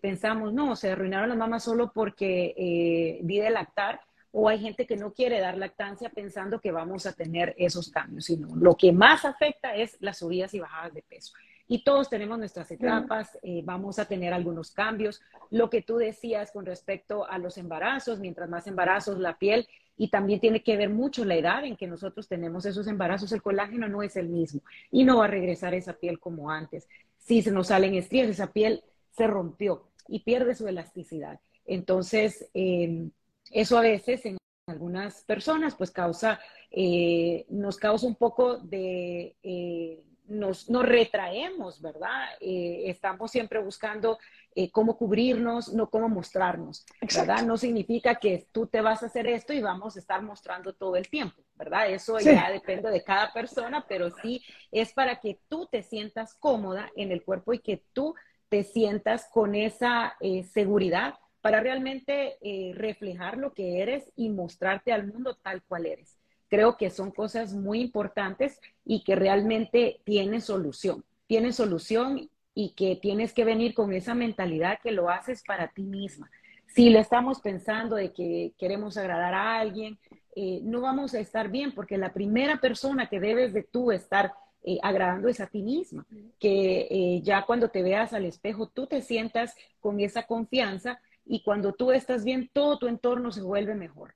pensamos, 0.00 0.52
no, 0.52 0.76
se 0.76 0.92
arruinaron 0.92 1.28
las 1.28 1.38
mamas 1.38 1.64
solo 1.64 1.92
porque 1.92 3.18
di 3.22 3.38
de 3.40 3.50
lactar, 3.50 4.00
o 4.30 4.48
hay 4.48 4.60
gente 4.60 4.86
que 4.86 4.96
no 4.96 5.12
quiere 5.12 5.40
dar 5.40 5.56
lactancia 5.56 6.10
pensando 6.10 6.60
que 6.60 6.70
vamos 6.70 7.06
a 7.06 7.14
tener 7.14 7.54
esos 7.58 7.90
cambios, 7.90 8.26
sino 8.26 8.54
lo 8.54 8.76
que 8.76 8.92
más 8.92 9.24
afecta 9.24 9.74
es 9.74 9.96
las 10.00 10.18
subidas 10.18 10.54
y 10.54 10.60
bajadas 10.60 10.94
de 10.94 11.02
peso 11.02 11.32
y 11.68 11.84
todos 11.84 12.08
tenemos 12.08 12.38
nuestras 12.38 12.70
etapas, 12.70 13.38
eh, 13.42 13.60
vamos 13.62 13.98
a 13.98 14.06
tener 14.06 14.32
algunos 14.32 14.70
cambios. 14.70 15.20
Lo 15.50 15.68
que 15.68 15.82
tú 15.82 15.98
decías 15.98 16.50
con 16.50 16.64
respecto 16.64 17.26
a 17.28 17.36
los 17.36 17.58
embarazos, 17.58 18.18
mientras 18.20 18.48
más 18.48 18.66
embarazos, 18.66 19.18
la 19.18 19.38
piel, 19.38 19.68
y 19.98 20.08
también 20.08 20.40
tiene 20.40 20.62
que 20.62 20.76
ver 20.76 20.88
mucho 20.88 21.24
la 21.24 21.34
edad 21.34 21.64
en 21.64 21.76
que 21.76 21.88
nosotros 21.88 22.28
tenemos 22.28 22.64
esos 22.64 22.86
embarazos, 22.86 23.32
el 23.32 23.42
colágeno 23.42 23.88
no 23.88 24.02
es 24.02 24.16
el 24.16 24.28
mismo 24.28 24.62
y 24.90 25.04
no 25.04 25.18
va 25.18 25.24
a 25.24 25.28
regresar 25.28 25.74
esa 25.74 25.94
piel 25.94 26.20
como 26.20 26.50
antes. 26.50 26.88
Si 27.18 27.42
se 27.42 27.50
nos 27.50 27.66
salen 27.66 27.94
estrías, 27.94 28.28
esa 28.28 28.52
piel 28.52 28.84
se 29.10 29.26
rompió 29.26 29.88
y 30.06 30.20
pierde 30.20 30.54
su 30.54 30.68
elasticidad. 30.68 31.40
Entonces, 31.66 32.48
em, 32.54 33.10
eso 33.50 33.76
a 33.76 33.82
veces 33.82 34.24
en 34.24 34.38
algunas 34.68 35.24
personas 35.24 35.74
pues 35.74 35.90
causa, 35.90 36.38
eh, 36.70 37.44
nos 37.50 37.76
causa 37.76 38.06
un 38.06 38.14
poco 38.14 38.58
de... 38.58 39.36
Eh, 39.42 40.04
nos, 40.28 40.66
retraemos, 40.68 41.80
¿verdad? 41.80 42.28
Eh, 42.40 42.84
estamos 42.86 43.30
siempre 43.30 43.60
buscando 43.60 44.18
eh, 44.54 44.70
cómo 44.70 44.96
cubrirnos, 44.96 45.72
no 45.72 45.88
cómo 45.90 46.08
mostrarnos, 46.08 46.84
¿verdad? 47.00 47.42
No 47.42 47.56
significa 47.56 48.16
que 48.16 48.46
tú 48.52 48.66
te 48.66 48.80
vas 48.80 49.02
a 49.02 49.06
hacer 49.06 49.26
esto 49.26 49.52
y 49.52 49.60
vamos 49.60 49.96
a 49.96 49.98
estar 49.98 50.22
mostrando 50.22 50.74
todo 50.74 50.96
el 50.96 51.08
tiempo, 51.08 51.42
¿verdad? 51.54 51.90
Eso 51.90 52.18
ya 52.18 52.50
depende 52.50 52.90
de 52.90 53.02
cada 53.02 53.32
persona, 53.32 53.84
pero 53.88 54.10
sí 54.22 54.42
es 54.70 54.92
para 54.92 55.20
que 55.20 55.40
tú 55.48 55.66
te 55.66 55.82
sientas 55.82 56.34
cómoda 56.34 56.90
en 56.96 57.12
el 57.12 57.22
cuerpo 57.22 57.52
y 57.52 57.60
que 57.60 57.82
tú 57.92 58.14
te 58.48 58.64
sientas 58.64 59.28
con 59.32 59.54
esa 59.54 60.16
eh, 60.20 60.44
seguridad 60.44 61.14
para 61.40 61.60
realmente 61.60 62.36
reflejar 62.74 63.38
lo 63.38 63.54
que 63.54 63.80
eres 63.80 64.10
y 64.16 64.28
mostrarte 64.28 64.92
al 64.92 65.06
mundo 65.06 65.36
tal 65.36 65.62
cual 65.62 65.86
eres 65.86 66.17
creo 66.48 66.76
que 66.76 66.90
son 66.90 67.10
cosas 67.10 67.54
muy 67.54 67.80
importantes 67.80 68.60
y 68.84 69.04
que 69.04 69.14
realmente 69.14 70.00
tienen 70.04 70.40
solución. 70.40 71.04
Tienen 71.26 71.52
solución 71.52 72.30
y 72.54 72.70
que 72.70 72.96
tienes 72.96 73.32
que 73.32 73.44
venir 73.44 73.74
con 73.74 73.92
esa 73.92 74.14
mentalidad 74.14 74.78
que 74.82 74.90
lo 74.90 75.10
haces 75.10 75.42
para 75.46 75.68
ti 75.68 75.82
misma. 75.82 76.30
Si 76.66 76.90
le 76.90 77.00
estamos 77.00 77.40
pensando 77.40 77.96
de 77.96 78.12
que 78.12 78.52
queremos 78.58 78.96
agradar 78.96 79.34
a 79.34 79.58
alguien, 79.58 79.98
eh, 80.34 80.60
no 80.62 80.80
vamos 80.80 81.14
a 81.14 81.20
estar 81.20 81.48
bien 81.50 81.72
porque 81.72 81.96
la 81.98 82.12
primera 82.12 82.60
persona 82.60 83.08
que 83.08 83.20
debes 83.20 83.52
de 83.52 83.62
tú 83.62 83.90
estar 83.92 84.32
eh, 84.64 84.78
agradando 84.82 85.28
es 85.28 85.40
a 85.40 85.46
ti 85.46 85.62
misma. 85.62 86.06
Que 86.38 86.88
eh, 86.90 87.20
ya 87.22 87.44
cuando 87.46 87.70
te 87.70 87.82
veas 87.82 88.12
al 88.12 88.24
espejo 88.24 88.68
tú 88.68 88.86
te 88.86 89.02
sientas 89.02 89.54
con 89.80 90.00
esa 90.00 90.24
confianza 90.26 91.00
y 91.24 91.42
cuando 91.42 91.72
tú 91.72 91.92
estás 91.92 92.24
bien 92.24 92.50
todo 92.52 92.78
tu 92.78 92.86
entorno 92.86 93.30
se 93.32 93.42
vuelve 93.42 93.74
mejor. 93.74 94.14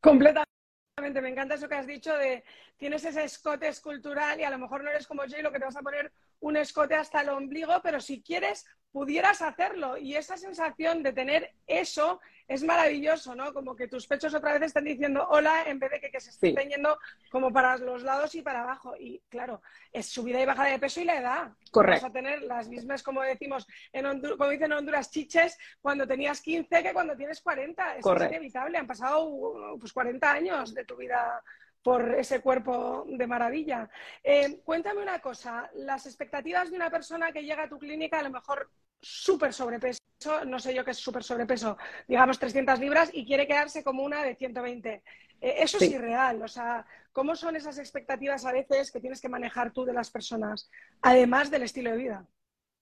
Completamente 0.00 0.51
me 1.00 1.30
encanta 1.30 1.54
eso 1.54 1.68
que 1.68 1.74
has 1.74 1.86
dicho 1.86 2.14
de 2.14 2.44
tienes 2.76 3.04
ese 3.04 3.24
escote 3.24 3.68
escultural 3.68 4.38
y 4.38 4.44
a 4.44 4.50
lo 4.50 4.58
mejor 4.58 4.84
no 4.84 4.90
eres 4.90 5.06
como 5.06 5.22
Jay 5.22 5.40
lo 5.40 5.50
que 5.50 5.58
te 5.58 5.64
vas 5.64 5.76
a 5.76 5.82
poner 5.82 6.12
un 6.42 6.56
escote 6.56 6.94
hasta 6.94 7.22
el 7.22 7.30
ombligo, 7.30 7.80
pero 7.82 8.00
si 8.00 8.22
quieres 8.22 8.66
pudieras 8.92 9.40
hacerlo 9.40 9.96
y 9.96 10.16
esa 10.16 10.36
sensación 10.36 11.02
de 11.02 11.14
tener 11.14 11.50
eso 11.66 12.20
es 12.46 12.62
maravilloso, 12.62 13.34
¿no? 13.34 13.54
Como 13.54 13.74
que 13.74 13.88
tus 13.88 14.06
pechos 14.06 14.34
otra 14.34 14.52
vez 14.52 14.62
estén 14.62 14.84
diciendo 14.84 15.26
hola 15.30 15.62
en 15.66 15.78
vez 15.78 15.92
de 15.92 16.00
que, 16.00 16.20
se 16.20 16.30
estén 16.30 16.68
yendo 16.68 16.98
como 17.30 17.50
para 17.50 17.78
los 17.78 18.02
lados 18.02 18.34
y 18.34 18.42
para 18.42 18.62
abajo. 18.62 18.94
Y 18.98 19.22
claro, 19.30 19.62
es 19.90 20.06
subida 20.06 20.42
y 20.42 20.44
bajada 20.44 20.68
de 20.68 20.78
peso 20.78 21.00
y 21.00 21.04
la 21.04 21.18
edad. 21.18 21.52
Correcto. 21.70 22.02
Vas 22.02 22.10
a 22.10 22.12
tener 22.12 22.42
las 22.42 22.68
mismas, 22.68 23.02
como 23.02 23.22
decimos, 23.22 23.66
en 23.92 24.04
Honduras, 24.04 24.36
como 24.36 24.50
dicen 24.50 24.72
en 24.72 24.78
Honduras, 24.78 25.10
chiches 25.10 25.56
cuando 25.80 26.06
tenías 26.06 26.42
15 26.42 26.82
que 26.82 26.92
cuando 26.92 27.16
tienes 27.16 27.40
40. 27.40 27.96
Eso 27.96 28.16
es 28.16 28.28
inevitable. 28.28 28.76
Han 28.76 28.86
pasado 28.86 29.78
pues 29.80 29.92
40 29.92 30.30
años 30.30 30.74
de 30.74 30.84
tu 30.84 30.96
vida 30.96 31.42
por 31.82 32.14
ese 32.14 32.40
cuerpo 32.40 33.04
de 33.08 33.26
maravilla. 33.26 33.90
Eh, 34.22 34.60
cuéntame 34.64 35.02
una 35.02 35.20
cosa, 35.20 35.70
las 35.74 36.06
expectativas 36.06 36.70
de 36.70 36.76
una 36.76 36.90
persona 36.90 37.32
que 37.32 37.42
llega 37.42 37.64
a 37.64 37.68
tu 37.68 37.78
clínica 37.78 38.18
a 38.18 38.22
lo 38.22 38.30
mejor 38.30 38.70
súper 39.00 39.52
sobrepeso, 39.52 39.98
no 40.46 40.60
sé 40.60 40.72
yo 40.74 40.84
qué 40.84 40.92
es 40.92 40.98
súper 40.98 41.24
sobrepeso, 41.24 41.76
digamos 42.06 42.38
300 42.38 42.78
libras 42.78 43.10
y 43.12 43.26
quiere 43.26 43.48
quedarse 43.48 43.82
como 43.82 44.04
una 44.04 44.22
de 44.22 44.36
120. 44.36 45.02
Eh, 45.40 45.54
eso 45.58 45.78
es 45.78 45.90
irreal, 45.90 46.40
o 46.40 46.48
sea, 46.48 46.86
¿cómo 47.12 47.34
son 47.34 47.56
esas 47.56 47.78
expectativas 47.78 48.44
a 48.44 48.52
veces 48.52 48.92
que 48.92 49.00
tienes 49.00 49.20
que 49.20 49.28
manejar 49.28 49.72
tú 49.72 49.84
de 49.84 49.92
las 49.92 50.10
personas, 50.10 50.70
además 51.00 51.50
del 51.50 51.64
estilo 51.64 51.90
de 51.90 51.96
vida? 51.96 52.26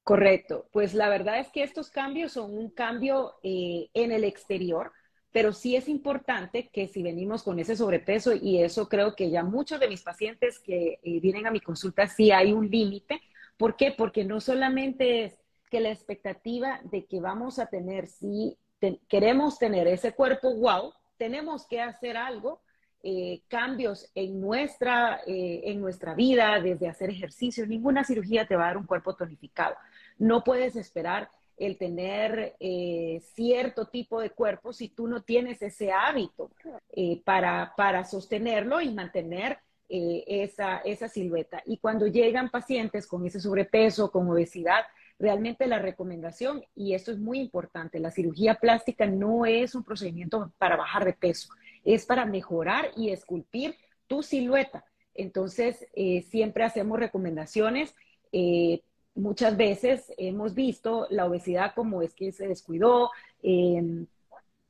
Correcto, 0.02 0.68
pues 0.72 0.92
la 0.92 1.08
verdad 1.08 1.38
es 1.38 1.48
que 1.48 1.62
estos 1.62 1.90
cambios 1.90 2.32
son 2.32 2.56
un 2.56 2.70
cambio 2.70 3.38
eh, 3.42 3.88
en 3.94 4.12
el 4.12 4.24
exterior, 4.24 4.92
pero 5.32 5.52
sí 5.52 5.76
es 5.76 5.88
importante 5.88 6.68
que 6.68 6.88
si 6.88 7.02
venimos 7.02 7.42
con 7.42 7.58
ese 7.58 7.76
sobrepeso, 7.76 8.32
y 8.34 8.58
eso 8.58 8.88
creo 8.88 9.14
que 9.14 9.30
ya 9.30 9.44
muchos 9.44 9.78
de 9.78 9.88
mis 9.88 10.02
pacientes 10.02 10.58
que 10.58 10.98
eh, 11.02 11.20
vienen 11.20 11.46
a 11.46 11.50
mi 11.50 11.60
consulta, 11.60 12.06
sí 12.08 12.32
hay 12.32 12.52
un 12.52 12.68
límite. 12.68 13.20
¿Por 13.56 13.76
qué? 13.76 13.92
Porque 13.92 14.24
no 14.24 14.40
solamente 14.40 15.24
es 15.24 15.38
que 15.70 15.80
la 15.80 15.90
expectativa 15.90 16.80
de 16.84 17.06
que 17.06 17.20
vamos 17.20 17.58
a 17.58 17.66
tener, 17.66 18.08
si 18.08 18.56
queremos 19.08 19.58
tener 19.58 19.86
ese 19.86 20.12
cuerpo 20.12 20.54
wow, 20.54 20.92
tenemos 21.16 21.66
que 21.66 21.80
hacer 21.80 22.16
algo, 22.16 22.60
eh, 23.02 23.42
cambios 23.48 24.10
en 24.14 24.40
nuestra, 24.40 25.20
eh, 25.26 25.62
en 25.64 25.80
nuestra 25.80 26.14
vida, 26.14 26.60
desde 26.60 26.88
hacer 26.88 27.10
ejercicio. 27.10 27.66
Ninguna 27.66 28.04
cirugía 28.04 28.46
te 28.46 28.56
va 28.56 28.64
a 28.64 28.66
dar 28.68 28.76
un 28.78 28.86
cuerpo 28.86 29.14
tonificado. 29.14 29.76
No 30.18 30.42
puedes 30.42 30.76
esperar 30.76 31.30
el 31.60 31.76
tener 31.76 32.56
eh, 32.58 33.20
cierto 33.34 33.86
tipo 33.86 34.18
de 34.20 34.30
cuerpo 34.30 34.72
si 34.72 34.88
tú 34.88 35.06
no 35.06 35.22
tienes 35.22 35.60
ese 35.60 35.92
hábito 35.92 36.50
eh, 36.90 37.20
para, 37.22 37.74
para, 37.76 38.04
sostenerlo 38.04 38.80
y 38.80 38.94
mantener 38.94 39.58
eh, 39.90 40.24
esa, 40.26 40.78
esa 40.78 41.08
silueta. 41.08 41.62
Y 41.66 41.76
cuando 41.76 42.06
llegan 42.06 42.48
pacientes 42.48 43.06
con 43.06 43.26
ese 43.26 43.40
sobrepeso, 43.40 44.10
con 44.10 44.30
obesidad, 44.30 44.84
realmente 45.18 45.66
la 45.66 45.78
recomendación, 45.78 46.64
y 46.74 46.94
esto 46.94 47.12
es 47.12 47.18
muy 47.18 47.38
importante, 47.38 48.00
la 48.00 48.10
cirugía 48.10 48.54
plástica 48.54 49.04
no 49.04 49.44
es 49.44 49.74
un 49.74 49.84
procedimiento 49.84 50.50
para 50.56 50.78
bajar 50.78 51.04
de 51.04 51.12
peso, 51.12 51.50
es 51.84 52.06
para 52.06 52.24
mejorar 52.24 52.90
y 52.96 53.10
esculpir 53.10 53.76
tu 54.06 54.22
silueta. 54.22 54.86
Entonces, 55.12 55.86
siempre 56.30 56.64
hacemos 56.64 56.98
recomendaciones 56.98 57.94
muchas 59.20 59.56
veces 59.56 60.12
hemos 60.16 60.54
visto 60.54 61.06
la 61.10 61.26
obesidad 61.26 61.74
como 61.74 62.02
es 62.02 62.14
que 62.14 62.32
se 62.32 62.48
descuidó, 62.48 63.10
em, 63.42 64.06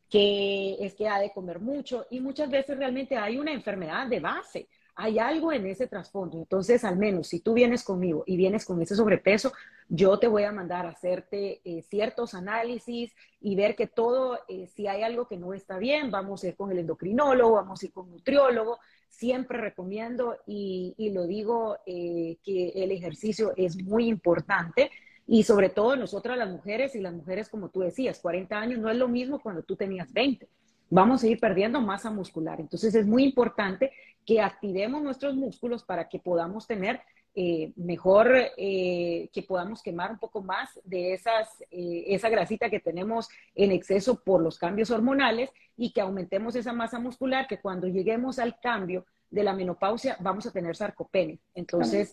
que 0.08 0.76
es 0.80 0.94
que 0.94 1.08
ha 1.08 1.18
de 1.18 1.32
comer 1.32 1.60
mucho 1.60 2.06
y 2.10 2.20
muchas 2.20 2.50
veces 2.50 2.76
realmente 2.76 3.16
hay 3.16 3.38
una 3.38 3.52
enfermedad 3.52 4.06
de 4.08 4.20
base, 4.20 4.68
hay 4.94 5.18
algo 5.18 5.52
en 5.52 5.66
ese 5.66 5.86
trasfondo. 5.86 6.38
Entonces, 6.38 6.84
al 6.84 6.96
menos 6.96 7.28
si 7.28 7.40
tú 7.40 7.54
vienes 7.54 7.84
conmigo 7.84 8.24
y 8.26 8.36
vienes 8.36 8.64
con 8.64 8.80
ese 8.82 8.94
sobrepeso, 8.94 9.52
yo 9.88 10.18
te 10.18 10.28
voy 10.28 10.44
a 10.44 10.52
mandar 10.52 10.86
a 10.86 10.90
hacerte 10.90 11.60
eh, 11.64 11.82
ciertos 11.82 12.34
análisis 12.34 13.12
y 13.40 13.56
ver 13.56 13.76
que 13.76 13.86
todo, 13.86 14.38
eh, 14.48 14.66
si 14.68 14.86
hay 14.86 15.02
algo 15.02 15.26
que 15.26 15.36
no 15.36 15.52
está 15.52 15.78
bien, 15.78 16.10
vamos 16.10 16.44
a 16.44 16.48
ir 16.48 16.56
con 16.56 16.70
el 16.70 16.78
endocrinólogo, 16.78 17.54
vamos 17.54 17.82
a 17.82 17.86
ir 17.86 17.92
con 17.92 18.06
un 18.06 18.12
nutriólogo. 18.12 18.78
Siempre 19.08 19.58
recomiendo 19.58 20.36
y, 20.46 21.10
lo 21.12 21.26
digo 21.26 21.76
eh, 21.86 22.38
que 22.44 22.68
el 22.76 22.92
ejercicio 22.92 23.52
es 23.56 23.82
muy 23.82 24.06
importante 24.06 24.90
y 25.26 25.42
sobre 25.42 25.68
todo 25.68 25.96
nosotras 25.96 26.38
las 26.38 26.48
mujeres 26.48 26.94
y 26.94 27.00
las 27.00 27.12
mujeres, 27.12 27.48
como 27.48 27.68
tú 27.70 27.80
decías, 27.80 28.20
40 28.20 28.56
años 28.56 28.78
no 28.78 28.88
es 28.90 28.96
lo 28.96 29.08
mismo 29.08 29.40
cuando 29.40 29.62
tú 29.62 29.76
tenías 29.76 30.12
20 30.12 30.48
vamos 30.90 31.22
a 31.22 31.28
ir 31.28 31.40
perdiendo 31.40 31.80
masa 31.80 32.10
muscular. 32.10 32.60
Entonces 32.60 32.94
es 32.94 33.06
muy 33.06 33.24
importante 33.24 33.92
que 34.26 34.40
activemos 34.40 35.02
nuestros 35.02 35.34
músculos 35.34 35.84
para 35.84 36.08
que 36.08 36.18
podamos 36.18 36.66
tener 36.66 37.00
eh, 37.34 37.72
mejor, 37.76 38.28
eh, 38.56 39.30
que 39.32 39.44
podamos 39.44 39.82
quemar 39.84 40.10
un 40.10 40.18
poco 40.18 40.42
más 40.42 40.68
de 40.82 41.14
esas, 41.14 41.48
eh, 41.70 42.04
esa 42.08 42.28
grasita 42.28 42.68
que 42.68 42.80
tenemos 42.80 43.28
en 43.54 43.70
exceso 43.70 44.20
por 44.24 44.42
los 44.42 44.58
cambios 44.58 44.90
hormonales 44.90 45.50
y 45.76 45.92
que 45.92 46.00
aumentemos 46.00 46.56
esa 46.56 46.72
masa 46.72 46.98
muscular 46.98 47.46
que 47.46 47.60
cuando 47.60 47.86
lleguemos 47.86 48.40
al 48.40 48.58
cambio 48.58 49.06
de 49.30 49.44
la 49.44 49.54
menopausia 49.54 50.16
vamos 50.18 50.44
a 50.46 50.50
tener 50.50 50.74
sarcopenia. 50.74 51.38
Entonces, 51.54 52.12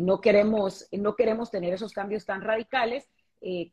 no, 0.00 0.20
queremos, 0.22 0.88
no 0.92 1.14
queremos 1.14 1.50
tener 1.50 1.74
esos 1.74 1.92
cambios 1.92 2.24
tan 2.24 2.40
radicales 2.40 3.06
eh, 3.40 3.70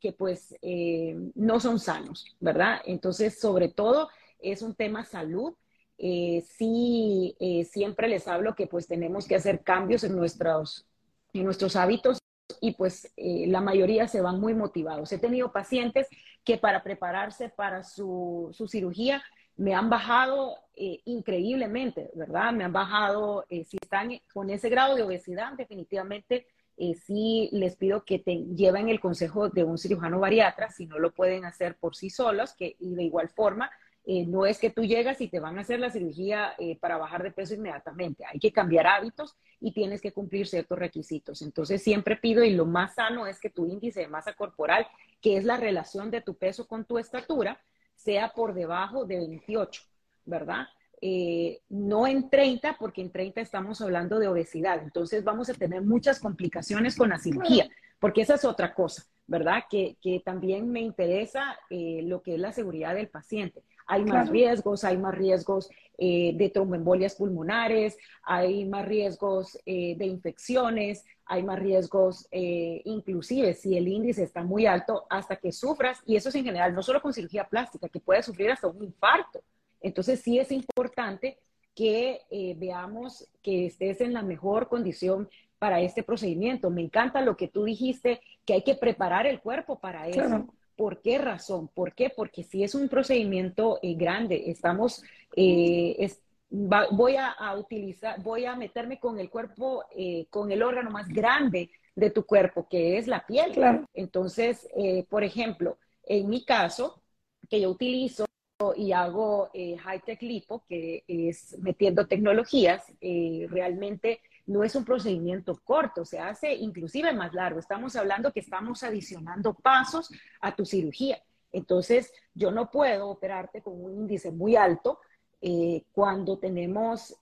que, 0.00 0.12
pues 0.12 0.56
eh, 0.62 1.14
no 1.34 1.60
son 1.60 1.78
sanos, 1.78 2.24
¿verdad? 2.40 2.80
Entonces, 2.86 3.38
sobre 3.38 3.68
todo, 3.68 4.08
es 4.38 4.62
un 4.62 4.74
tema 4.74 5.04
salud. 5.04 5.54
Eh, 5.98 6.42
sí, 6.56 7.36
siempre 7.70 8.08
les 8.08 8.26
hablo 8.26 8.54
que 8.54 8.66
pues 8.66 8.86
tenemos 8.88 9.28
que 9.28 9.36
hacer 9.36 9.62
cambios 9.62 10.04
en 10.04 10.16
nuestros, 10.16 10.86
en 11.34 11.44
nuestros 11.44 11.76
hábitos 11.76 12.18
y 12.60 12.72
pues 12.72 13.12
la 13.16 13.60
mayoría 13.60 14.08
se 14.08 14.20
van 14.20 14.40
muy 14.40 14.54
motivados. 14.54 15.12
He 15.12 15.18
tenido 15.18 15.52
pacientes 15.52 16.08
que 16.42 16.56
para 16.56 16.82
prepararse 16.82 17.48
para 17.50 17.84
su, 17.84 18.50
su 18.52 18.68
cirugía 18.68 19.22
me 19.56 19.74
han 19.74 19.88
bajado 19.88 20.56
increíblemente, 20.74 22.10
¿verdad? 22.14 22.52
Me 22.52 22.64
han 22.64 22.72
bajado, 22.72 23.44
si 23.48 23.76
están 23.80 24.10
con 24.32 24.50
ese 24.50 24.68
grado 24.68 24.96
de 24.96 25.02
obesidad, 25.02 25.52
definitivamente 25.52 26.46
eh, 26.76 26.94
sí 26.94 27.48
les 27.52 27.76
pido 27.76 28.04
que 28.04 28.18
te 28.18 28.36
lleven 28.54 28.88
el 28.88 29.00
consejo 29.00 29.48
de 29.48 29.64
un 29.64 29.78
cirujano 29.78 30.18
bariatra, 30.20 30.70
si 30.70 30.86
no 30.86 30.98
lo 30.98 31.12
pueden 31.12 31.44
hacer 31.44 31.76
por 31.76 31.94
sí 31.94 32.10
solos, 32.10 32.54
que, 32.54 32.76
y 32.80 32.94
de 32.94 33.04
igual 33.04 33.28
forma, 33.28 33.70
eh, 34.06 34.26
no 34.26 34.44
es 34.44 34.58
que 34.58 34.68
tú 34.68 34.82
llegas 34.82 35.20
y 35.22 35.28
te 35.28 35.40
van 35.40 35.56
a 35.56 35.62
hacer 35.62 35.80
la 35.80 35.90
cirugía 35.90 36.54
eh, 36.58 36.76
para 36.78 36.98
bajar 36.98 37.22
de 37.22 37.30
peso 37.30 37.54
inmediatamente, 37.54 38.24
hay 38.30 38.38
que 38.38 38.52
cambiar 38.52 38.86
hábitos 38.86 39.34
y 39.60 39.72
tienes 39.72 40.02
que 40.02 40.12
cumplir 40.12 40.46
ciertos 40.46 40.78
requisitos. 40.78 41.40
Entonces 41.40 41.82
siempre 41.82 42.16
pido 42.16 42.44
y 42.44 42.50
lo 42.50 42.66
más 42.66 42.96
sano 42.96 43.26
es 43.26 43.40
que 43.40 43.48
tu 43.48 43.66
índice 43.66 44.00
de 44.00 44.08
masa 44.08 44.34
corporal, 44.34 44.86
que 45.22 45.38
es 45.38 45.44
la 45.44 45.56
relación 45.56 46.10
de 46.10 46.20
tu 46.20 46.36
peso 46.36 46.66
con 46.68 46.84
tu 46.84 46.98
estatura, 46.98 47.62
sea 47.94 48.32
por 48.34 48.52
debajo 48.52 49.06
de 49.06 49.16
28, 49.16 49.82
¿verdad? 50.26 50.66
Eh, 51.00 51.60
no 51.68 52.06
en 52.06 52.30
30, 52.30 52.76
porque 52.78 53.02
en 53.02 53.10
30 53.10 53.40
estamos 53.40 53.80
hablando 53.80 54.18
de 54.18 54.28
obesidad. 54.28 54.82
Entonces 54.82 55.24
vamos 55.24 55.48
a 55.50 55.54
tener 55.54 55.82
muchas 55.82 56.20
complicaciones 56.20 56.96
con 56.96 57.10
la 57.10 57.18
cirugía, 57.18 57.68
porque 57.98 58.22
esa 58.22 58.34
es 58.34 58.44
otra 58.44 58.74
cosa, 58.74 59.04
¿verdad? 59.26 59.64
Que, 59.70 59.96
también 60.24 60.70
me 60.70 60.80
interesa 60.80 61.58
eh, 61.70 62.00
lo 62.04 62.22
que 62.22 62.34
es 62.34 62.40
la 62.40 62.52
seguridad 62.52 62.94
del 62.94 63.08
paciente. 63.08 63.62
Hay 63.86 64.02
más 64.04 64.30
riesgos, 64.30 64.82
hay 64.82 64.96
más 64.96 65.14
riesgos 65.14 65.68
eh, 65.98 66.32
de 66.34 66.48
tromboembolias 66.48 67.16
pulmonares, 67.16 67.98
hay 68.22 68.64
más 68.64 68.86
riesgos 68.86 69.58
de 69.66 70.06
infecciones, 70.06 71.04
hay 71.26 71.42
más 71.42 71.58
riesgos, 71.58 72.26
inclusive 72.30 73.52
si 73.52 73.76
el 73.76 73.88
índice 73.88 74.22
está 74.22 74.42
muy 74.42 74.64
alto, 74.64 75.06
hasta 75.10 75.36
que 75.36 75.52
sufras, 75.52 76.00
y 76.06 76.16
eso 76.16 76.30
es 76.30 76.34
en 76.34 76.44
general, 76.44 76.74
no 76.74 76.82
solo 76.82 77.02
con 77.02 77.12
cirugía 77.12 77.44
plástica, 77.44 77.90
que 77.90 78.00
puedes 78.00 78.24
sufrir 78.24 78.50
hasta 78.50 78.68
un 78.68 78.82
infarto, 78.82 79.42
entonces 79.80 80.20
sí 80.20 80.38
es 80.38 80.50
importante 80.50 81.38
que 81.74 82.22
eh, 82.30 82.54
veamos 82.56 83.28
que 83.42 83.66
estés 83.66 84.00
en 84.00 84.12
la 84.12 84.22
mejor 84.22 84.68
condición 84.68 85.28
para 85.58 85.80
este 85.80 86.02
procedimiento. 86.02 86.70
Me 86.70 86.82
encanta 86.82 87.20
lo 87.20 87.36
que 87.36 87.48
tú 87.48 87.64
dijiste, 87.64 88.20
que 88.44 88.54
hay 88.54 88.62
que 88.62 88.74
preparar 88.74 89.26
el 89.26 89.40
cuerpo 89.40 89.78
para 89.78 90.08
eso. 90.08 90.46
¿Por 90.76 91.02
qué 91.02 91.18
razón? 91.18 91.68
¿Por 91.68 91.94
qué? 91.94 92.10
Porque 92.10 92.42
si 92.42 92.64
es 92.64 92.74
un 92.74 92.88
procedimiento 92.88 93.78
eh, 93.82 93.94
grande, 93.94 94.50
estamos, 94.50 95.02
eh, 95.36 96.10
voy 96.50 97.16
a, 97.16 97.56
utilizar, 97.56 98.20
voy 98.22 98.44
a 98.44 98.56
meterme 98.56 98.98
con 98.98 99.18
el 99.18 99.30
cuerpo, 99.30 99.84
con 100.30 100.50
el 100.50 100.62
órgano 100.62 100.90
más 100.90 101.08
grande 101.08 101.70
de 101.94 102.10
tu 102.10 102.24
cuerpo, 102.26 102.68
que 102.68 102.98
es 102.98 103.06
la 103.06 103.24
piel. 103.24 103.52
Entonces, 103.94 104.68
por 105.08 105.24
ejemplo, 105.24 105.78
en 106.02 106.28
mi 106.28 106.44
caso, 106.44 107.02
que 107.48 107.60
yo 107.60 107.70
utilizo 107.70 108.26
y 108.74 108.92
hago 108.92 109.50
eh, 109.52 109.76
high-tech 109.76 110.22
lipo, 110.22 110.64
que 110.68 111.04
es 111.06 111.58
metiendo 111.58 112.06
tecnologías, 112.06 112.84
eh, 113.00 113.46
realmente 113.50 114.20
no 114.46 114.62
es 114.62 114.74
un 114.74 114.84
procedimiento 114.84 115.60
corto, 115.64 116.04
se 116.04 116.18
hace 116.18 116.54
inclusive 116.54 117.12
más 117.12 117.34
largo. 117.34 117.58
Estamos 117.58 117.96
hablando 117.96 118.32
que 118.32 118.40
estamos 118.40 118.82
adicionando 118.82 119.54
pasos 119.54 120.10
a 120.40 120.54
tu 120.54 120.64
cirugía. 120.64 121.20
Entonces, 121.52 122.12
yo 122.34 122.50
no 122.50 122.70
puedo 122.70 123.08
operarte 123.08 123.60
con 123.60 123.82
un 123.82 123.92
índice 123.92 124.30
muy 124.30 124.56
alto 124.56 125.00
eh, 125.40 125.84
cuando 125.92 126.38
tenemos 126.38 127.14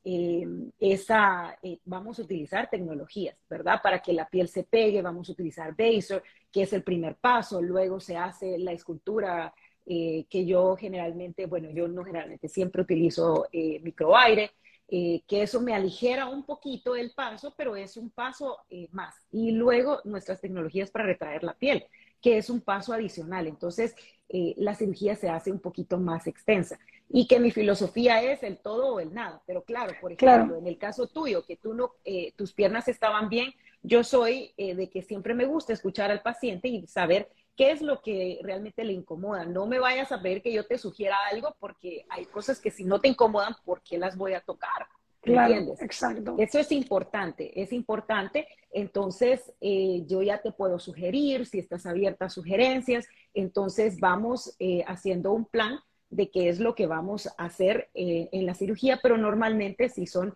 esa, 0.78 1.58
vamos 1.84 2.18
a 2.18 2.22
utilizar 2.22 2.70
tecnologías, 2.70 3.36
¿verdad? 3.50 3.80
Para 3.82 4.00
que 4.00 4.12
la 4.12 4.28
piel 4.28 4.48
se 4.48 4.62
pegue, 4.62 5.02
vamos 5.02 5.28
a 5.28 5.32
utilizar 5.32 5.74
Baser, 5.76 6.22
que 6.52 6.62
es 6.62 6.72
el 6.72 6.84
primer 6.84 7.16
paso, 7.16 7.60
luego 7.60 7.98
se 7.98 8.16
hace 8.16 8.58
la 8.58 8.72
escultura 8.72 9.52
eh, 9.84 10.26
que 10.30 10.46
yo 10.46 10.76
generalmente, 10.76 11.46
bueno, 11.46 11.68
yo 11.70 11.88
no 11.88 12.04
generalmente, 12.04 12.48
siempre 12.48 12.82
utilizo 12.82 13.48
eh, 13.52 13.80
microaire, 13.82 14.52
eh, 14.88 15.22
que 15.26 15.42
eso 15.42 15.60
me 15.60 15.74
aligera 15.74 16.28
un 16.28 16.44
poquito 16.44 16.94
el 16.94 17.12
paso, 17.12 17.52
pero 17.56 17.74
es 17.74 17.96
un 17.96 18.10
paso 18.10 18.58
más. 18.92 19.14
Y 19.32 19.52
luego 19.52 20.00
nuestras 20.04 20.40
tecnologías 20.40 20.90
para 20.90 21.06
retraer 21.06 21.42
la 21.42 21.54
piel, 21.54 21.84
que 22.20 22.36
es 22.36 22.50
un 22.50 22.60
paso 22.60 22.92
adicional. 22.92 23.46
Entonces, 23.46 23.94
la 24.28 24.74
cirugía 24.74 25.16
se 25.16 25.30
hace 25.30 25.50
un 25.50 25.60
poquito 25.60 25.98
más 25.98 26.26
extensa. 26.26 26.78
Y 27.08 27.26
que 27.26 27.40
mi 27.40 27.50
filosofía 27.50 28.22
es 28.22 28.42
el 28.42 28.58
todo 28.58 28.94
o 28.94 29.00
el 29.00 29.14
nada. 29.14 29.42
Pero 29.46 29.64
claro, 29.64 29.94
por 29.98 30.12
ejemplo, 30.12 30.56
en 30.56 30.66
el 30.66 30.76
caso 30.76 31.06
tuyo, 31.06 31.44
que 31.46 31.56
tú 31.56 31.72
no, 31.72 31.94
tus 32.36 32.52
piernas 32.52 32.86
estaban 32.86 33.30
bien, 33.30 33.54
yo 33.82 34.04
soy 34.04 34.52
de 34.58 34.90
que 34.90 35.00
siempre 35.00 35.32
me 35.32 35.46
gusta 35.46 35.72
escuchar 35.72 36.10
al 36.10 36.20
paciente 36.20 36.68
y 36.68 36.86
saber 36.86 37.30
qué 37.56 37.70
es 37.70 37.82
lo 37.82 38.00
que 38.00 38.40
realmente 38.42 38.84
le 38.84 38.92
incomoda. 38.92 39.44
No 39.44 39.66
me 39.66 39.78
vayas 39.78 40.12
a 40.12 40.16
ver 40.16 40.42
que 40.42 40.52
yo 40.52 40.66
te 40.66 40.78
sugiera 40.78 41.16
algo 41.30 41.54
porque 41.58 42.04
hay 42.08 42.26
cosas 42.26 42.60
que 42.60 42.70
si 42.70 42.84
no 42.84 43.00
te 43.00 43.08
incomodan, 43.08 43.54
¿por 43.64 43.82
qué 43.82 43.98
las 43.98 44.16
voy 44.16 44.34
a 44.34 44.40
tocar? 44.40 44.86
Claro, 45.22 45.74
exacto. 45.80 46.34
Eso 46.38 46.58
es 46.58 46.72
importante, 46.72 47.60
es 47.60 47.72
importante. 47.72 48.48
Entonces, 48.72 49.52
eh, 49.60 50.02
yo 50.06 50.20
ya 50.22 50.42
te 50.42 50.50
puedo 50.50 50.80
sugerir, 50.80 51.46
si 51.46 51.60
estás 51.60 51.86
abierta 51.86 52.24
a 52.24 52.30
sugerencias, 52.30 53.06
entonces 53.32 54.00
vamos 54.00 54.56
eh, 54.58 54.82
haciendo 54.88 55.32
un 55.32 55.44
plan 55.44 55.78
de 56.10 56.28
qué 56.30 56.48
es 56.48 56.58
lo 56.58 56.74
que 56.74 56.86
vamos 56.86 57.28
a 57.28 57.44
hacer 57.44 57.88
eh, 57.94 58.30
en 58.32 58.46
la 58.46 58.54
cirugía, 58.54 58.98
pero 59.00 59.16
normalmente 59.16 59.88
si 59.88 60.06
son 60.06 60.34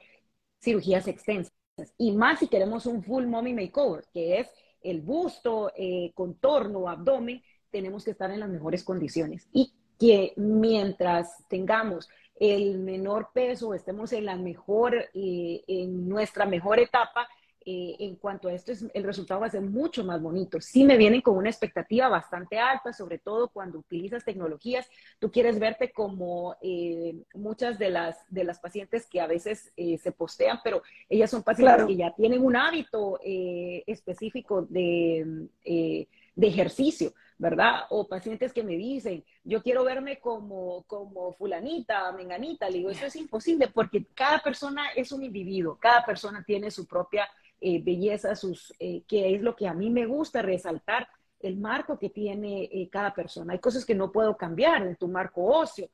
cirugías 0.63 1.09
extensas. 1.09 1.53
Y 1.99 2.13
más 2.13 2.39
si 2.39 2.47
queremos 2.47 2.87
un 2.87 3.03
full 3.03 3.27
mommy 3.27 3.53
makeover, 3.55 4.05
que 4.15 4.39
es 4.39 4.49
el 4.91 5.01
busto, 5.01 5.73
eh, 5.77 6.13
contorno, 6.15 6.89
abdomen, 6.89 7.43
tenemos 7.71 8.05
que 8.05 8.13
estar 8.13 8.31
en 8.31 8.41
las 8.41 8.49
mejores 8.49 8.85
condiciones. 8.85 9.49
Y 9.53 9.73
que 9.99 10.33
mientras 10.37 11.45
tengamos 11.49 12.09
el 12.39 12.79
menor 12.79 13.31
peso, 13.33 13.75
estemos 13.75 14.13
en 14.13 14.27
la 14.27 14.37
mejor, 14.37 14.95
eh, 15.15 15.65
en 15.67 16.09
nuestra 16.09 16.47
mejor 16.47 16.79
etapa, 16.79 17.29
eh, 17.69 17.97
en 17.99 18.15
cuanto 18.15 18.47
a 18.47 18.53
esto, 18.53 18.71
es, 18.71 18.85
el 18.95 19.03
resultado 19.03 19.41
va 19.41 19.49
a 19.49 19.51
ser 19.51 19.61
mucho 19.61 20.05
más 20.05 20.23
bonito. 20.23 20.61
Sí 20.61 20.85
me 20.85 20.97
vienen 20.97 21.21
con 21.21 21.37
una 21.37 21.51
expectativa 21.51 22.09
bastante 22.09 22.61
alta, 22.61 22.93
sobre 22.93 23.19
todo 23.19 23.49
cuando 23.49 23.81
utilizas 23.81 24.25
tecnologías. 24.25 24.89
Tú 25.19 25.33
quieres 25.33 25.59
verte 25.59 25.91
como 25.91 26.55
eh, 26.63 27.17
muchas 27.35 27.77
de 27.77 27.91
las, 27.91 28.19
de 28.31 28.45
las 28.45 28.61
pacientes 28.61 29.09
que 29.09 29.21
a 29.21 29.27
veces 29.27 29.73
eh, 29.77 29.99
se 29.99 30.13
postean, 30.13 30.61
pero 30.63 30.81
ellas 31.09 31.29
son 31.29 31.43
pacientes 31.43 31.87
que 31.87 31.97
ya 31.97 32.15
tienen 32.15 32.45
un 32.45 32.55
hábito 32.55 33.19
específico 33.21 34.63
de, 34.63 35.49
de 35.65 36.47
ejercicio. 36.47 37.13
¿verdad? 37.39 37.83
O 37.91 38.09
pacientes 38.09 38.51
que 38.53 38.63
me 38.63 38.77
dicen, 38.77 39.23
yo 39.45 39.63
quiero 39.63 39.85
verme 39.85 40.19
como, 40.21 40.85
como 40.85 41.35
fulanita, 41.35 42.11
menganita. 42.13 42.71
Le 42.71 42.79
digo, 42.79 42.91
eso 42.91 43.05
es 43.05 43.17
imposible 43.17 43.69
porque 43.69 44.07
cada 44.15 44.39
persona 44.39 44.89
es 44.97 45.13
un 45.13 45.23
individuo, 45.23 45.77
cada 45.79 46.03
persona 46.05 46.43
tiene 46.47 46.71
su 46.71 46.87
propia 46.87 47.29
eh, 47.61 47.83
belleza, 47.83 48.35
sus, 48.35 48.75
eh, 48.79 49.03
que 49.07 49.35
es 49.35 49.43
lo 49.43 49.57
que 49.57 49.67
a 49.67 49.75
mí 49.75 49.91
me 49.91 50.07
gusta 50.07 50.43
resaltar, 50.43 51.09
el 51.41 51.57
marco 51.57 51.99
que 51.99 52.11
tiene 52.11 52.65
eh, 52.65 52.89
cada 52.91 53.15
persona. 53.15 53.53
Hay 53.53 53.59
cosas 53.59 53.85
que 53.85 53.95
no 53.95 54.11
puedo 54.11 54.37
cambiar 54.37 54.87
en 54.87 54.97
tu 54.97 55.09
marco 55.09 55.45
óseo, 55.45 55.89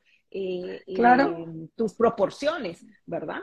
claro. 0.95 1.47
tus 1.77 1.95
proporciones, 1.95 2.85
¿verdad? 3.05 3.43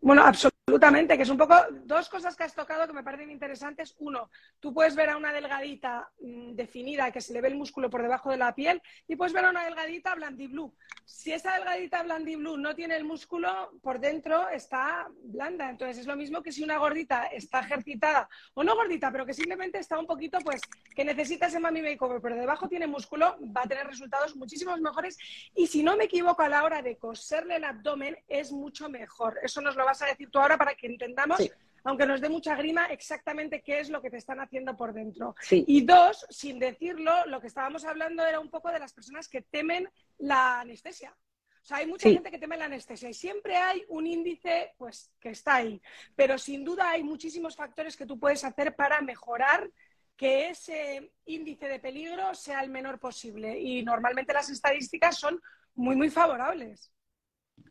Bueno, 0.00 0.22
absolutamente, 0.24 0.59
que 0.78 1.22
es 1.22 1.28
un 1.28 1.38
poco 1.38 1.54
dos 1.84 2.08
cosas 2.08 2.36
que 2.36 2.44
has 2.44 2.54
tocado 2.54 2.86
que 2.86 2.92
me 2.92 3.02
parecen 3.02 3.30
interesantes. 3.30 3.94
Uno, 3.98 4.30
tú 4.60 4.72
puedes 4.72 4.94
ver 4.94 5.10
a 5.10 5.16
una 5.16 5.32
delgadita 5.32 6.10
mm, 6.20 6.54
definida 6.54 7.10
que 7.10 7.20
se 7.20 7.32
le 7.32 7.40
ve 7.40 7.48
el 7.48 7.56
músculo 7.56 7.90
por 7.90 8.02
debajo 8.02 8.30
de 8.30 8.36
la 8.36 8.54
piel 8.54 8.80
y 9.08 9.16
puedes 9.16 9.32
ver 9.32 9.44
a 9.44 9.50
una 9.50 9.64
delgadita 9.64 10.14
blandiblue. 10.14 10.72
Si 11.04 11.32
esa 11.32 11.54
delgadita 11.54 12.02
blandiblue 12.02 12.56
no 12.56 12.74
tiene 12.74 12.96
el 12.96 13.04
músculo, 13.04 13.72
por 13.82 13.98
dentro 13.98 14.48
está 14.48 15.08
blanda. 15.24 15.70
Entonces 15.70 15.98
es 15.98 16.06
lo 16.06 16.16
mismo 16.16 16.42
que 16.42 16.52
si 16.52 16.62
una 16.62 16.78
gordita 16.78 17.26
está 17.26 17.60
ejercitada 17.60 18.28
o 18.54 18.62
no 18.62 18.76
gordita, 18.76 19.10
pero 19.10 19.26
que 19.26 19.34
simplemente 19.34 19.78
está 19.78 19.98
un 19.98 20.06
poquito, 20.06 20.38
pues, 20.44 20.60
que 20.94 21.04
necesita 21.04 21.46
ese 21.46 21.58
mami 21.58 21.82
makeover, 21.82 22.20
pero 22.20 22.36
debajo 22.36 22.68
tiene 22.68 22.86
músculo, 22.86 23.36
va 23.56 23.62
a 23.62 23.68
tener 23.68 23.86
resultados 23.86 24.36
muchísimos 24.36 24.80
mejores. 24.80 25.18
Y 25.54 25.66
si 25.66 25.82
no 25.82 25.96
me 25.96 26.04
equivoco, 26.04 26.42
a 26.42 26.48
la 26.48 26.64
hora 26.64 26.82
de 26.82 26.96
coserle 26.96 27.56
el 27.56 27.64
abdomen 27.64 28.16
es 28.28 28.52
mucho 28.52 28.88
mejor. 28.88 29.38
Eso 29.42 29.60
nos 29.60 29.76
lo 29.76 29.84
vas 29.84 30.02
a 30.02 30.06
decir 30.06 30.30
tú 30.30 30.38
ahora 30.38 30.56
para 30.60 30.74
que 30.74 30.88
entendamos, 30.88 31.40
aunque 31.84 32.04
nos 32.04 32.20
dé 32.20 32.28
mucha 32.28 32.54
grima, 32.54 32.84
exactamente 32.88 33.62
qué 33.62 33.80
es 33.80 33.88
lo 33.88 34.02
que 34.02 34.10
te 34.10 34.18
están 34.18 34.40
haciendo 34.40 34.76
por 34.76 34.92
dentro. 34.92 35.34
Y 35.50 35.86
dos, 35.86 36.26
sin 36.28 36.58
decirlo, 36.58 37.24
lo 37.24 37.40
que 37.40 37.46
estábamos 37.46 37.86
hablando 37.86 38.26
era 38.26 38.38
un 38.38 38.50
poco 38.50 38.70
de 38.70 38.78
las 38.78 38.92
personas 38.92 39.26
que 39.26 39.40
temen 39.40 39.88
la 40.18 40.60
anestesia. 40.60 41.16
O 41.62 41.64
sea, 41.64 41.78
hay 41.78 41.86
mucha 41.86 42.10
gente 42.10 42.30
que 42.30 42.38
teme 42.38 42.58
la 42.58 42.66
anestesia 42.66 43.08
y 43.08 43.14
siempre 43.14 43.56
hay 43.56 43.86
un 43.88 44.06
índice 44.06 44.74
pues, 44.76 45.10
que 45.18 45.30
está 45.30 45.54
ahí. 45.54 45.80
Pero 46.14 46.36
sin 46.36 46.62
duda 46.62 46.90
hay 46.90 47.02
muchísimos 47.02 47.56
factores 47.56 47.96
que 47.96 48.04
tú 48.04 48.18
puedes 48.18 48.44
hacer 48.44 48.76
para 48.76 49.00
mejorar 49.00 49.66
que 50.14 50.50
ese 50.50 51.10
índice 51.24 51.68
de 51.68 51.78
peligro 51.78 52.34
sea 52.34 52.60
el 52.60 52.68
menor 52.68 53.00
posible. 53.00 53.58
Y 53.58 53.82
normalmente 53.82 54.34
las 54.34 54.50
estadísticas 54.50 55.18
son 55.18 55.40
muy, 55.74 55.96
muy 55.96 56.10
favorables. 56.10 56.92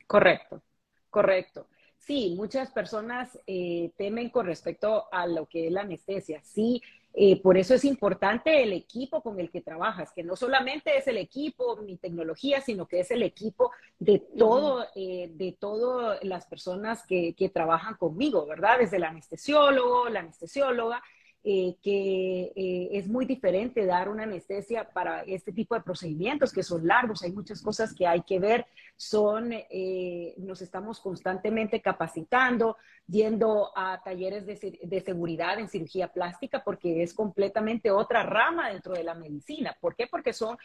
Correcto, 0.08 0.64
correcto. 1.12 1.68
Sí, 2.00 2.34
muchas 2.36 2.72
personas 2.72 3.38
eh, 3.46 3.92
temen 3.98 4.30
con 4.30 4.46
respecto 4.46 5.06
a 5.12 5.28
lo 5.28 5.46
que 5.46 5.68
es 5.68 5.72
la 5.72 5.82
anestesia. 5.82 6.42
Sí, 6.44 6.82
eh, 7.14 7.42
por 7.42 7.58
eso 7.58 7.74
es 7.74 7.86
importante 7.86 8.64
el 8.64 8.74
equipo 8.74 9.22
con 9.22 9.40
el 9.40 9.52
que 9.52 9.62
trabajas, 9.62 10.12
que 10.12 10.24
no 10.24 10.36
solamente 10.36 10.98
es 10.98 11.08
el 11.08 11.18
equipo, 11.18 11.76
mi 11.78 11.98
tecnología, 11.98 12.62
sino 12.62 12.88
que 12.88 13.02
es 13.02 13.12
el 13.12 13.24
equipo 13.24 13.72
de 14.00 14.20
todo, 14.38 14.86
eh, 14.96 15.30
de 15.34 15.52
todas 15.60 16.24
las 16.24 16.46
personas 16.48 17.06
que, 17.06 17.34
que 17.36 17.50
trabajan 17.50 17.96
conmigo, 17.96 18.46
¿verdad? 18.46 18.80
Desde 18.80 18.98
el 18.98 19.04
anestesiólogo, 19.04 20.10
la 20.10 20.22
anestesióloga, 20.22 21.04
eh, 21.42 21.78
que 21.82 22.52
eh, 22.54 22.90
es 22.92 23.08
muy 23.08 23.26
diferente 23.26 23.86
dar 23.86 24.10
una 24.10 24.24
anestesia 24.24 24.90
para 24.90 25.22
este 25.22 25.54
tipo 25.54 25.74
de 25.74 25.80
procedimientos 25.80 26.52
que 26.52 26.64
son 26.64 26.86
largos, 26.86 27.24
hay 27.24 27.32
muchas 27.32 27.62
cosas 27.62 27.96
que 27.96 28.06
hay 28.06 28.24
que 28.24 28.40
ver, 28.40 28.66
son, 28.98 29.54
eh, 29.54 30.36
nos 30.38 30.62
estamos 30.62 31.00
constantemente 31.00 31.82
capacitando, 31.82 32.76
yendo 33.08 33.72
a 33.74 34.02
talleres 34.04 34.46
de, 34.46 34.80
de, 34.84 35.00
seguridad 35.02 35.58
en 35.60 35.70
cirugía 35.70 36.10
plástica, 36.10 36.62
porque 36.62 37.04
es 37.04 37.14
completamente 37.14 37.90
otra 37.90 38.24
rama 38.24 38.70
dentro 38.70 38.94
de 38.94 39.06
la 39.06 39.16
medicina. 39.16 39.78
¿Por 39.80 39.96
qué? 39.96 40.08
Porque 40.08 40.34
son 40.34 40.58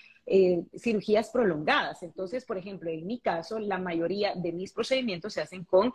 cirugías 0.76 1.30
prolongadas. 1.30 2.02
Entonces, 2.02 2.44
por 2.44 2.58
ejemplo, 2.58 2.90
en 2.90 3.06
mi 3.06 3.20
caso, 3.20 3.60
la 3.60 3.78
mayoría 3.78 4.34
de 4.34 4.52
mis 4.52 4.72
procedimientos 4.72 5.34
se 5.34 5.40
hacen 5.40 5.64
con 5.64 5.94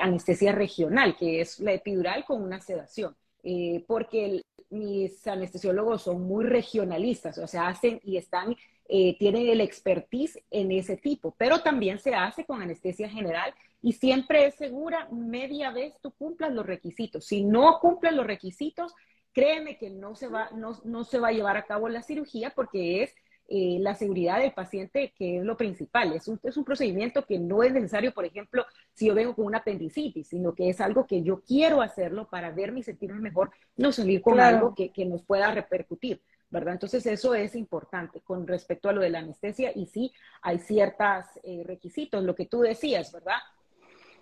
anestesia 0.00 0.52
regional, 0.52 1.16
que 1.18 1.42
es 1.42 1.60
la 1.60 1.74
epidural 1.74 2.24
con 2.24 2.42
una 2.42 2.60
sedación. 2.62 3.14
Eh, 3.48 3.84
porque 3.86 4.42
mis 4.70 5.24
anestesiólogos 5.24 6.02
son 6.02 6.22
muy 6.22 6.44
regionalistas, 6.44 7.38
o 7.38 7.46
sea, 7.46 7.68
hacen 7.68 8.00
y 8.02 8.16
están, 8.16 8.56
eh, 8.88 9.16
tienen 9.20 9.48
el 9.48 9.60
expertise 9.60 10.42
en 10.50 10.72
ese 10.72 10.96
tipo, 10.96 11.32
pero 11.38 11.60
también 11.60 12.00
se 12.00 12.12
hace 12.12 12.44
con 12.44 12.60
anestesia 12.60 13.08
general 13.08 13.54
y 13.80 13.92
siempre 13.92 14.46
es 14.46 14.56
segura, 14.56 15.06
media 15.12 15.70
vez 15.70 15.94
tú 16.02 16.10
cumplas 16.10 16.52
los 16.52 16.66
requisitos. 16.66 17.24
Si 17.24 17.44
no 17.44 17.78
cumples 17.78 18.14
los 18.14 18.26
requisitos, 18.26 18.92
créeme 19.32 19.78
que 19.78 19.90
no 19.90 20.16
se 20.16 20.26
va, 20.26 20.50
no, 20.50 20.80
no 20.82 21.04
se 21.04 21.20
va 21.20 21.28
a 21.28 21.32
llevar 21.32 21.56
a 21.56 21.66
cabo 21.66 21.88
la 21.88 22.02
cirugía 22.02 22.50
porque 22.50 23.04
es 23.04 23.14
eh, 23.48 23.78
la 23.80 23.94
seguridad 23.94 24.40
del 24.40 24.52
paciente, 24.52 25.12
que 25.16 25.38
es 25.38 25.44
lo 25.44 25.56
principal. 25.56 26.12
Es 26.12 26.28
un, 26.28 26.40
es 26.42 26.56
un 26.56 26.64
procedimiento 26.64 27.24
que 27.24 27.38
no 27.38 27.62
es 27.62 27.72
necesario, 27.72 28.12
por 28.12 28.24
ejemplo, 28.24 28.64
si 28.92 29.06
yo 29.06 29.14
vengo 29.14 29.34
con 29.34 29.46
una 29.46 29.58
apendicitis, 29.58 30.28
sino 30.28 30.54
que 30.54 30.68
es 30.68 30.80
algo 30.80 31.06
que 31.06 31.22
yo 31.22 31.40
quiero 31.40 31.80
hacerlo 31.80 32.28
para 32.28 32.50
verme 32.50 32.80
y 32.80 32.82
sentirme 32.82 33.20
mejor, 33.20 33.50
no 33.76 33.92
salir 33.92 34.20
con 34.20 34.40
algo 34.40 34.74
que, 34.74 34.90
que, 34.90 35.04
nos 35.04 35.22
pueda 35.22 35.52
repercutir. 35.52 36.20
¿verdad? 36.48 36.74
Entonces 36.74 37.04
eso 37.06 37.34
es 37.34 37.54
importante 37.54 38.20
con 38.20 38.46
respecto 38.46 38.88
a 38.88 38.92
lo 38.92 39.00
de 39.00 39.10
la 39.10 39.18
anestesia 39.18 39.72
y 39.74 39.86
sí 39.86 40.12
hay 40.42 40.58
ciertos 40.58 41.24
eh, 41.42 41.62
requisitos, 41.64 42.22
lo 42.22 42.34
que 42.34 42.46
tú 42.46 42.60
decías, 42.60 43.12
¿verdad? 43.12 43.38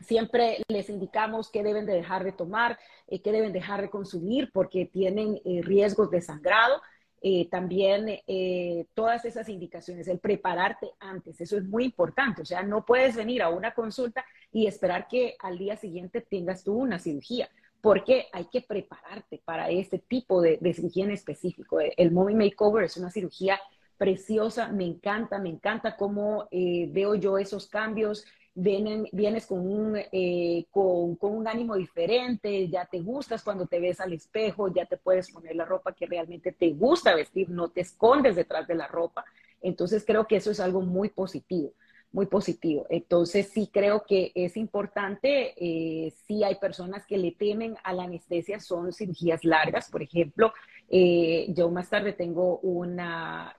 Siempre 0.01 0.59
les 0.69 0.89
indicamos 0.91 1.51
qué 1.51 1.63
deben 1.63 1.87
de 1.87 1.95
dejar 1.95 2.25
de 2.25 2.33
tomar, 2.33 2.79
eh, 3.07 3.23
qué 3.23 3.31
deben 3.31 3.53
dejar 3.53 3.81
de 3.81 3.91
consumir 3.91 4.51
porque 4.53 4.87
tienen 4.87 5.41
eh, 5.45 5.61
riesgos 5.63 6.11
de 6.11 6.21
sangrado. 6.21 6.81
Eh, 7.27 7.49
también 7.51 8.21
eh, 8.27 8.85
todas 8.93 9.25
esas 9.25 9.49
indicaciones, 9.49 10.09
el 10.09 10.19
prepararte 10.19 10.91
antes, 11.01 11.41
eso 11.41 11.57
es 11.57 11.65
muy 11.65 11.85
importante. 11.85 12.43
O 12.43 12.45
sea, 12.45 12.63
no 12.63 12.85
puedes 12.85 13.17
venir 13.17 13.43
a 13.43 13.49
una 13.49 13.73
consulta 13.73 14.27
y 14.53 14.67
esperar 14.67 15.09
que 15.09 15.35
al 15.39 15.57
día 15.57 15.75
siguiente 15.79 16.21
tengas 16.21 16.65
tú 16.65 16.75
una 16.75 16.99
cirugía, 16.99 17.49
porque 17.81 18.27
hay 18.31 18.45
que 18.53 18.61
prepararte 18.61 19.41
para 19.43 19.71
este 19.71 19.99
tipo 20.01 20.43
de, 20.43 20.59
cirugía 20.75 21.07
en 21.07 21.13
específico. 21.13 21.79
El 21.81 22.11
Mommy 22.13 22.35
Makeover 22.35 22.85
es 22.85 22.99
una 22.99 23.11
cirugía 23.11 23.59
preciosa, 23.97 24.69
me 24.69 24.85
encanta, 24.85 25.39
me 25.39 25.49
encanta 25.49 25.97
cómo 25.97 26.47
eh, 26.51 26.91
veo 26.93 27.15
yo 27.15 27.39
esos 27.39 27.69
cambios 27.69 28.27
vienes 28.55 29.47
con 29.47 29.67
un, 29.67 29.97
eh, 30.13 30.67
con, 30.71 31.17
un 31.21 31.49
ánimo 31.49 31.75
diferente, 31.75 32.69
ya 32.69 32.85
te 32.87 33.01
gustas 33.01 33.43
cuando 33.43 33.67
te 33.67 33.81
ves 33.81 34.01
al 34.01 34.13
espejo, 34.13 34.73
ya 34.73 34.87
te 34.87 34.97
puedes 34.97 35.31
poner 35.31 35.57
la 35.57 35.65
ropa 35.65 35.93
que 35.93 36.07
realmente 36.07 36.53
te 36.53 36.71
gusta 36.71 37.15
vestir, 37.15 37.51
no 37.51 37.71
te 37.71 37.81
escondes 37.81 38.37
detrás 38.37 38.69
de 38.69 38.77
la 38.77 38.87
ropa. 38.87 39.25
Entonces 39.61 40.05
creo 40.07 40.27
que 40.27 40.37
eso 40.37 40.51
es 40.51 40.61
algo 40.61 40.83
muy 40.83 41.09
positivo, 41.09 41.73
muy 42.13 42.27
positivo. 42.27 42.87
Entonces 42.91 43.49
sí 43.49 43.69
creo 43.73 44.05
que 44.07 44.31
es 44.35 44.57
importante, 44.57 45.55
eh, 45.57 46.13
si 46.27 46.45
hay 46.45 46.55
personas 46.57 47.05
que 47.07 47.19
le 47.19 47.33
temen 47.33 47.77
a 47.83 47.93
la 47.93 48.05
anestesia, 48.05 48.61
son 48.61 48.93
cirugías 48.93 49.45
largas, 49.45 49.91
por 49.91 50.03
ejemplo, 50.03 50.53
eh, 50.89 51.47
yo 51.49 51.71
más 51.71 51.91
tarde 51.91 52.13
tengo 52.13 52.59
una 52.59 53.57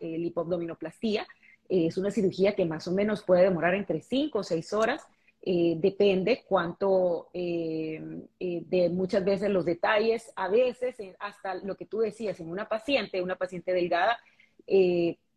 lipobdominoplastía, 1.70 1.88
es 1.88 1.98
una 1.98 2.12
cirugía 2.12 2.56
que 2.56 2.66
más 2.66 2.88
o 2.88 2.92
menos 2.92 3.24
puede 3.24 3.44
demorar 3.44 3.76
entre 3.76 4.02
5 4.02 4.40
o 4.40 4.44
6 4.44 4.74
horas. 4.74 5.06
Eh, 5.48 5.76
depende 5.78 6.44
cuánto, 6.48 7.30
eh, 7.32 8.02
eh, 8.40 8.64
de 8.66 8.90
muchas 8.90 9.24
veces 9.24 9.52
los 9.52 9.64
detalles, 9.64 10.32
a 10.36 10.48
veces 10.48 10.96
hasta 11.20 11.54
lo 11.54 11.76
que 11.76 11.86
tú 11.86 12.00
decías, 12.00 12.40
en 12.40 12.50
una 12.50 12.68
paciente, 12.68 13.22
una 13.22 13.36
paciente 13.36 13.72
delgada, 13.72 14.18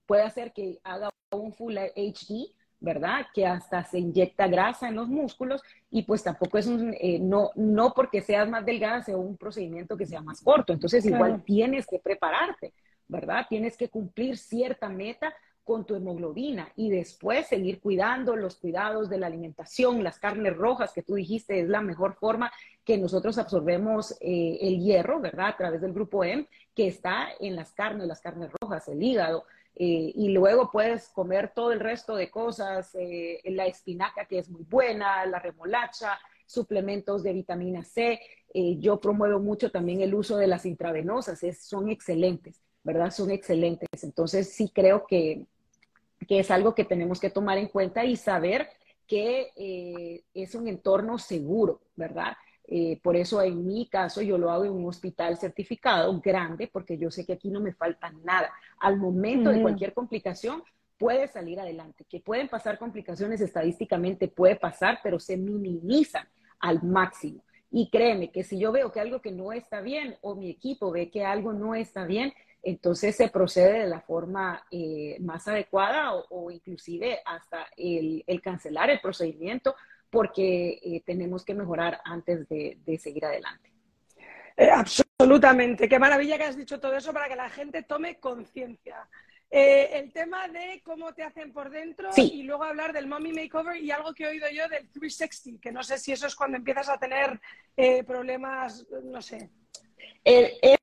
puede 0.07 0.22
hacer 0.22 0.55
que 0.55 0.79
haga 0.83 1.11
un 1.31 1.53
full 1.53 1.76
HD, 1.76 2.55
¿verdad? 2.81 3.26
Que 3.35 3.45
hasta 3.45 3.85
se 3.85 3.99
inyecta 3.99 4.49
grasa 4.49 4.89
en 4.89 4.95
los 4.95 5.09
músculos 5.09 5.61
y 5.91 6.05
pues 6.05 6.22
tampoco 6.22 6.57
es 6.57 6.66
un, 6.66 6.97
no, 7.20 7.51
no 7.57 7.93
porque 7.93 8.22
seas 8.22 8.49
más 8.49 8.64
delgada 8.64 9.03
sea 9.03 9.18
un 9.18 9.37
procedimiento 9.37 9.99
que 9.99 10.07
sea 10.07 10.22
más 10.22 10.41
corto, 10.41 10.72
entonces 10.72 11.05
igual 11.05 11.43
tienes 11.45 11.87
que 11.87 11.99
prepararte, 11.99 12.72
¿verdad? 13.09 13.45
Tienes 13.47 13.76
que 13.76 13.91
cumplir 13.91 14.39
cierta 14.39 14.89
meta 14.89 15.35
con 15.69 15.85
tu 15.85 15.95
hemoglobina 15.95 16.73
y 16.77 16.89
después 16.89 17.47
seguir 17.47 17.79
cuidando 17.79 18.37
los 18.37 18.57
cuidados 18.57 19.11
de 19.11 19.19
la 19.19 19.27
alimentación, 19.27 20.03
las 20.03 20.19
carnes 20.19 20.57
rojas 20.57 20.95
que 20.95 21.03
tú 21.03 21.16
dijiste 21.16 21.61
es 21.61 21.69
la 21.69 21.83
mejor 21.83 22.14
forma 22.14 22.51
que 22.87 22.97
nosotros 22.97 23.37
absorbemos 23.37 24.12
eh, 24.23 24.57
el 24.62 24.81
hierro, 24.81 25.21
¿verdad? 25.21 25.49
A 25.49 25.57
través 25.59 25.83
del 25.83 25.93
grupo 25.93 26.25
M, 26.25 26.49
que 26.75 26.87
está 26.87 27.29
en 27.39 27.55
las 27.55 27.73
carnes, 27.73 28.09
las 28.09 28.23
carnes 28.23 28.51
rojas, 28.59 28.89
el 28.89 29.03
hígado. 29.03 29.45
Eh, 29.75 30.11
y 30.14 30.31
luego 30.31 30.71
puedes 30.71 31.11
comer 31.11 31.53
todo 31.55 31.71
el 31.73 31.81
resto 31.81 32.16
de 32.16 32.31
cosas, 32.31 32.95
eh, 32.95 33.43
la 33.45 33.66
espinaca 33.66 34.25
que 34.25 34.39
es 34.39 34.49
muy 34.49 34.62
buena, 34.62 35.27
la 35.27 35.39
remolacha, 35.39 36.19
suplementos 36.47 37.23
de 37.23 37.35
vitamina 37.35 37.85
C. 37.85 38.19
yo 38.55 38.99
promuevo 39.01 39.39
mucho 39.39 39.71
también 39.71 40.01
el 40.01 40.14
uso 40.14 40.39
de 40.39 40.47
las 40.47 40.64
intravenosas, 40.64 41.41
son 41.61 41.91
excelentes, 41.91 42.62
¿verdad? 42.83 43.11
Son 43.11 43.31
excelentes. 43.31 44.03
Entonces 44.03 44.51
sí 44.51 44.73
creo 44.75 45.05
que, 45.07 45.47
que 46.27 46.41
es 46.41 46.51
algo 46.51 46.75
que 46.75 46.85
tenemos 46.85 47.21
que 47.21 47.31
tomar 47.31 47.59
en 47.59 47.69
cuenta 47.69 48.05
y 48.05 48.16
saber 48.16 48.69
que 49.07 49.53
eh, 49.57 50.25
es 50.35 50.55
un 50.55 50.69
entorno 50.69 51.19
seguro, 51.19 51.83
¿verdad? 51.97 52.37
Eh, 52.71 53.01
por 53.03 53.16
eso 53.16 53.41
en 53.41 53.66
mi 53.66 53.89
caso 53.89 54.21
yo 54.21 54.37
lo 54.37 54.51
hago 54.51 54.66
en 54.66 54.73
un 54.73 54.87
hospital 54.87 55.39
certificado 55.39 56.21
grande, 56.21 56.69
porque 56.71 56.99
yo 56.99 57.11
sé 57.11 57.25
que 57.25 57.33
aquí 57.33 57.51
no 57.51 57.61
me 57.61 57.73
falta 57.73 58.12
nada. 58.23 58.53
Al 58.79 58.99
momento 58.99 59.51
de 59.51 59.62
cualquier 59.62 59.95
complicación 59.95 60.62
puede 60.99 61.29
salir 61.29 61.59
adelante. 61.59 62.05
Que 62.05 62.21
pueden 62.21 62.49
pasar 62.49 62.79
complicaciones 62.79 63.41
estadísticamente, 63.41 64.29
puede 64.29 64.57
pasar, 64.57 65.01
pero 65.03 65.19
se 65.19 65.39
minimizan 65.39 66.29
al 66.61 66.83
máximo. 66.83 67.43
Y 67.71 67.89
créeme 67.89 68.31
que 68.31 68.45
si 68.45 68.59
yo 68.59 68.73
veo 68.73 68.93
que 68.93 69.01
algo 69.01 69.21
que 69.21 69.33
no 69.33 69.53
está 69.53 69.81
bien 69.81 70.16
o 70.21 70.35
mi 70.35 70.51
equipo 70.51 70.91
ve 70.91 71.11
que 71.11 71.25
algo 71.25 71.55
no 71.55 71.75
está 71.75 72.05
bien, 72.05 72.35
entonces 72.69 73.16
se 73.16 73.29
procede 73.29 73.81
de 73.81 73.87
la 73.87 74.03
forma 74.03 74.66
eh, 74.71 75.16
más 75.21 75.49
adecuada 75.49 76.14
o, 76.14 76.51
inclusive 76.51 77.21
hasta 77.25 77.66
el, 77.79 78.23
cancelar 78.43 78.91
el 78.91 79.01
procedimiento 79.01 79.75
porque 80.11 80.79
eh, 80.83 81.03
tenemos 81.07 81.47
que 81.47 81.55
mejorar 81.55 81.99
antes 82.05 82.47
de, 82.49 82.99
seguir 83.01 83.25
adelante. 83.25 83.73
Eh, 84.55 84.69
absolutamente. 84.71 85.89
Qué 85.89 85.99
maravilla 85.99 86.37
que 86.37 86.45
has 86.45 86.59
dicho 86.59 86.79
todo 86.79 86.95
eso 86.95 87.11
para 87.12 87.29
que 87.29 87.37
la 87.37 87.49
gente 87.49 87.83
tome 87.85 88.21
conciencia. 88.21 89.09
El 89.51 90.12
tema 90.12 90.47
de 90.49 90.83
cómo 90.85 91.14
te 91.14 91.23
hacen 91.23 91.55
por 91.55 91.71
dentro 91.71 92.11
y 92.19 92.43
luego 92.43 92.64
hablar 92.64 92.93
del 92.93 93.07
mommy 93.07 93.33
makeover 93.33 93.83
y 93.83 93.91
algo 93.91 94.12
que 94.12 94.25
he 94.25 94.29
oído 94.29 94.47
yo 94.51 94.69
del 94.69 94.91
360, 94.91 95.59
que 95.62 95.73
no 95.73 95.83
sé 95.83 95.97
si 95.97 96.12
eso 96.12 96.27
es 96.27 96.37
cuando 96.37 96.59
empiezas 96.59 96.91
a 96.91 96.99
tener 96.99 97.41
problemas, 98.07 98.87
no 99.05 99.23
sé. 99.23 99.49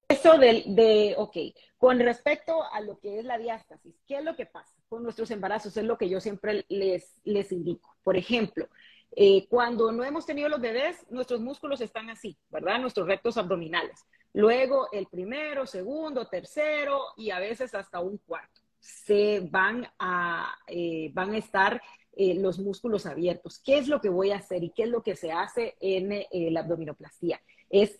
Eso 0.07 0.37
de, 0.37 0.63
de, 0.67 1.15
ok, 1.17 1.37
con 1.77 1.99
respecto 1.99 2.63
a 2.71 2.81
lo 2.81 2.99
que 2.99 3.19
es 3.19 3.25
la 3.25 3.37
diástasis, 3.37 3.95
¿qué 4.07 4.17
es 4.17 4.23
lo 4.23 4.35
que 4.35 4.45
pasa 4.45 4.75
con 4.87 5.03
nuestros 5.03 5.31
embarazos? 5.31 5.75
Es 5.77 5.83
lo 5.83 5.97
que 5.97 6.09
yo 6.09 6.19
siempre 6.19 6.65
les, 6.69 7.19
les 7.23 7.51
indico. 7.51 7.95
Por 8.03 8.15
ejemplo, 8.15 8.67
eh, 9.15 9.47
cuando 9.47 9.91
no 9.91 10.03
hemos 10.03 10.25
tenido 10.25 10.49
los 10.49 10.61
bebés, 10.61 11.05
nuestros 11.09 11.41
músculos 11.41 11.81
están 11.81 12.09
así, 12.09 12.37
¿verdad? 12.49 12.79
Nuestros 12.79 13.07
rectos 13.07 13.37
abdominales. 13.37 14.05
Luego 14.33 14.89
el 14.91 15.07
primero, 15.07 15.65
segundo, 15.65 16.27
tercero 16.27 17.01
y 17.17 17.31
a 17.31 17.39
veces 17.39 17.73
hasta 17.73 17.99
un 17.99 18.17
cuarto. 18.17 18.61
Se 18.79 19.39
van 19.49 19.87
a, 19.97 20.53
eh, 20.67 21.09
van 21.13 21.33
a 21.33 21.37
estar 21.37 21.81
eh, 22.15 22.35
los 22.35 22.59
músculos 22.59 23.05
abiertos. 23.05 23.59
¿Qué 23.59 23.77
es 23.77 23.87
lo 23.87 24.01
que 24.01 24.09
voy 24.09 24.31
a 24.31 24.37
hacer 24.37 24.63
y 24.63 24.71
qué 24.71 24.83
es 24.83 24.89
lo 24.89 25.01
que 25.01 25.15
se 25.15 25.31
hace 25.31 25.75
en 25.79 26.53
la 26.53 26.59
abdominoplastía? 26.59 27.41
Es 27.69 27.97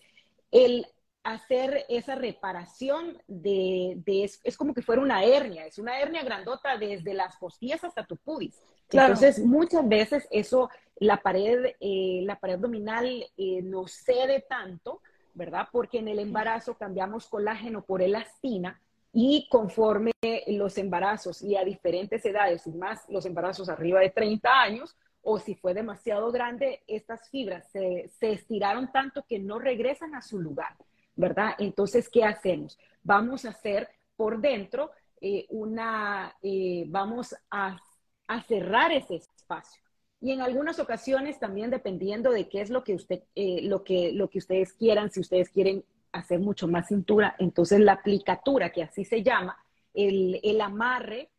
el 0.50 0.86
hacer 1.26 1.84
esa 1.88 2.14
reparación 2.14 3.20
de, 3.26 4.00
es, 4.06 4.56
como 4.56 4.72
que 4.72 4.80
fuera 4.80 5.02
una 5.02 5.24
hernia, 5.24 5.66
es 5.66 5.76
una 5.76 6.00
hernia 6.00 6.22
grandota 6.22 6.78
desde 6.78 7.14
las 7.14 7.36
costillas 7.36 7.82
hasta 7.82 8.06
tu 8.06 8.16
pubis. 8.16 8.62
Entonces, 8.90 9.40
muchas 9.40 9.88
veces 9.88 10.28
eso, 10.30 10.70
la 11.00 11.16
pared, 11.16 11.74
eh, 11.80 12.20
la 12.22 12.38
pared 12.38 12.54
abdominal 12.54 13.26
eh, 13.36 13.60
no 13.62 13.88
cede 13.88 14.46
tanto, 14.48 15.02
¿verdad? 15.34 15.66
Porque 15.72 15.98
en 15.98 16.06
el 16.06 16.20
embarazo 16.20 16.74
cambiamos 16.74 17.26
colágeno 17.26 17.84
por 17.84 18.02
elastina 18.02 18.80
y 19.12 19.48
conforme 19.50 20.12
los 20.46 20.78
embarazos 20.78 21.42
y 21.42 21.56
a 21.56 21.64
diferentes 21.64 22.24
edades, 22.24 22.68
y 22.68 22.70
más 22.70 23.04
los 23.08 23.26
embarazos 23.26 23.68
arriba 23.68 23.98
de 23.98 24.10
30 24.10 24.48
años, 24.48 24.96
o 25.22 25.40
si 25.40 25.56
fue 25.56 25.74
demasiado 25.74 26.30
grande, 26.30 26.84
estas 26.86 27.28
fibras 27.30 27.68
se, 27.72 28.08
se 28.20 28.30
estiraron 28.30 28.92
tanto 28.92 29.24
que 29.28 29.40
no 29.40 29.58
regresan 29.58 30.14
a 30.14 30.22
su 30.22 30.38
lugar. 30.38 30.76
¿Verdad? 31.16 31.54
Entonces, 31.58 32.08
¿qué 32.08 32.24
hacemos? 32.24 32.78
Vamos 33.02 33.44
a 33.44 33.50
hacer 33.50 33.88
por 34.16 34.40
dentro 34.40 34.90
eh, 35.20 35.46
una, 35.48 36.34
eh, 36.42 36.84
vamos 36.88 37.34
a, 37.50 37.80
cerrar 38.48 38.92
ese 38.92 39.16
espacio. 39.16 39.82
Y 40.20 40.32
en 40.32 40.40
algunas 40.42 40.80
ocasiones 40.80 41.38
también 41.38 41.70
dependiendo 41.70 42.30
de 42.30 42.48
qué 42.48 42.60
es 42.60 42.70
lo 42.70 42.82
que, 42.82 42.94
usted, 42.94 43.22
eh, 43.34 43.60
lo 43.62 43.84
que, 43.84 44.12
lo 44.12 44.28
que 44.28 44.38
ustedes 44.38 44.72
quieran, 44.72 45.10
si 45.10 45.20
ustedes 45.20 45.50
quieren 45.50 45.84
hacer 46.12 46.40
mucho 46.40 46.66
más 46.66 46.88
cintura, 46.88 47.36
entonces 47.38 47.78
la 47.80 47.92
aplicatura, 47.92 48.70
que 48.70 48.82
así 48.82 49.04
se 49.04 49.22
llama, 49.22 49.56
el, 49.94 50.40
el 50.42 50.60
amarre, 50.60 51.30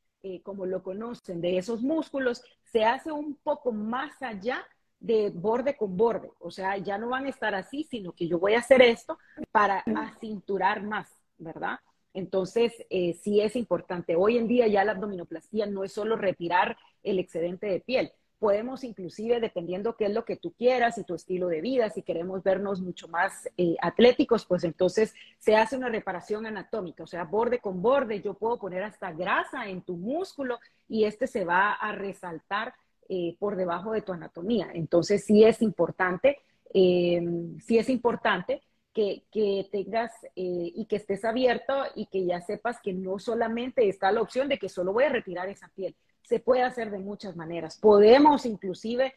como 0.43 0.65
lo 0.65 0.83
conocen, 0.83 1.39
de 1.39 1.57
esos 1.57 1.81
músculos, 1.81 2.43
se 2.63 2.83
hace 2.83 3.11
un 3.11 3.35
poco 3.35 3.71
más 3.71 4.21
allá 4.21 4.65
de 4.99 5.29
borde 5.29 5.75
con 5.75 5.95
borde. 5.95 6.31
O 6.39 6.51
sea, 6.51 6.77
ya 6.77 6.97
no 6.97 7.09
van 7.09 7.25
a 7.25 7.29
estar 7.29 7.53
así, 7.55 7.83
sino 7.83 8.13
que 8.13 8.27
yo 8.27 8.39
voy 8.39 8.53
a 8.53 8.59
hacer 8.59 8.81
esto 8.81 9.17
para 9.51 9.83
acinturar 9.95 10.83
más, 10.83 11.09
¿verdad? 11.37 11.79
Entonces, 12.13 12.73
eh, 12.89 13.13
sí 13.21 13.41
es 13.41 13.55
importante. 13.55 14.15
Hoy 14.15 14.37
en 14.37 14.47
día 14.47 14.67
ya 14.67 14.83
la 14.83 14.93
abdominoplastía 14.93 15.67
no 15.67 15.83
es 15.83 15.93
solo 15.93 16.15
retirar 16.15 16.77
el 17.03 17.19
excedente 17.19 17.67
de 17.67 17.79
piel. 17.79 18.11
Podemos 18.39 18.83
inclusive, 18.83 19.39
dependiendo 19.39 19.95
qué 19.95 20.05
es 20.05 20.13
lo 20.13 20.25
que 20.25 20.35
tú 20.35 20.53
quieras 20.53 20.97
y 20.97 21.03
tu 21.03 21.15
estilo 21.15 21.47
de 21.47 21.61
vida, 21.61 21.89
si 21.89 22.03
queremos 22.03 22.43
vernos 22.43 22.81
mucho 22.81 23.07
más 23.07 23.49
eh, 23.57 23.75
atléticos, 23.81 24.45
pues 24.45 24.63
entonces 24.63 25.13
se 25.39 25.55
hace 25.55 25.75
una 25.75 25.89
reparación 25.89 26.45
anatómica, 26.45 27.03
o 27.03 27.07
sea, 27.07 27.23
borde 27.23 27.59
con 27.59 27.81
borde. 27.81 28.21
Yo 28.21 28.35
puedo 28.35 28.59
poner 28.59 28.83
hasta 28.83 29.11
grasa 29.11 29.67
en 29.67 29.81
tu 29.81 29.95
músculo 29.95 30.59
y 30.87 31.05
este 31.05 31.27
se 31.27 31.45
va 31.45 31.73
a 31.73 31.91
resaltar 31.93 32.73
eh, 33.09 33.35
por 33.39 33.55
debajo 33.55 33.93
de 33.93 34.01
tu 34.01 34.11
anatomía. 34.11 34.69
Entonces 34.73 35.23
sí 35.23 35.43
es 35.43 35.61
importante, 35.61 36.39
eh, 36.73 37.21
sí 37.63 37.77
es 37.77 37.89
importante 37.89 38.63
que, 38.93 39.23
tengas 39.71 40.11
eh, 40.35 40.71
y 40.75 40.85
que 40.87 40.95
estés 40.95 41.23
abierto 41.23 41.73
y 41.95 42.07
que 42.07 42.25
ya 42.25 42.41
sepas 42.41 42.81
que 42.81 42.93
no 42.93 43.19
solamente 43.19 43.87
está 43.87 44.11
la 44.11 44.21
opción 44.21 44.49
de 44.49 44.57
que 44.57 44.69
solo 44.69 44.91
voy 44.91 45.05
a 45.05 45.09
retirar 45.09 45.47
esa 45.47 45.69
piel. 45.69 45.95
Se 46.23 46.39
puede 46.39 46.63
hacer 46.63 46.91
de 46.91 46.99
muchas 46.99 47.35
maneras. 47.35 47.79
Podemos 47.79 48.45
inclusive 48.45 49.13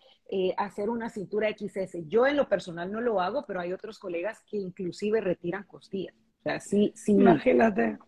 hacer 0.57 0.91
una 0.91 1.09
cintura 1.09 1.49
XS. 1.49 2.07
Yo 2.07 2.25
en 2.29 2.37
lo 2.37 2.49
personal 2.49 2.93
no 2.93 3.01
lo 3.01 3.21
hago, 3.21 3.45
pero 3.47 3.59
hay 3.59 3.73
otros 3.73 3.99
colegas 3.99 4.41
que 4.49 4.59
inclusive 4.59 5.21
retiran 5.21 5.65
costillas. 5.65 6.15
O 6.41 6.43
sea, 6.43 6.61
sí, 6.61 6.93
sí. 6.95 7.13
Imagínate. 7.13 7.99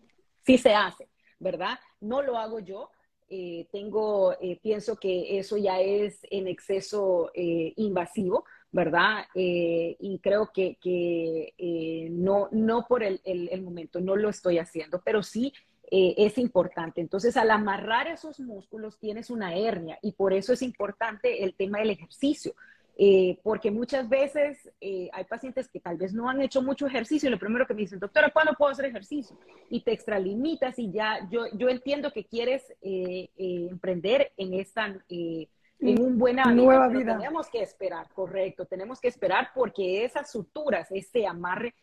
Sí 0.45 0.57
se 0.57 0.73
hace, 0.73 1.09
¿verdad? 1.39 1.77
No 1.99 2.21
lo 2.21 2.37
hago 2.37 2.59
yo, 2.59 2.91
eh, 3.29 3.67
tengo, 3.71 4.33
eh, 4.41 4.59
pienso 4.61 4.95
que 4.95 5.37
eso 5.39 5.57
ya 5.57 5.79
es 5.79 6.19
en 6.29 6.47
exceso 6.47 7.31
eh, 7.33 7.73
invasivo, 7.77 8.45
¿verdad? 8.71 9.25
y 9.35 10.19
creo 10.23 10.51
que, 10.51 12.09
no, 12.11 12.49
no 12.51 12.87
por 12.87 13.03
el, 13.03 13.21
momento, 13.61 14.01
no 14.01 14.15
lo 14.15 14.29
estoy 14.29 14.57
haciendo, 14.57 14.99
pero 15.05 15.21
sí 15.21 15.53
es 15.91 16.39
importante. 16.39 16.99
Entonces, 16.99 17.37
al 17.37 17.51
amarrar 17.51 18.07
esos 18.07 18.39
músculos 18.39 18.97
tienes 18.97 19.29
una 19.29 19.55
hernia 19.55 19.99
y 20.01 20.13
por 20.13 20.33
eso 20.33 20.53
es 20.53 20.63
importante 20.63 21.43
el 21.43 21.53
tema 21.53 21.79
del 21.79 21.91
ejercicio. 21.91 22.55
Eh, 22.95 23.39
porque 23.41 23.71
muchas 23.71 24.07
veces 24.07 24.69
eh, 24.79 25.09
hay 25.13 25.23
pacientes 25.23 25.67
que 25.67 25.79
tal 25.79 25.97
vez 25.97 26.13
no 26.13 26.29
han 26.29 26.41
hecho 26.41 26.61
mucho 26.61 26.85
ejercicio 26.85 27.27
y 27.27 27.31
lo 27.31 27.39
primero 27.39 27.65
que 27.65 27.73
me 27.73 27.81
dicen, 27.81 27.99
doctora, 27.99 28.29
¿cuándo 28.31 28.53
puedo 28.53 28.71
hacer 28.71 28.85
ejercicio? 28.85 29.35
Y 29.69 29.81
te 29.81 29.93
extralimitas 29.93 30.77
y 30.77 30.91
ya, 30.91 31.27
yo, 31.31 31.45
yo 31.53 31.69
entiendo 31.69 32.11
que 32.13 32.25
quieres 32.25 32.61
eh, 32.81 33.29
emprender 33.35 34.31
en 34.37 34.53
esta, 34.53 34.95
en 35.09 35.49
un 35.79 36.19
buen 36.19 36.35
Nueva 36.55 36.87
vida. 36.87 37.17
Tenemos 37.17 37.49
que 37.49 37.63
esperar, 37.63 38.09
correcto, 38.13 38.65
tenemos 38.65 39.01
que 39.01 39.07
esperar 39.07 39.49
porque 39.55 40.05
esas 40.05 40.31
suturas, 40.31 40.87
ese 40.91 41.25
amarre, 41.25 41.73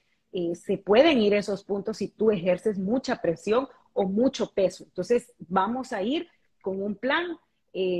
se 0.54 0.78
pueden 0.78 1.18
ir 1.18 1.34
esos 1.34 1.64
puntos 1.64 1.96
si 1.96 2.06
tú 2.06 2.30
ejerces 2.30 2.78
mucha 2.78 3.20
presión 3.20 3.66
o 3.92 4.04
mucho 4.04 4.52
peso. 4.52 4.84
Entonces, 4.84 5.32
vamos 5.40 5.92
a 5.92 6.02
ir 6.02 6.28
con 6.62 6.80
un 6.80 6.94
plan, 6.94 7.36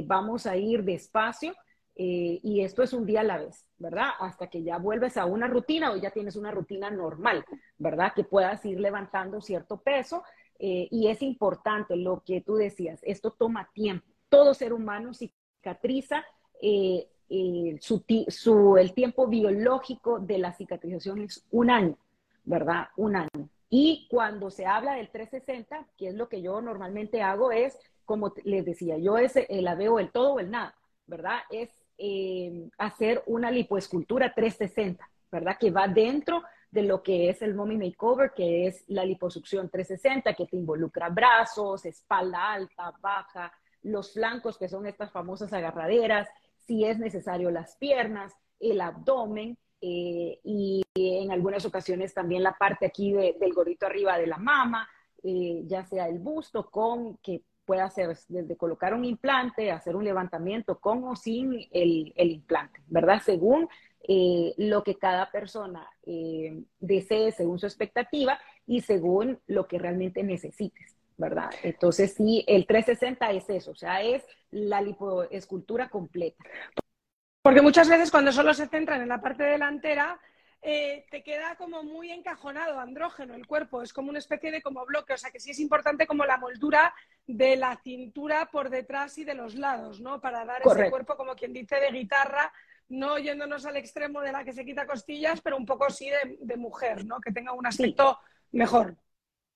vamos 0.07 0.47
a 0.47 0.57
ir 0.57 0.85
despacio 0.85 1.57
eh, 2.03 2.41
y 2.43 2.63
esto 2.63 2.83
es 2.83 2.95
un 2.95 3.05
día 3.05 3.21
a 3.21 3.25
la 3.25 3.37
vez, 3.37 3.67
¿verdad? 3.77 4.09
Hasta 4.21 4.47
que 4.47 4.63
ya 4.63 4.79
vuelves 4.79 5.19
a 5.19 5.27
una 5.27 5.49
rutina 5.49 5.93
o 5.93 5.99
ya 5.99 6.11
tienes 6.11 6.35
una 6.35 6.51
rutina 6.51 6.91
normal, 6.91 7.45
¿verdad? 7.77 8.15
Que 8.15 8.25
puedas 8.25 8.65
ir 8.65 8.81
levantando 8.81 9.43
cierto 9.43 9.83
peso. 9.83 10.23
Eh, 10.59 10.89
y 10.91 11.09
es 11.09 11.21
importante 11.21 11.97
lo 11.97 12.23
que 12.25 12.41
tú 12.41 12.55
decías, 12.55 13.01
esto 13.03 13.33
toma 13.33 13.69
tiempo. 13.75 14.07
Todo 14.31 14.55
ser 14.55 14.73
humano 14.73 15.13
cicatriza. 15.13 16.25
Eh, 16.63 17.07
su, 17.81 18.77
el 18.79 18.95
tiempo 18.95 19.27
biológico 19.27 20.21
de 20.21 20.39
la 20.39 20.55
cicatrización 20.55 21.21
es 21.21 21.47
un 21.51 21.69
año, 21.69 21.99
¿verdad? 22.45 22.89
Un 22.97 23.17
año. 23.17 23.51
Y 23.69 24.09
cuando 24.11 24.51
se 24.51 24.65
habla 24.65 24.95
del 24.95 25.11
360, 25.11 25.87
que 25.99 26.09
es 26.09 26.15
lo 26.15 26.31
que 26.31 26.41
yo 26.41 26.63
normalmente 26.63 27.21
hago, 27.21 27.53
es, 27.53 27.79
como 28.07 28.33
les 28.45 28.65
decía, 28.65 28.97
yo 28.97 29.19
es 29.19 29.35
la 29.51 29.75
veo 29.75 29.99
el 29.99 30.11
todo 30.11 30.33
o 30.33 30.41
el 30.41 30.51
nada, 30.51 30.75
¿verdad? 31.07 31.41
Es 31.51 31.80
eh, 32.03 32.71
hacer 32.79 33.23
una 33.27 33.51
lipoescultura 33.51 34.33
360, 34.33 35.07
¿verdad? 35.31 35.57
Que 35.61 35.71
va 35.71 35.87
dentro 35.87 36.43
de 36.71 36.83
lo 36.83 37.03
que 37.03 37.29
es 37.29 37.43
el 37.43 37.55
mommy 37.55 37.77
makeover, 37.77 38.33
que 38.35 38.67
es 38.67 38.85
la 38.89 39.05
liposucción 39.05 39.69
360, 39.69 40.35
que 40.35 40.47
te 40.47 40.57
involucra 40.57 41.11
brazos, 41.11 41.85
espalda 41.85 42.53
alta, 42.53 42.95
baja, 43.01 43.53
los 43.83 44.15
flancos, 44.15 44.57
que 44.57 44.69
son 44.69 44.87
estas 44.87 45.11
famosas 45.13 45.53
agarraderas, 45.53 46.29
si 46.67 46.85
es 46.85 46.99
necesario 46.99 47.51
las 47.51 47.77
piernas, 47.77 48.33
el 48.59 48.81
abdomen, 48.81 49.59
eh, 49.83 50.39
y 50.45 50.83
en 50.95 51.33
algunas 51.33 51.65
ocasiones 51.65 52.15
también 52.15 52.43
la 52.43 52.53
parte 52.53 52.87
aquí 52.87 53.13
del 53.13 53.53
gorrito 53.53 53.87
arriba 53.87 54.19
de 54.19 54.27
la 54.27 54.39
mama, 54.39 54.89
eh, 55.23 55.63
ya 55.67 55.85
sea 55.85 56.09
el 56.09 56.19
busto 56.19 56.71
con 56.71 57.19
que 57.19 57.43
puede 57.71 57.83
hacer 57.83 58.19
desde 58.27 58.57
colocar 58.57 58.95
un 58.95 59.05
implante, 59.05 59.71
hacer 59.71 59.95
un 59.95 60.03
levantamiento 60.03 60.81
con 60.81 61.05
o 61.05 61.15
sin 61.15 61.55
el, 61.71 62.13
implante, 62.17 62.81
¿verdad? 62.89 63.23
Según 63.25 63.69
eh, 64.09 64.55
lo 64.57 64.83
que 64.83 64.97
cada 64.97 65.31
persona 65.31 65.89
eh, 66.05 66.65
desee, 66.81 67.31
según 67.31 67.61
su 67.61 67.67
expectativa 67.67 68.41
y 68.67 68.81
según 68.81 69.39
lo 69.47 69.69
que 69.69 69.79
realmente 69.79 70.25
necesites, 70.25 70.97
¿verdad? 71.17 71.51
Entonces, 71.63 72.13
sí, 72.15 72.45
el 72.49 72.67
360 72.67 73.31
es 73.31 73.49
eso, 73.49 73.71
o 73.71 73.77
sea, 73.77 74.03
es 74.03 74.27
la 74.51 74.83
lipoescultura 74.83 75.91
completa. 75.91 76.43
Porque 77.41 77.63
muchas 77.63 77.89
veces 77.89 78.11
cuando 78.11 78.33
solo 78.33 78.53
se 78.53 78.67
centran 78.67 79.01
en 79.01 79.11
la 79.11 79.21
parte 79.21 79.45
delantera, 79.45 80.19
eh, 80.63 81.07
te 81.11 81.23
queda 81.23 81.57
como 81.57 81.83
muy 81.83 82.11
encajonado, 82.11 82.79
andrógeno 82.79 83.35
el 83.35 83.47
cuerpo, 83.47 83.83
es 83.83 83.93
como 83.93 84.11
una 84.11 84.19
especie 84.19 84.51
de 84.51 84.63
como 84.63 84.85
bloque, 84.85 85.15
o 85.15 85.19
sea 85.19 85.31
que 85.31 85.41
sí 85.41 85.51
es 85.51 85.61
importante 85.61 86.07
como 86.07 86.25
la 86.25 86.37
moldura 86.37 86.95
de 87.27 87.57
la 87.57 87.77
cintura 87.83 88.51
por 88.51 88.69
detrás 88.69 89.17
y 89.19 89.25
de 89.25 89.35
los 89.35 89.55
lados, 89.55 90.01
¿no? 90.01 90.21
Para 90.21 90.45
dar 90.45 90.63
ese 90.65 90.91
cuerpo 90.91 91.17
como 91.17 91.35
quien 91.35 91.53
dice 91.53 91.77
de 91.77 91.91
guitarra 91.91 92.53
no 92.91 93.19
yéndonos 93.19 93.65
al 93.67 93.77
extremo 93.77 94.21
de 94.21 94.33
la 94.33 94.45
que 94.45 94.53
se 94.53 94.65
quita 94.65 94.87
costillas, 94.87 95.41
pero 95.41 95.57
un 95.57 95.65
poco 95.65 95.89
sí 95.91 96.11
de, 96.41 96.57
mujer, 96.57 97.05
¿no? 97.07 97.21
Que 97.21 97.33
tenga 97.33 97.53
un 97.53 97.67
aspecto 97.67 98.19
mejor. 98.51 98.97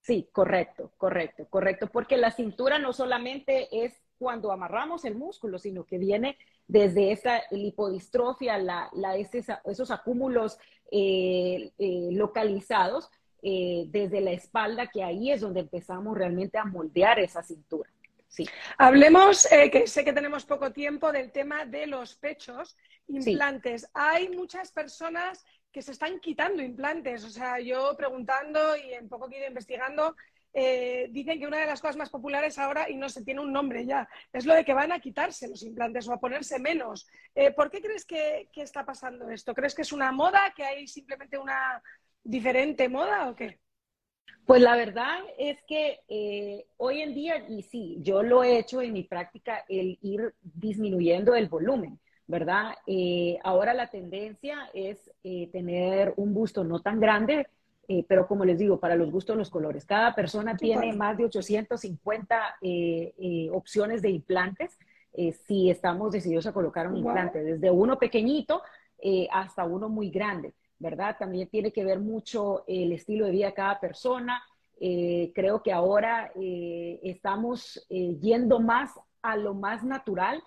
Sí, 0.00 0.28
correcto, 0.32 0.92
correcto, 0.96 1.48
correcto, 1.48 1.88
porque 1.88 2.16
la 2.16 2.30
cintura 2.30 2.78
no 2.78 2.92
solamente 2.92 3.84
es 3.84 4.03
cuando 4.24 4.50
amarramos 4.50 5.04
el 5.04 5.16
músculo, 5.16 5.58
sino 5.58 5.84
que 5.84 5.98
viene 5.98 6.38
desde 6.66 7.12
esa 7.12 7.42
lipodistrofia, 7.50 8.56
la, 8.56 8.90
esos 9.18 9.90
acúmulos 9.90 10.58
eh, 10.90 11.70
eh, 11.78 12.08
localizados 12.10 13.10
eh, 13.42 13.84
desde 13.88 14.22
la 14.22 14.32
espalda, 14.32 14.86
que 14.86 15.04
ahí 15.04 15.30
es 15.30 15.42
donde 15.42 15.60
empezamos 15.60 16.16
realmente 16.16 16.56
a 16.56 16.64
moldear 16.64 17.18
esa 17.18 17.42
cintura. 17.42 17.90
Sí. 18.28 18.48
Hablemos, 18.78 19.46
que 19.70 19.86
sé 19.86 20.04
que 20.06 20.14
tenemos 20.14 20.46
poco 20.46 20.72
tiempo, 20.72 21.12
del 21.12 21.30
tema 21.30 21.66
de 21.66 21.86
los 21.86 22.14
pechos, 22.14 22.78
implantes. 23.08 23.90
Hay 23.92 24.30
muchas 24.30 24.72
personas 24.72 25.44
que 25.70 25.82
se 25.82 25.92
están 25.92 26.18
quitando 26.18 26.62
implantes. 26.62 27.24
O 27.24 27.30
sea, 27.30 27.60
yo 27.60 27.94
preguntando 27.94 28.74
y 28.74 28.94
en 28.94 29.10
poco 29.10 29.28
que 29.28 29.36
he 29.36 29.38
ido 29.40 29.48
investigando, 29.48 30.16
eh, 30.56 31.08
dicen 31.10 31.40
que 31.40 31.48
una 31.48 31.58
de 31.58 31.66
las 31.66 31.80
cosas 31.80 31.96
más 31.96 32.10
populares 32.10 32.58
ahora, 32.60 32.88
y 32.88 32.94
no 32.94 33.08
se 33.08 33.24
tiene 33.24 33.40
un 33.40 33.52
nombre 33.52 33.84
ya, 33.84 34.08
es 34.32 34.46
lo 34.46 34.54
de 34.54 34.64
que 34.64 34.72
van 34.72 34.92
a 34.92 35.00
quitarse 35.00 35.48
los 35.48 35.64
implantes 35.64 36.08
o 36.08 36.12
a 36.12 36.20
ponerse 36.20 36.60
menos. 36.60 37.08
Eh, 37.34 37.50
¿Por 37.50 37.72
qué 37.72 37.82
crees 37.82 38.04
que, 38.04 38.48
está 38.54 38.86
pasando 38.86 39.28
esto? 39.30 39.52
¿Crees 39.52 39.74
que 39.74 39.82
es 39.82 39.92
una 39.92 40.12
moda, 40.12 40.54
que 40.56 40.64
hay 40.64 40.86
simplemente 40.86 41.38
una 41.38 41.82
diferente 42.22 42.88
moda 42.88 43.28
o 43.28 43.34
qué? 43.34 43.58
Pues 44.46 44.62
la 44.62 44.76
verdad 44.76 45.18
es 45.38 45.58
que 45.66 46.00
eh, 46.06 46.66
hoy 46.76 47.00
en 47.00 47.14
día, 47.14 47.44
y 47.48 47.62
sí, 47.62 47.98
yo 48.00 48.22
lo 48.22 48.44
he 48.44 48.58
hecho 48.58 48.80
en 48.80 48.92
mi 48.92 49.02
práctica, 49.02 49.64
el 49.68 49.98
ir 50.02 50.34
disminuyendo 50.40 51.34
el 51.34 51.48
volumen. 51.48 51.98
¿verdad? 52.26 52.72
Ahora 53.42 53.74
la 53.74 53.90
tendencia 53.90 54.70
es 54.72 55.10
tener 55.52 56.14
un 56.16 56.32
busto 56.32 56.64
no 56.64 56.80
tan 56.80 56.98
grande, 56.98 57.46
eh, 57.88 58.04
pero 58.08 58.26
como 58.26 58.44
les 58.44 58.58
digo, 58.58 58.78
para 58.78 58.96
los 58.96 59.10
gustos 59.10 59.36
los 59.36 59.50
colores. 59.50 59.84
Cada 59.84 60.14
persona 60.14 60.56
tiene 60.56 60.92
más 60.92 61.16
de 61.16 61.24
850 61.24 62.56
opciones 63.52 64.02
de 64.02 64.10
implantes 64.10 64.78
si 65.46 65.70
estamos 65.70 66.12
decididos 66.12 66.46
a 66.46 66.52
colocar 66.52 66.88
un 66.88 66.96
implante, 66.96 67.42
desde 67.42 67.70
uno 67.70 67.98
pequeñito 67.98 68.62
hasta 69.30 69.64
uno 69.64 69.88
muy 69.88 70.10
grande, 70.10 70.54
¿verdad? 70.78 71.16
También 71.18 71.48
tiene 71.48 71.72
que 71.72 71.84
ver 71.84 72.00
mucho 72.00 72.64
el 72.66 72.92
estilo 72.92 73.26
de 73.26 73.32
vida 73.32 73.46
de 73.46 73.54
cada 73.54 73.78
persona. 73.78 74.42
creo 74.76 75.62
que 75.62 75.72
ahora 75.72 76.32
estamos 76.34 77.86
yendo 77.88 78.58
más 78.58 78.90
a 79.22 79.36
lo 79.36 79.54
más 79.54 79.84
natural 79.84 80.42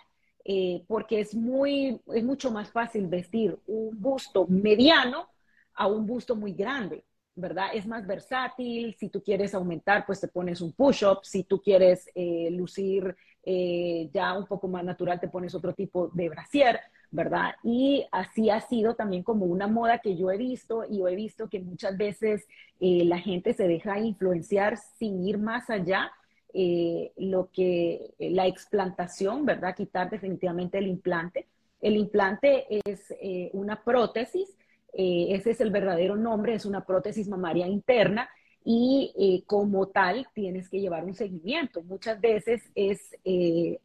eh, 0.50 0.86
porque 0.88 1.20
es, 1.20 1.36
muy, 1.36 2.00
es 2.14 2.24
mucho 2.24 2.52
más 2.52 2.72
fácil 2.72 3.08
vestir 3.08 3.60
un 3.68 4.02
busto 4.02 4.48
mediano 4.48 5.28
a 5.74 5.88
un 5.88 6.06
busto 6.06 6.38
muy 6.38 6.54
grande, 6.54 7.04
¿verdad? 7.38 7.68
Es 7.74 7.88
más 7.88 8.06
versátil, 8.06 8.96
si 9.00 9.10
tú 9.10 9.24
quieres 9.24 9.54
aumentar, 9.54 10.06
pues 10.06 10.20
te 10.20 10.28
pones 10.28 10.60
un 10.60 10.74
push-up, 10.74 11.20
si 11.24 11.44
tú 11.44 11.62
quieres 11.62 12.10
eh, 12.16 12.50
lucir 12.52 13.16
eh, 13.44 14.10
ya 14.14 14.38
un 14.38 14.46
poco 14.46 14.68
más 14.68 14.84
natural, 14.84 15.20
te 15.20 15.30
pones 15.30 15.56
otro 15.56 15.74
tipo 15.74 16.10
de 16.10 16.28
brasier, 16.28 16.82
¿verdad? 17.12 17.56
Y 17.64 18.06
así 18.12 18.50
ha 18.50 18.60
sido 18.60 18.96
también 18.96 19.24
como 19.24 19.46
una 19.46 19.68
moda 19.68 20.00
que 20.00 20.18
yo 20.18 20.30
he 20.32 20.38
visto 20.38 20.84
y 20.90 21.00
yo 21.00 21.08
he 21.08 21.16
visto 21.16 21.48
que 21.48 21.62
muchas 21.62 21.96
veces 21.96 22.46
la 22.80 23.20
gente 23.20 23.54
se 23.54 23.68
deja 23.68 23.98
influenciar 24.00 24.78
sin 25.00 25.26
ir 25.26 25.38
más 25.38 25.70
allá 25.70 26.12
eh, 26.60 27.12
lo 27.18 27.52
que 27.52 28.16
eh, 28.18 28.32
la 28.32 28.48
explantación, 28.48 29.46
¿verdad? 29.46 29.76
Quitar 29.76 30.10
definitivamente 30.10 30.80
el 30.80 30.88
implante. 30.88 31.48
El 31.82 31.98
implante 31.98 32.66
es 32.84 33.14
eh, 33.22 33.52
una 33.54 33.84
prótesis, 33.84 34.58
ese 34.98 35.52
es 35.52 35.62
el 35.62 35.72
verdadero 35.72 36.16
nombre, 36.16 36.56
es 36.56 36.66
una 36.66 36.86
prótesis 36.86 37.28
mamaria 37.28 37.68
interna 37.68 38.30
y 38.64 39.44
como 39.48 39.88
tal 39.88 40.28
tienes 40.34 40.68
que 40.70 40.80
llevar 40.80 41.06
un 41.06 41.14
seguimiento. 41.14 41.84
Muchas 41.84 42.20
veces 42.20 42.64
es, 42.76 43.16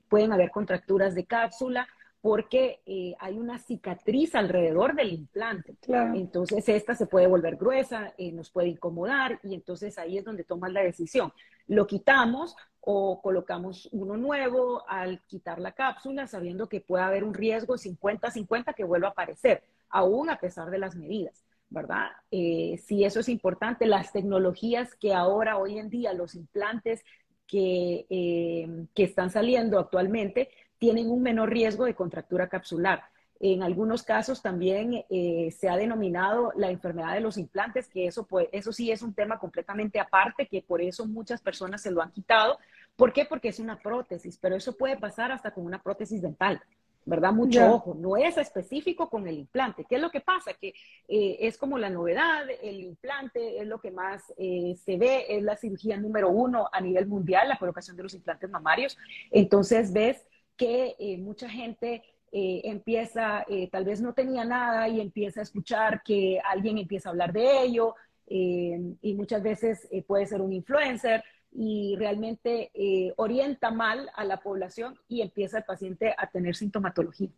pueden 0.08 0.32
haber 0.32 0.50
contracturas 0.50 1.14
de 1.14 1.24
cápsula, 1.24 1.86
porque 2.20 2.80
hay 3.20 3.38
una 3.38 3.58
cicatriz 3.58 4.34
alrededor 4.34 4.94
del 4.94 5.12
implante. 5.12 5.76
Entonces, 6.14 6.68
esta 6.68 6.94
se 6.94 7.06
puede 7.06 7.26
volver 7.26 7.56
gruesa, 7.56 8.12
nos 8.32 8.50
puede 8.50 8.68
incomodar 8.68 9.38
y 9.44 9.54
entonces 9.54 9.98
ahí 9.98 10.18
es 10.18 10.24
donde 10.24 10.44
tomas 10.44 10.72
la 10.72 10.82
decisión 10.82 11.32
lo 11.66 11.86
quitamos 11.86 12.56
o 12.80 13.20
colocamos 13.22 13.88
uno 13.92 14.16
nuevo 14.16 14.84
al 14.88 15.20
quitar 15.26 15.60
la 15.60 15.72
cápsula, 15.72 16.26
sabiendo 16.26 16.68
que 16.68 16.80
puede 16.80 17.04
haber 17.04 17.24
un 17.24 17.34
riesgo 17.34 17.76
50-50 17.76 18.74
que 18.74 18.84
vuelva 18.84 19.08
a 19.08 19.10
aparecer, 19.12 19.62
aún 19.92 20.30
a 20.30 20.40
pesar 20.40 20.70
de 20.70 20.78
las 20.78 20.96
medidas, 20.96 21.44
¿verdad? 21.68 22.08
Eh, 22.30 22.80
sí, 22.84 23.04
eso 23.04 23.20
es 23.20 23.28
importante. 23.28 23.86
Las 23.86 24.12
tecnologías 24.12 24.94
que 24.96 25.14
ahora, 25.14 25.58
hoy 25.58 25.78
en 25.78 25.90
día, 25.90 26.12
los 26.12 26.34
implantes 26.34 27.04
que, 27.46 28.06
eh, 28.10 28.86
que 28.94 29.04
están 29.04 29.30
saliendo 29.30 29.78
actualmente, 29.78 30.48
tienen 30.78 31.10
un 31.10 31.22
menor 31.22 31.50
riesgo 31.50 31.84
de 31.84 31.94
contractura 31.94 32.48
capsular. 32.48 33.04
En 33.44 33.64
algunos 33.64 34.04
casos 34.04 34.40
también 34.40 35.04
eh, 35.10 35.50
se 35.50 35.68
ha 35.68 35.76
denominado 35.76 36.52
la 36.56 36.70
enfermedad 36.70 37.14
de 37.14 37.20
los 37.20 37.36
implantes, 37.36 37.88
que 37.88 38.06
eso, 38.06 38.24
pues, 38.24 38.48
eso 38.52 38.72
sí 38.72 38.92
es 38.92 39.02
un 39.02 39.14
tema 39.14 39.40
completamente 39.40 39.98
aparte, 39.98 40.46
que 40.46 40.62
por 40.62 40.80
eso 40.80 41.06
muchas 41.06 41.42
personas 41.42 41.82
se 41.82 41.90
lo 41.90 42.02
han 42.02 42.12
quitado. 42.12 42.58
¿Por 42.94 43.12
qué? 43.12 43.24
Porque 43.24 43.48
es 43.48 43.58
una 43.58 43.80
prótesis, 43.80 44.38
pero 44.38 44.54
eso 44.54 44.76
puede 44.76 44.96
pasar 44.96 45.32
hasta 45.32 45.52
con 45.52 45.66
una 45.66 45.82
prótesis 45.82 46.22
dental. 46.22 46.62
¿Verdad? 47.04 47.32
Mucho 47.32 47.74
ojo, 47.74 47.94
no 47.94 48.16
es 48.16 48.36
específico 48.38 49.08
con 49.08 49.26
el 49.26 49.38
implante. 49.38 49.84
¿Qué 49.88 49.96
es 49.96 50.00
lo 50.00 50.10
que 50.10 50.20
pasa? 50.20 50.54
Que 50.54 50.74
eh, 51.08 51.36
es 51.40 51.58
como 51.58 51.78
la 51.78 51.90
novedad, 51.90 52.44
el 52.62 52.80
implante 52.80 53.58
es 53.58 53.66
lo 53.66 53.80
que 53.80 53.90
más 53.90 54.32
eh, 54.36 54.74
se 54.84 54.96
ve, 54.96 55.26
es 55.28 55.42
la 55.42 55.56
cirugía 55.56 55.96
número 55.96 56.30
uno 56.30 56.68
a 56.72 56.80
nivel 56.80 57.06
mundial, 57.06 57.48
la 57.48 57.58
colocación 57.58 57.96
de 57.96 58.04
los 58.04 58.14
implantes 58.14 58.50
mamarios. 58.50 58.96
Entonces 59.30 59.92
ves 59.92 60.24
que 60.56 60.94
mucha 61.18 61.48
gente 61.48 62.02
eh, 62.34 62.62
empieza, 62.64 63.44
eh, 63.46 63.68
tal 63.70 63.84
vez 63.84 64.00
no 64.00 64.14
tenía 64.14 64.42
nada 64.46 64.88
y 64.88 65.02
empieza 65.02 65.40
a 65.40 65.42
escuchar 65.42 66.02
que 66.02 66.40
alguien 66.48 66.78
empieza 66.78 67.10
a 67.10 67.12
hablar 67.12 67.30
de 67.30 67.62
ello 67.62 67.94
eh, 68.26 68.80
y 69.02 69.14
muchas 69.14 69.42
veces 69.42 69.86
puede 70.06 70.24
ser 70.24 70.40
un 70.40 70.50
influencer 70.50 71.22
y 71.54 71.96
realmente 71.96 72.70
orienta 73.16 73.70
mal 73.70 74.10
a 74.14 74.24
la 74.24 74.38
población 74.38 74.98
y 75.08 75.20
empieza 75.20 75.58
el 75.58 75.64
paciente 75.64 76.14
a 76.16 76.28
tener 76.28 76.56
sintomatología. 76.56 77.28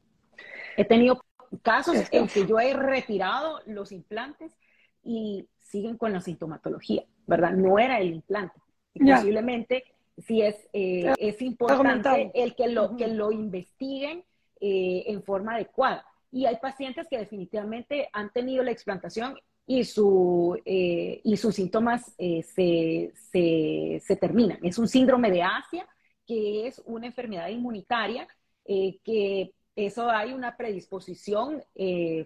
He 0.77 0.85
tenido 0.85 1.21
casos 1.63 1.97
en 2.11 2.29
que 2.29 2.47
yo 2.47 2.59
he 2.59 2.75
retirado 2.75 3.61
los 3.67 3.93
implantes 3.93 4.57
y 5.03 5.49
siguen 5.59 5.97
con 5.97 6.13
la 6.13 6.21
sintomatología, 6.21 7.05
¿verdad? 7.27 7.53
No 7.53 7.79
era 7.79 7.99
el 7.99 8.15
implante. 8.15 8.61
posiblemente 8.95 9.85
sí 10.19 10.43
es, 10.43 10.69
es 10.73 11.43
importante 11.43 12.31
el 12.35 12.55
que 12.55 12.69
lo, 12.69 12.97
que 12.97 13.09
lo 13.09 13.33
investiguen 13.33 14.25
eh, 14.61 15.05
en 15.09 15.23
forma 15.23 15.55
adecuada. 15.55 16.07
Y 16.31 16.47
hay 16.47 16.57
pacientes 16.57 17.07
que 17.09 17.19
definitivamente 17.19 18.09
han 18.13 18.33
tenido 18.33 18.63
la 18.63 18.71
explantación 18.71 19.37
y, 19.67 19.85
su, 19.85 20.59
eh, 20.65 21.21
y 21.25 21.37
sus 21.37 21.55
síntomas 21.55 22.15
eh, 22.19 22.43
se, 22.43 23.13
se, 23.31 24.03
se, 24.05 24.17
terminan. 24.17 24.59
Es 24.63 24.79
un 24.79 24.89
síndrome 24.89 25.31
de 25.31 25.43
Asia, 25.43 25.87
que 26.27 26.67
es 26.67 26.83
una 26.87 27.07
enfermedad 27.07 27.49
inmunitaria, 27.49 28.27
que 28.67 29.53
eso 29.77 30.09
hay 30.09 30.33
una 30.33 30.57
predisposición 30.57 31.63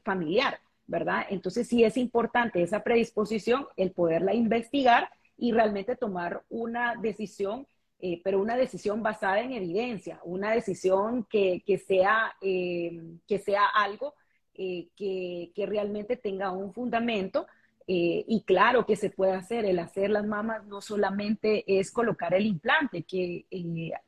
familiar, 0.04 0.60
¿verdad? 0.86 1.26
Entonces 1.30 1.66
sí 1.66 1.82
es 1.82 1.96
importante 1.96 2.62
esa 2.62 2.84
predisposición, 2.84 3.66
el 3.76 3.90
poderla 3.90 4.34
investigar 4.34 5.10
y 5.36 5.50
realmente 5.50 5.96
tomar 5.96 6.44
una 6.48 6.94
decisión 6.94 7.66
eh, 8.00 8.20
pero 8.22 8.40
una 8.40 8.56
decisión 8.56 9.02
basada 9.02 9.40
en 9.40 9.52
evidencia, 9.52 10.20
una 10.22 10.52
decisión 10.52 11.24
que, 11.24 11.64
que 11.66 11.78
sea, 11.78 12.32
eh, 12.40 13.16
que 13.26 13.40
sea 13.40 13.66
algo 13.66 14.14
eh, 14.58 14.88
que, 14.96 15.52
que, 15.54 15.66
realmente 15.66 16.16
tenga 16.16 16.50
un 16.50 16.74
fundamento. 16.74 17.46
y 17.86 18.42
claro 18.44 18.84
que 18.84 18.96
se 18.96 19.08
puede 19.08 19.32
hacer, 19.32 19.64
el 19.64 19.78
hacer 19.78 20.10
las 20.10 20.26
mamas 20.26 20.66
no 20.66 20.82
solamente 20.82 21.64
es 21.66 21.90
colocar 21.90 22.34
el 22.34 22.44
implante, 22.44 23.04
que 23.04 23.46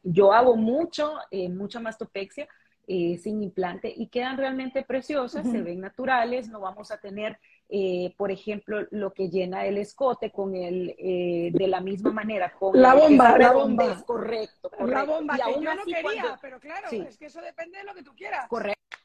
yo 0.03 0.35
hago 0.35 0.55
mucho, 0.57 1.15
mucha 1.51 1.81
mastopexia, 1.81 2.47
sin 2.87 3.43
implante 3.43 3.91
y 3.97 4.09
quedan 4.09 4.37
realmente 4.37 4.83
preciosas, 4.83 5.51
se 5.51 5.63
ven 5.63 5.81
naturales, 5.81 6.51
no 6.51 6.61
vamos 6.61 6.91
a 6.91 6.99
tener 6.99 7.39
eh, 7.73 8.13
por 8.17 8.33
ejemplo, 8.33 8.85
lo 8.91 9.13
que 9.13 9.31
llena 9.31 9.65
el 9.65 9.79
escote 9.79 10.33
con 10.33 10.57
el, 10.57 10.97
eh, 10.99 11.51
de 11.53 11.69
la 11.69 11.81
misma 11.81 12.11
manera, 12.11 12.53
con 12.53 12.81
la 12.81 12.95
bomba, 12.95 13.39
la 13.39 13.53
bomba. 13.53 13.93
Es 13.93 14.03
correcto, 14.03 14.71
correcto. 14.71 14.93
La 14.93 15.05
bomba, 15.05 15.37
que 15.37 15.65
yo 15.65 15.75
no 15.77 15.85
quería, 15.85 16.39
pero 16.43 16.59
claro, 16.59 16.89
es 16.91 17.17
que 17.17 17.27
eso 17.27 17.41
depende 17.41 17.79
de 17.79 17.85
lo 17.85 17.95
que 17.95 18.03
tú 18.03 18.13
quieras. 18.17 18.49
Correcto, 18.49 18.99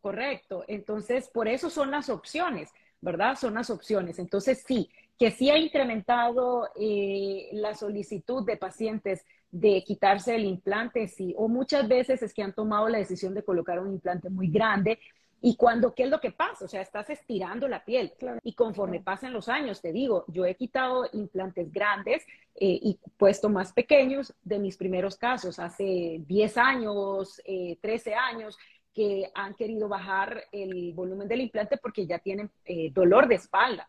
correcto. 0.00 0.64
Entonces, 0.68 1.28
por 1.28 1.48
eso 1.48 1.70
son 1.70 1.90
las 1.90 2.08
opciones, 2.08 2.70
¿verdad? 3.00 3.36
Son 3.36 3.54
las 3.54 3.70
opciones. 3.70 4.18
Entonces, 4.18 4.64
sí, 4.66 4.90
que 5.18 5.30
sí 5.30 5.50
ha 5.50 5.58
incrementado 5.58 6.68
eh, 6.76 7.48
la 7.52 7.74
solicitud 7.74 8.44
de 8.44 8.56
pacientes 8.56 9.24
de 9.50 9.84
quitarse 9.84 10.34
el 10.34 10.46
implante, 10.46 11.06
sí, 11.08 11.34
o 11.36 11.46
muchas 11.46 11.86
veces 11.86 12.22
es 12.22 12.32
que 12.32 12.42
han 12.42 12.54
tomado 12.54 12.88
la 12.88 12.98
decisión 12.98 13.34
de 13.34 13.44
colocar 13.44 13.78
un 13.80 13.92
implante 13.92 14.30
muy 14.30 14.48
grande 14.48 14.98
Y 15.42 15.56
cuando, 15.56 15.92
¿qué 15.94 16.04
es 16.04 16.10
lo 16.10 16.20
que 16.20 16.30
pasa? 16.30 16.64
O 16.64 16.68
sea, 16.68 16.80
estás 16.80 17.10
estirando 17.10 17.66
la 17.68 17.84
piel. 17.84 18.12
Y 18.44 18.54
conforme 18.54 19.00
pasan 19.00 19.32
los 19.32 19.48
años, 19.48 19.82
te 19.82 19.92
digo, 19.92 20.24
yo 20.28 20.44
he 20.46 20.54
quitado 20.54 21.08
implantes 21.12 21.72
grandes 21.72 22.22
eh, 22.54 22.78
y 22.80 22.98
puesto 23.16 23.48
más 23.48 23.72
pequeños 23.72 24.32
de 24.44 24.58
mis 24.60 24.76
primeros 24.76 25.16
casos, 25.16 25.58
hace 25.58 26.20
10 26.26 26.58
años, 26.58 27.42
13 27.44 28.10
eh, 28.10 28.14
años, 28.14 28.56
que 28.94 29.30
han 29.34 29.54
querido 29.54 29.88
bajar 29.88 30.44
el 30.52 30.92
volumen 30.92 31.28
del 31.28 31.40
implante 31.40 31.76
porque 31.78 32.06
ya 32.06 32.18
tienen 32.18 32.50
eh, 32.64 32.90
dolor 32.92 33.28
de 33.28 33.36
espalda. 33.36 33.88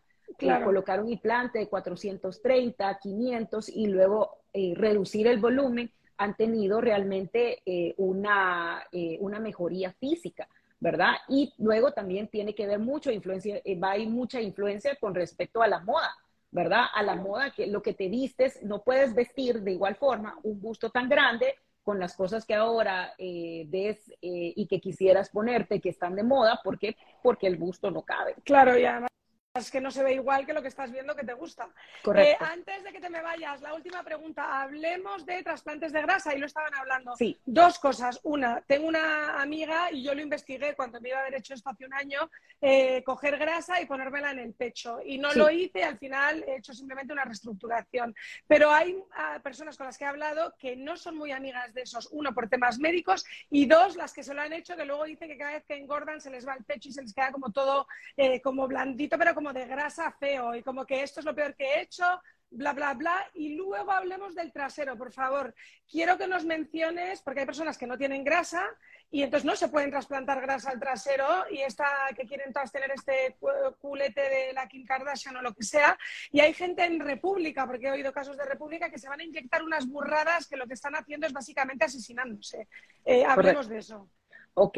colocar 0.63 1.01
un 1.01 1.09
implante 1.09 1.59
de 1.59 1.67
430, 1.67 2.97
500 2.99 3.69
y 3.69 3.87
luego 3.87 4.43
reducir 4.75 5.27
el 5.27 5.39
volumen 5.39 5.91
han 6.17 6.35
tenido 6.35 6.79
realmente 6.79 7.61
una, 7.97 8.83
una 9.19 9.39
mejoría 9.39 9.91
física. 9.93 10.47
¿verdad? 10.83 11.13
Y 11.29 11.53
luego 11.59 11.93
también 11.93 12.27
tiene 12.27 12.53
que 12.53 12.67
ver 12.67 12.77
mucho 12.77 13.09
influencia, 13.09 13.61
eh, 13.63 13.79
va 13.79 13.91
a 13.91 13.97
ir 13.97 14.09
mucha 14.09 14.41
influencia 14.41 14.97
con 14.97 15.15
respecto 15.15 15.61
a 15.61 15.67
la 15.69 15.79
moda, 15.79 16.13
¿verdad? 16.51 16.83
A 16.93 17.01
la 17.03 17.15
moda, 17.15 17.51
que 17.51 17.67
lo 17.67 17.81
que 17.81 17.93
te 17.93 18.09
vistes, 18.09 18.61
no 18.63 18.83
puedes 18.83 19.15
vestir 19.15 19.61
de 19.61 19.71
igual 19.71 19.95
forma 19.95 20.37
un 20.43 20.59
busto 20.59 20.89
tan 20.89 21.07
grande 21.07 21.55
con 21.83 21.99
las 21.99 22.15
cosas 22.15 22.45
que 22.45 22.55
ahora 22.55 23.13
eh, 23.17 23.65
ves 23.67 24.09
eh, 24.21 24.53
y 24.55 24.67
que 24.67 24.79
quisieras 24.79 25.29
ponerte 25.29 25.81
que 25.81 25.89
están 25.89 26.15
de 26.15 26.23
moda, 26.23 26.61
¿por 26.63 26.79
qué? 26.79 26.95
Porque 27.21 27.47
el 27.47 27.57
busto 27.57 27.91
no 27.91 28.03
cabe. 28.03 28.35
Claro, 28.43 28.77
y 28.77 28.85
además 28.85 29.09
es 29.55 29.69
que 29.69 29.79
no 29.79 29.91
se 29.91 30.01
ve 30.01 30.15
igual 30.15 30.47
que 30.47 30.53
lo 30.53 30.63
que 30.63 30.67
estás 30.67 30.91
viendo 30.91 31.15
que 31.15 31.23
te 31.23 31.33
gusta. 31.33 31.69
Correcto. 32.01 32.43
Eh, 32.43 32.47
antes 32.51 32.83
de 32.83 32.91
que 32.91 32.99
te 32.99 33.07
me 33.07 33.21
vayas, 33.21 33.61
la 33.61 33.75
última 33.75 34.01
pregunta. 34.01 34.63
Hablemos 34.63 35.27
de 35.27 35.43
trasplantes 35.43 35.93
de 35.93 36.01
grasa 36.01 36.33
y 36.33 36.39
lo 36.39 36.47
estaban 36.47 36.73
hablando. 36.73 37.15
Sí. 37.15 37.39
Dos 37.45 37.77
cosas. 37.77 38.19
Una, 38.23 38.61
tengo 38.61 38.87
una 38.87 39.39
amiga 39.39 39.91
y 39.91 40.01
yo 40.01 40.15
lo 40.15 40.23
investigué 40.23 40.75
cuando 40.75 40.99
me 40.99 41.09
iba 41.09 41.19
a 41.19 41.21
haber 41.21 41.35
hecho 41.35 41.53
esto 41.53 41.69
hace 41.69 41.85
un 41.85 41.93
año, 41.93 42.31
eh, 42.61 43.03
coger 43.03 43.37
grasa 43.37 43.79
y 43.79 43.85
ponérmela 43.85 44.31
en 44.31 44.39
el 44.39 44.53
pecho. 44.53 44.97
Y 45.05 45.19
no 45.19 45.31
lo 45.33 45.51
hice, 45.51 45.83
al 45.83 45.99
final 45.99 46.43
he 46.47 46.55
hecho 46.55 46.73
simplemente 46.73 47.13
una 47.13 47.25
reestructuración. 47.25 48.15
Pero 48.47 48.71
hay 48.71 48.97
ah, 49.15 49.39
personas 49.43 49.77
con 49.77 49.85
las 49.85 49.99
que 49.99 50.05
he 50.05 50.07
hablado 50.07 50.55
que 50.57 50.75
no 50.75 50.97
son 50.97 51.15
muy 51.15 51.31
amigas 51.31 51.75
de 51.75 51.83
esos. 51.83 52.09
Uno, 52.11 52.33
por 52.33 52.49
temas 52.49 52.79
médicos 52.79 53.23
y 53.51 53.67
dos, 53.67 53.97
las 53.97 54.13
que 54.13 54.23
se 54.23 54.33
lo 54.33 54.41
han 54.41 54.53
hecho, 54.53 54.75
que 54.75 54.85
luego 54.85 55.03
dicen 55.03 55.27
que 55.27 55.37
cada 55.37 55.51
vez 55.51 55.63
que 55.63 55.75
engordan 55.75 56.19
se 56.19 56.31
les 56.31 56.47
va 56.47 56.55
el 56.55 56.63
pecho 56.63 56.89
y 56.89 56.91
se 56.91 57.03
les 57.03 57.13
queda 57.13 57.31
como 57.31 57.51
todo 57.51 57.85
eh, 58.17 58.41
como 58.41 58.67
blandito, 58.67 59.15
pero 59.15 59.35
como 59.35 59.42
como 59.43 59.59
de 59.59 59.65
grasa 59.65 60.09
feo 60.09 60.55
y 60.55 60.63
como 60.63 60.85
que 60.85 61.03
esto 61.03 61.19
es 61.19 61.25
lo 61.25 61.35
peor 61.35 61.53
que 61.53 61.65
he 61.65 61.81
hecho, 61.81 62.05
bla, 62.49 62.71
bla, 62.71 62.93
bla. 62.93 63.29
Y 63.33 63.55
luego 63.55 63.91
hablemos 63.91 64.35
del 64.35 64.53
trasero, 64.53 64.97
por 64.97 65.11
favor. 65.11 65.53
Quiero 65.85 66.17
que 66.17 66.27
nos 66.27 66.45
menciones, 66.45 67.21
porque 67.21 67.41
hay 67.41 67.45
personas 67.45 67.77
que 67.77 67.85
no 67.85 67.97
tienen 67.97 68.23
grasa 68.23 68.65
y 69.11 69.21
entonces 69.21 69.43
no 69.43 69.57
se 69.57 69.67
pueden 69.67 69.91
trasplantar 69.91 70.39
grasa 70.39 70.71
al 70.71 70.79
trasero 70.79 71.27
y 71.51 71.59
esta 71.59 71.85
que 72.15 72.25
quieren 72.25 72.53
todas 72.53 72.71
tener 72.71 72.89
este 72.91 73.35
culete 73.79 74.21
de 74.21 74.53
la 74.53 74.65
Kim 74.69 74.85
Kardashian 74.85 75.35
o 75.35 75.41
lo 75.41 75.53
que 75.53 75.63
sea. 75.63 75.97
Y 76.31 76.39
hay 76.39 76.53
gente 76.53 76.85
en 76.85 77.01
República, 77.01 77.67
porque 77.67 77.87
he 77.87 77.91
oído 77.91 78.13
casos 78.13 78.37
de 78.37 78.45
República, 78.45 78.89
que 78.89 78.97
se 78.97 79.09
van 79.09 79.19
a 79.19 79.25
inyectar 79.25 79.61
unas 79.61 79.85
burradas 79.85 80.47
que 80.47 80.55
lo 80.55 80.67
que 80.67 80.75
están 80.75 80.95
haciendo 80.95 81.27
es 81.27 81.33
básicamente 81.33 81.83
asesinándose. 81.83 82.69
Eh, 83.03 83.25
hablemos 83.25 83.67
de 83.67 83.79
eso. 83.79 84.09
Ok. 84.53 84.77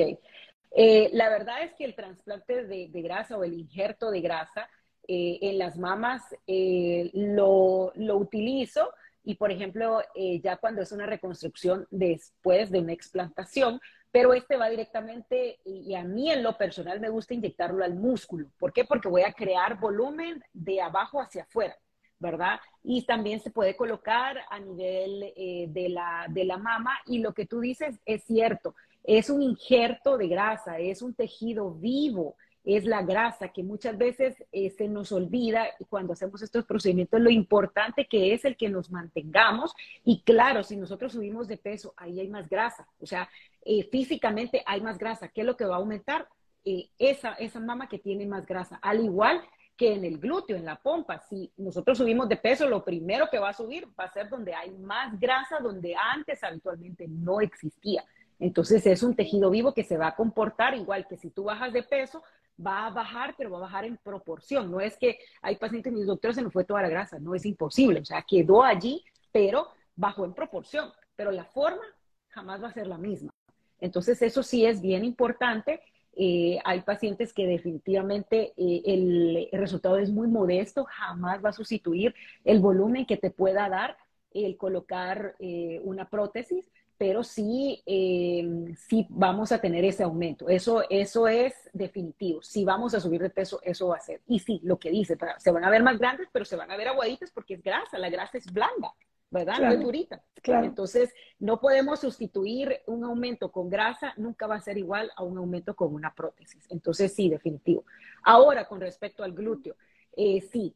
Eh, 0.78 1.10
la 1.14 1.30
verdad 1.30 1.64
es 1.64 1.74
que 1.74 1.86
el 1.86 1.96
trasplante 1.96 2.66
de, 2.66 2.90
grasa 3.02 3.38
o 3.38 3.46
el 3.46 3.54
injerto 3.54 4.12
de 4.12 4.20
grasa 4.20 4.70
eh, 5.08 5.40
en 5.42 5.58
las 5.58 5.78
mamas 5.78 6.22
eh, 6.48 7.12
lo, 7.14 7.94
utilizo 7.96 8.94
y, 9.24 9.36
por 9.36 9.52
ejemplo, 9.52 10.02
ya 10.44 10.58
cuando 10.58 10.82
es 10.82 10.92
una 10.92 11.08
reconstrucción 11.08 11.88
después 11.90 12.70
de 12.70 12.80
una 12.80 12.92
explantación, 12.94 13.80
pero 14.12 14.34
este 14.36 14.56
va 14.56 14.70
directamente, 14.70 15.60
y 15.66 15.96
a 15.96 16.04
mí 16.04 16.30
en 16.30 16.44
lo 16.44 16.56
personal 16.58 17.00
me 17.00 17.10
gusta 17.10 17.34
inyectarlo 17.34 17.84
al 17.84 17.96
músculo. 17.96 18.52
¿Por 18.60 18.72
qué? 18.72 18.86
Porque 18.86 19.08
voy 19.08 19.24
a 19.24 19.34
crear 19.34 19.80
volumen 19.80 20.44
de 20.54 20.80
abajo 20.80 21.20
hacia 21.22 21.44
afuera. 21.44 21.76
¿verdad? 22.18 22.60
Y 22.82 23.06
también 23.06 23.42
se 23.42 23.52
puede 23.52 23.76
colocar 23.76 24.38
a 24.50 24.58
nivel 24.58 25.34
de, 25.68 25.90
la, 25.90 26.28
de 26.30 26.46
la 26.46 26.58
mama 26.58 26.98
y 27.06 27.20
lo 27.20 27.34
que 27.34 27.46
tú 27.46 27.60
dices 27.60 28.00
es 28.06 28.24
cierto 28.24 28.74
es 29.08 29.30
un 29.30 29.42
injerto 29.42 30.18
de 30.18 30.28
grasa, 30.28 30.80
es 30.80 31.02
un 31.02 31.14
tejido 31.14 31.72
vivo, 31.72 32.36
es 32.64 32.86
la 32.86 33.04
grasa 33.04 33.50
que 33.50 33.62
muchas 33.62 33.96
veces 33.98 34.44
eh, 34.52 34.72
se 34.72 34.88
nos 34.88 35.12
olvida 35.12 35.68
cuando 35.88 36.14
hacemos 36.14 36.42
estos 36.42 36.66
procedimientos, 36.66 37.22
lo 37.22 37.30
importante 37.30 38.08
que 38.08 38.34
es 38.34 38.44
el 38.44 38.58
que 38.58 38.70
nos 38.70 38.90
mantengamos. 38.90 39.74
Y 40.04 40.22
claro, 40.24 40.64
si 40.64 40.76
nosotros 40.76 41.14
subimos 41.14 41.48
de 41.48 41.58
peso, 41.58 41.94
ahí 41.96 42.20
hay 42.20 42.28
más 42.28 42.50
grasa, 42.50 42.88
o 43.00 43.06
sea, 43.06 43.30
eh, 43.64 43.88
físicamente 43.92 44.64
hay 44.66 44.82
más 44.82 44.98
grasa. 44.98 45.28
¿Qué 45.28 45.42
es 45.42 45.48
lo 45.48 45.56
que 45.56 45.66
va 45.66 45.76
a 45.76 45.80
aumentar? 45.80 46.28
Eh, 46.64 46.90
esa, 46.98 47.34
esa 47.34 47.60
mama 47.60 47.88
que 47.88 48.00
tiene 48.00 48.26
más 48.26 48.48
grasa, 48.48 48.80
al 48.82 49.04
igual 49.04 49.44
que 49.78 49.94
en 49.94 50.06
el 50.06 50.18
glúteo, 50.18 50.56
en 50.56 50.66
la 50.66 50.78
pompa. 50.78 51.20
Si 51.20 51.52
nosotros 51.58 51.98
subimos 51.98 52.30
de 52.30 52.38
peso, 52.38 52.68
lo 52.68 52.84
primero 52.84 53.28
que 53.30 53.40
va 53.40 53.50
a 53.50 53.54
subir 53.54 53.88
va 54.00 54.06
a 54.06 54.14
ser 54.14 54.30
donde 54.30 54.56
hay 54.56 54.72
más 54.72 55.20
grasa, 55.20 55.60
donde 55.60 55.96
antes 55.96 56.44
habitualmente 56.44 57.08
no 57.08 57.42
existía. 57.42 58.04
Entonces 58.40 58.86
es 58.86 59.04
un 59.04 59.16
tejido 59.16 59.50
vivo 59.50 59.74
que 59.74 59.84
se 59.84 59.98
va 59.98 60.08
a 60.08 60.16
comportar 60.16 60.76
igual 60.76 61.08
que 61.08 61.18
si 61.18 61.30
tú 61.30 61.46
bajas 61.46 61.72
de 61.74 61.84
peso, 61.84 62.24
va 62.64 62.88
a 62.88 62.90
bajar, 62.90 63.36
pero 63.38 63.52
va 63.52 63.58
a 63.58 63.62
bajar 63.62 63.86
en 63.86 63.98
proporción. 63.98 64.72
No 64.72 64.80
es 64.80 64.98
que 64.98 65.20
hay 65.42 65.56
pacientes, 65.58 65.94
mis 65.94 66.06
doctores, 66.06 66.36
se 66.36 66.42
nos 66.42 66.54
fue 66.54 66.64
toda 66.64 66.82
la 66.82 66.90
grasa, 66.90 67.20
no 67.20 67.36
es 67.36 67.46
imposible. 67.46 68.00
O 68.00 68.06
sea, 68.06 68.22
quedó 68.22 68.64
allí, 68.64 69.04
pero 69.32 69.68
bajó 69.96 70.26
en 70.26 70.34
proporción. 70.34 70.92
Pero 71.16 71.32
la 71.32 71.46
forma 71.46 71.84
jamás 72.30 72.62
va 72.62 72.68
a 72.68 72.74
ser 72.74 72.88
la 72.88 72.98
misma. 72.98 73.34
Entonces 73.80 74.22
eso 74.22 74.44
sí 74.44 74.66
es 74.66 74.82
bien 74.82 75.06
importante. 75.06 75.82
Eh, 76.18 76.60
hay 76.64 76.82
pacientes 76.82 77.34
que 77.34 77.46
definitivamente 77.46 78.54
eh, 78.56 78.82
el, 78.86 79.50
resultado 79.52 79.98
es 79.98 80.12
muy 80.12 80.28
modesto, 80.28 80.86
jamás 80.86 81.44
va 81.44 81.50
a 81.50 81.54
sustituir 81.54 82.16
el 82.46 82.60
volumen 82.60 83.06
que 83.06 83.18
te 83.18 83.32
pueda 83.32 83.68
dar 83.68 83.98
el 84.34 84.58
colocar 84.58 85.36
eh, 85.40 85.82
una 85.84 86.10
prótesis 86.10 86.70
pero 86.98 87.24
sí, 87.24 87.84
eh, 87.86 88.74
sí 88.78 89.06
vamos 89.10 89.52
a 89.52 89.60
tener 89.60 89.84
ese 89.84 90.04
aumento. 90.04 90.48
Eso, 90.48 90.84
eso 90.90 91.28
es 91.28 91.54
definitivo. 91.74 92.42
Si 92.42 92.64
vamos 92.64 92.94
a 92.94 93.00
subir 93.00 93.22
de 93.22 93.30
peso, 93.30 93.60
eso 93.64 93.88
va 93.88 93.98
a 93.98 94.02
ser. 94.02 94.22
Y 94.28 94.40
sí, 94.40 94.62
lo 94.64 94.80
que 94.80 94.92
dice, 94.92 95.18
se 95.38 95.52
van 95.52 95.66
a 95.66 95.70
ver 95.70 95.84
más 95.84 96.00
grandes, 96.00 96.30
pero 96.32 96.46
se 96.46 96.56
van 96.56 96.72
a 96.72 96.78
ver 96.78 96.88
aguaditas 96.88 97.32
porque 97.32 97.56
es 97.56 97.64
grasa, 97.64 97.98
la 97.98 98.10
grasa 98.10 98.38
es 98.38 98.52
blanda, 98.52 98.94
¿verdad? 99.30 99.60
no 99.60 99.72
es 99.72 99.82
durita. 99.82 100.24
Claro. 100.42 100.66
Entonces, 100.66 101.14
no 101.40 101.60
podemos 101.60 102.00
sustituir 102.00 102.82
un 102.86 103.04
aumento 103.04 103.52
con 103.52 103.70
grasa, 103.70 104.14
nunca 104.16 104.48
va 104.48 104.56
a 104.56 104.62
ser 104.62 104.78
igual 104.78 105.12
a 105.18 105.24
un 105.24 105.38
aumento 105.38 105.76
con 105.76 105.94
una 105.94 106.14
prótesis. 106.14 106.66
Entonces, 106.70 107.14
sí, 107.14 107.30
definitivo. 107.30 107.84
Ahora, 108.24 108.68
con 108.68 108.80
respecto 108.80 109.24
al 109.24 109.34
glúteo, 109.34 109.76
eh, 110.16 110.42
sí, 110.42 110.74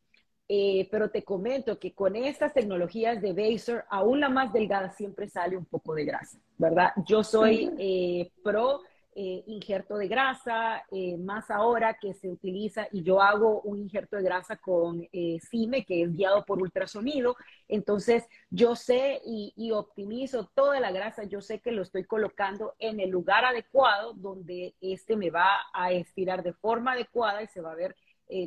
eh, 0.51 0.87
pero 0.89 1.11
te 1.11 1.23
comento 1.23 1.77
que 1.77 1.93
con 1.93 2.15
estas 2.15 2.55
tecnologías 2.55 3.21
de 3.21 3.33
Baser, 3.33 3.85
aún 3.87 4.19
la 4.19 4.29
más 4.29 4.51
delgada 4.51 4.89
siempre 4.89 5.29
sale 5.29 5.55
un 5.55 5.65
poco 5.65 5.93
de 5.93 6.05
grasa, 6.05 6.39
¿verdad? 6.57 6.89
Yo 7.05 7.23
soy 7.23 7.71
eh, 7.77 8.31
pro 8.43 8.81
eh, 9.13 9.43
injerto 9.45 9.95
de 9.97 10.07
grasa, 10.07 10.81
más 11.19 11.51
ahora 11.51 11.99
que 12.01 12.15
se 12.15 12.31
utiliza, 12.31 12.87
y 12.91 13.03
yo 13.03 13.21
hago 13.21 13.61
un 13.61 13.77
injerto 13.77 14.15
de 14.15 14.23
grasa 14.23 14.55
con 14.57 15.07
CIME, 15.51 15.85
que 15.85 16.01
es 16.01 16.15
guiado 16.15 16.43
por 16.45 16.59
ultrasonido, 16.59 17.35
entonces 17.67 18.25
yo 18.49 18.75
sé 18.75 19.21
y, 19.23 19.53
y 19.55 19.69
optimizo 19.69 20.49
toda 20.55 20.79
la 20.79 20.91
grasa, 20.91 21.25
yo 21.25 21.41
sé 21.41 21.59
que 21.59 21.71
lo 21.71 21.83
estoy 21.83 22.05
colocando 22.05 22.73
en 22.79 22.99
el 22.99 23.11
lugar 23.11 23.45
adecuado 23.45 24.13
donde 24.13 24.73
este 24.81 25.15
me 25.15 25.29
va 25.29 25.47
a 25.73 25.91
estirar 25.91 26.41
de 26.41 26.53
forma 26.53 26.93
adecuada 26.93 27.43
y 27.43 27.47
se 27.47 27.61
va 27.61 27.73
a 27.73 27.75
ver 27.75 27.95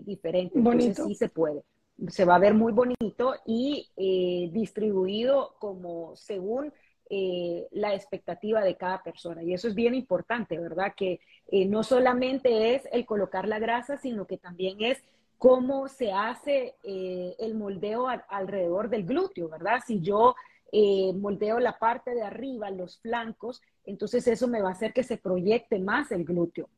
diferente. 0.05 0.59
Entonces 0.59 0.97
sí 1.05 1.15
se 1.15 1.29
puede 1.29 1.63
se 2.09 2.25
va 2.25 2.37
a 2.37 2.41
ver 2.41 2.55
muy 2.55 2.73
bonito 2.73 3.35
y 3.47 3.89
eh, 3.97 4.49
distribuido 4.53 5.55
como 5.59 6.17
según 6.17 6.73
eh, 7.11 7.69
la 7.71 7.95
expectativa 7.95 8.63
de 8.63 8.77
cada 8.77 9.03
persona. 9.03 9.43
Y 9.43 9.53
eso 9.53 9.69
es 9.69 9.75
bien 9.75 9.95
importante, 9.95 10.59
¿verdad? 10.59 10.95
Que 10.97 11.21
eh, 11.51 11.67
no 11.67 11.83
solamente 11.83 12.75
es 12.75 12.89
el 12.93 13.05
colocar 13.07 13.47
la 13.47 13.59
grasa, 13.59 13.99
sino 13.99 14.27
que 14.27 14.39
también 14.39 14.83
es 14.83 15.03
cómo 15.39 15.89
se 15.89 16.13
hace 16.13 16.77
el 16.85 17.55
moldeo 17.57 18.07
alrededor 18.29 18.89
del 18.89 19.05
glúteo, 19.05 19.49
¿verdad? 19.49 19.81
Si 19.85 20.01
yo 20.01 20.37
moldeo 21.17 21.59
la 21.59 21.81
parte 21.81 22.15
de 22.15 22.23
arriba, 22.23 22.71
los 22.71 23.01
flancos, 23.01 23.61
entonces 23.85 24.29
eso 24.29 24.47
me 24.47 24.63
va 24.63 24.69
a 24.69 24.73
hacer 24.73 24.93
que 24.93 25.03
se 25.03 25.17
proyecte 25.17 25.81
más 25.81 26.13
el 26.13 26.25
glúteo. 26.25 26.69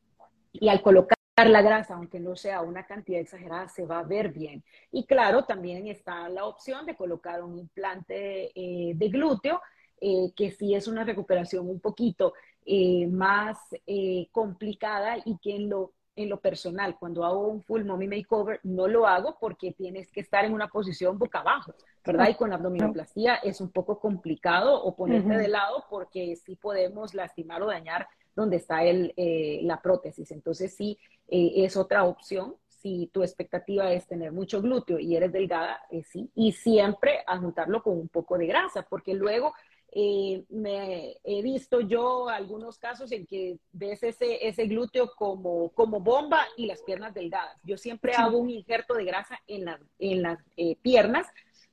Y 0.51 0.69
al 0.69 0.81
colocar 0.81 1.14
la 1.43 1.61
grasa, 1.61 1.95
aunque 1.95 2.19
no 2.19 2.35
sea 2.35 2.61
una 2.61 2.85
cantidad 2.85 3.19
exagerada, 3.19 3.67
se 3.67 3.85
va 3.85 3.99
a 3.99 4.03
ver 4.03 4.29
bien. 4.29 4.63
Y 4.91 5.05
claro, 5.05 5.43
también 5.43 5.87
está 5.87 6.29
la 6.29 6.45
opción 6.45 6.85
de 6.85 6.95
colocar 6.95 7.43
un 7.43 7.57
implante 7.57 8.51
eh, 8.55 8.93
de 8.95 9.09
glúteo, 9.09 9.61
eh, 9.99 10.31
que 10.35 10.51
sí 10.51 10.73
es 10.73 10.87
una 10.87 11.03
recuperación 11.03 11.69
un 11.69 11.79
poquito 11.79 12.33
eh, 12.65 13.07
más 13.07 13.57
complicada 14.31 15.17
y 15.25 15.37
que 15.37 15.55
en 15.55 15.69
lo 15.69 15.91
en 16.17 16.29
lo 16.29 16.39
personal, 16.39 16.97
cuando 16.97 17.25
hago 17.25 17.47
un 17.47 17.61
full 17.61 17.83
mommy 17.83 18.07
makeover, 18.07 18.61
no 18.63 18.87
lo 18.87 19.05
hago 19.05 19.37
porque 19.37 19.73
tienes 19.73 20.09
que 20.11 20.21
estar 20.21 20.45
en 20.45 20.53
una 20.53 20.69
posición 20.69 21.19
boca 21.19 21.39
abajo, 21.39 21.73
¿verdad? 22.05 22.29
Y 22.29 22.35
con 22.35 22.49
la 22.49 22.55
abdominoplastía 22.55 23.35
es 23.35 23.59
un 23.59 23.69
poco 23.69 23.99
complicado 23.99 24.81
o 24.81 24.95
ponerte 24.95 25.37
de 25.37 25.49
lado 25.49 25.83
porque 25.89 26.37
sí 26.37 26.55
podemos 26.55 27.13
lastimar 27.13 27.61
o 27.63 27.67
dañar 27.67 28.07
donde 28.35 28.57
está 28.57 28.83
el, 28.83 29.13
eh, 29.15 29.59
la 29.63 29.81
prótesis. 29.81 30.31
Entonces 30.31 30.75
sí, 30.75 30.97
eh, 31.27 31.53
es 31.55 31.77
otra 31.77 32.03
opción. 32.03 32.55
Si 32.67 33.09
tu 33.11 33.23
expectativa 33.23 33.91
es 33.91 34.05
tener 34.05 34.31
mucho 34.31 34.61
glúteo 34.61 34.99
y 34.99 35.15
eres 35.15 35.31
delgada, 35.31 35.81
eh, 35.89 36.03
sí. 36.03 36.29
Y 36.35 36.51
siempre 36.51 37.23
juntarlo 37.39 37.81
con 37.81 37.97
un 37.97 38.09
poco 38.09 38.37
de 38.37 38.47
grasa, 38.47 38.83
porque 38.83 39.13
luego 39.13 39.53
me 40.49 41.15
he 41.23 41.41
visto 41.41 41.79
yo 41.79 42.27
algunos 42.27 42.77
casos 42.77 43.13
en 43.13 43.25
que 43.25 43.59
ves 43.71 44.03
ese, 44.03 44.45
ese 44.45 44.65
glúteo 44.67 45.11
como, 45.15 45.69
como 45.69 46.01
bomba 46.01 46.45
y 46.57 46.65
las 46.65 46.81
piernas 46.81 47.13
delgadas. 47.13 47.57
Yo 47.63 47.77
siempre 47.77 48.11
hago 48.13 48.37
un 48.37 48.49
injerto 48.49 48.95
de 48.95 49.05
grasa 49.05 49.39
en, 49.47 49.69
en 49.99 50.21
las 50.21 50.39
piernas 50.81 51.27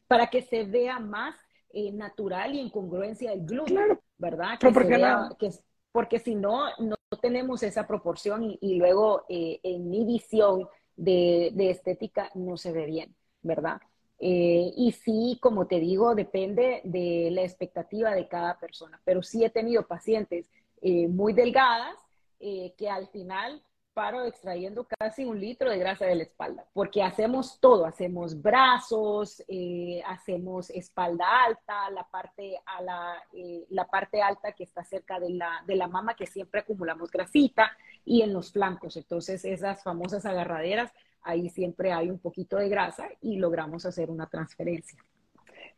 para 0.07 0.29
que 0.29 0.43
se 0.43 0.63
vea 0.63 1.01
más 1.01 1.35
natural 1.75 2.55
y 2.55 2.61
en 2.61 2.71
congruencia 2.71 3.31
del 3.31 3.45
glúteo, 3.45 4.01
¿verdad? 4.19 4.57
Que 4.61 4.69
que, 5.37 5.51
porque 5.93 6.18
si 6.18 6.34
no, 6.34 6.66
no 6.78 6.97
tenemos 7.20 7.62
esa 7.62 7.86
proporción 7.86 8.57
y, 8.61 8.74
luego 8.76 9.24
en 9.28 9.90
mi 9.90 10.05
visión 10.05 10.68
de, 10.97 11.51
de 11.55 11.70
estética 11.70 12.30
no 12.34 12.57
se 12.57 12.72
ve 12.72 12.86
bien, 12.86 13.14
¿verdad? 13.43 13.80
Eh, 14.24 14.72
y 14.76 14.93
sí, 14.93 15.36
como 15.43 15.66
te 15.66 15.80
digo, 15.80 16.14
depende 16.14 16.80
de 16.84 17.30
la 17.32 17.43
expectativa 17.43 18.14
de 18.14 18.28
cada 18.28 18.57
persona. 18.57 19.01
Pero 19.05 19.20
sí 19.20 19.45
he 19.45 19.51
tenido 19.51 19.88
pacientes 19.88 20.49
eh, 20.80 21.09
muy 21.09 21.32
delgadas 21.32 21.97
eh, 22.38 22.72
que 22.78 22.88
al 22.88 23.09
final 23.09 23.61
paro 23.93 24.24
extrayendo 24.24 24.86
casi 24.99 25.24
un 25.24 25.40
litro 25.40 25.70
de 25.70 25.78
grasa 25.78 26.07
de 26.07 26.14
la 26.14 26.22
espalda, 26.22 26.64
porque 26.72 27.03
hacemos 27.03 27.59
todo, 27.61 27.86
hacemos 27.86 28.40
brazos, 28.40 29.43
hacemos 30.07 30.70
espalda 30.70 31.24
alta, 31.47 31.90
la 31.90 32.05
parte, 32.05 32.59
a 32.64 32.82
la, 32.82 33.22
la, 33.70 33.86
parte 33.86 34.22
alta 34.22 34.53
que 34.53 34.64
está 34.64 34.84
cerca 34.84 35.20
de 35.20 35.30
la, 35.30 35.62
de 35.66 35.76
la 35.76 35.88
mama, 35.88 36.14
que 36.14 36.26
siempre 36.26 36.61
acumulamos 36.61 37.11
grasita, 37.11 37.70
y 38.05 38.22
en 38.22 38.32
los 38.32 38.53
flancos. 38.53 38.97
Entonces, 38.97 39.45
esas 39.45 39.82
famosas 39.82 40.26
agarraderas 40.26 40.93
ahí 41.22 41.49
siempre 41.49 41.93
hay 41.93 42.11
un 42.11 42.18
poquito 42.18 42.57
de 42.57 42.68
grasa 42.68 43.09
y 43.20 43.36
logramos 43.36 43.86
hacer 43.86 44.11
una 44.11 44.26
transferencia. 44.26 44.99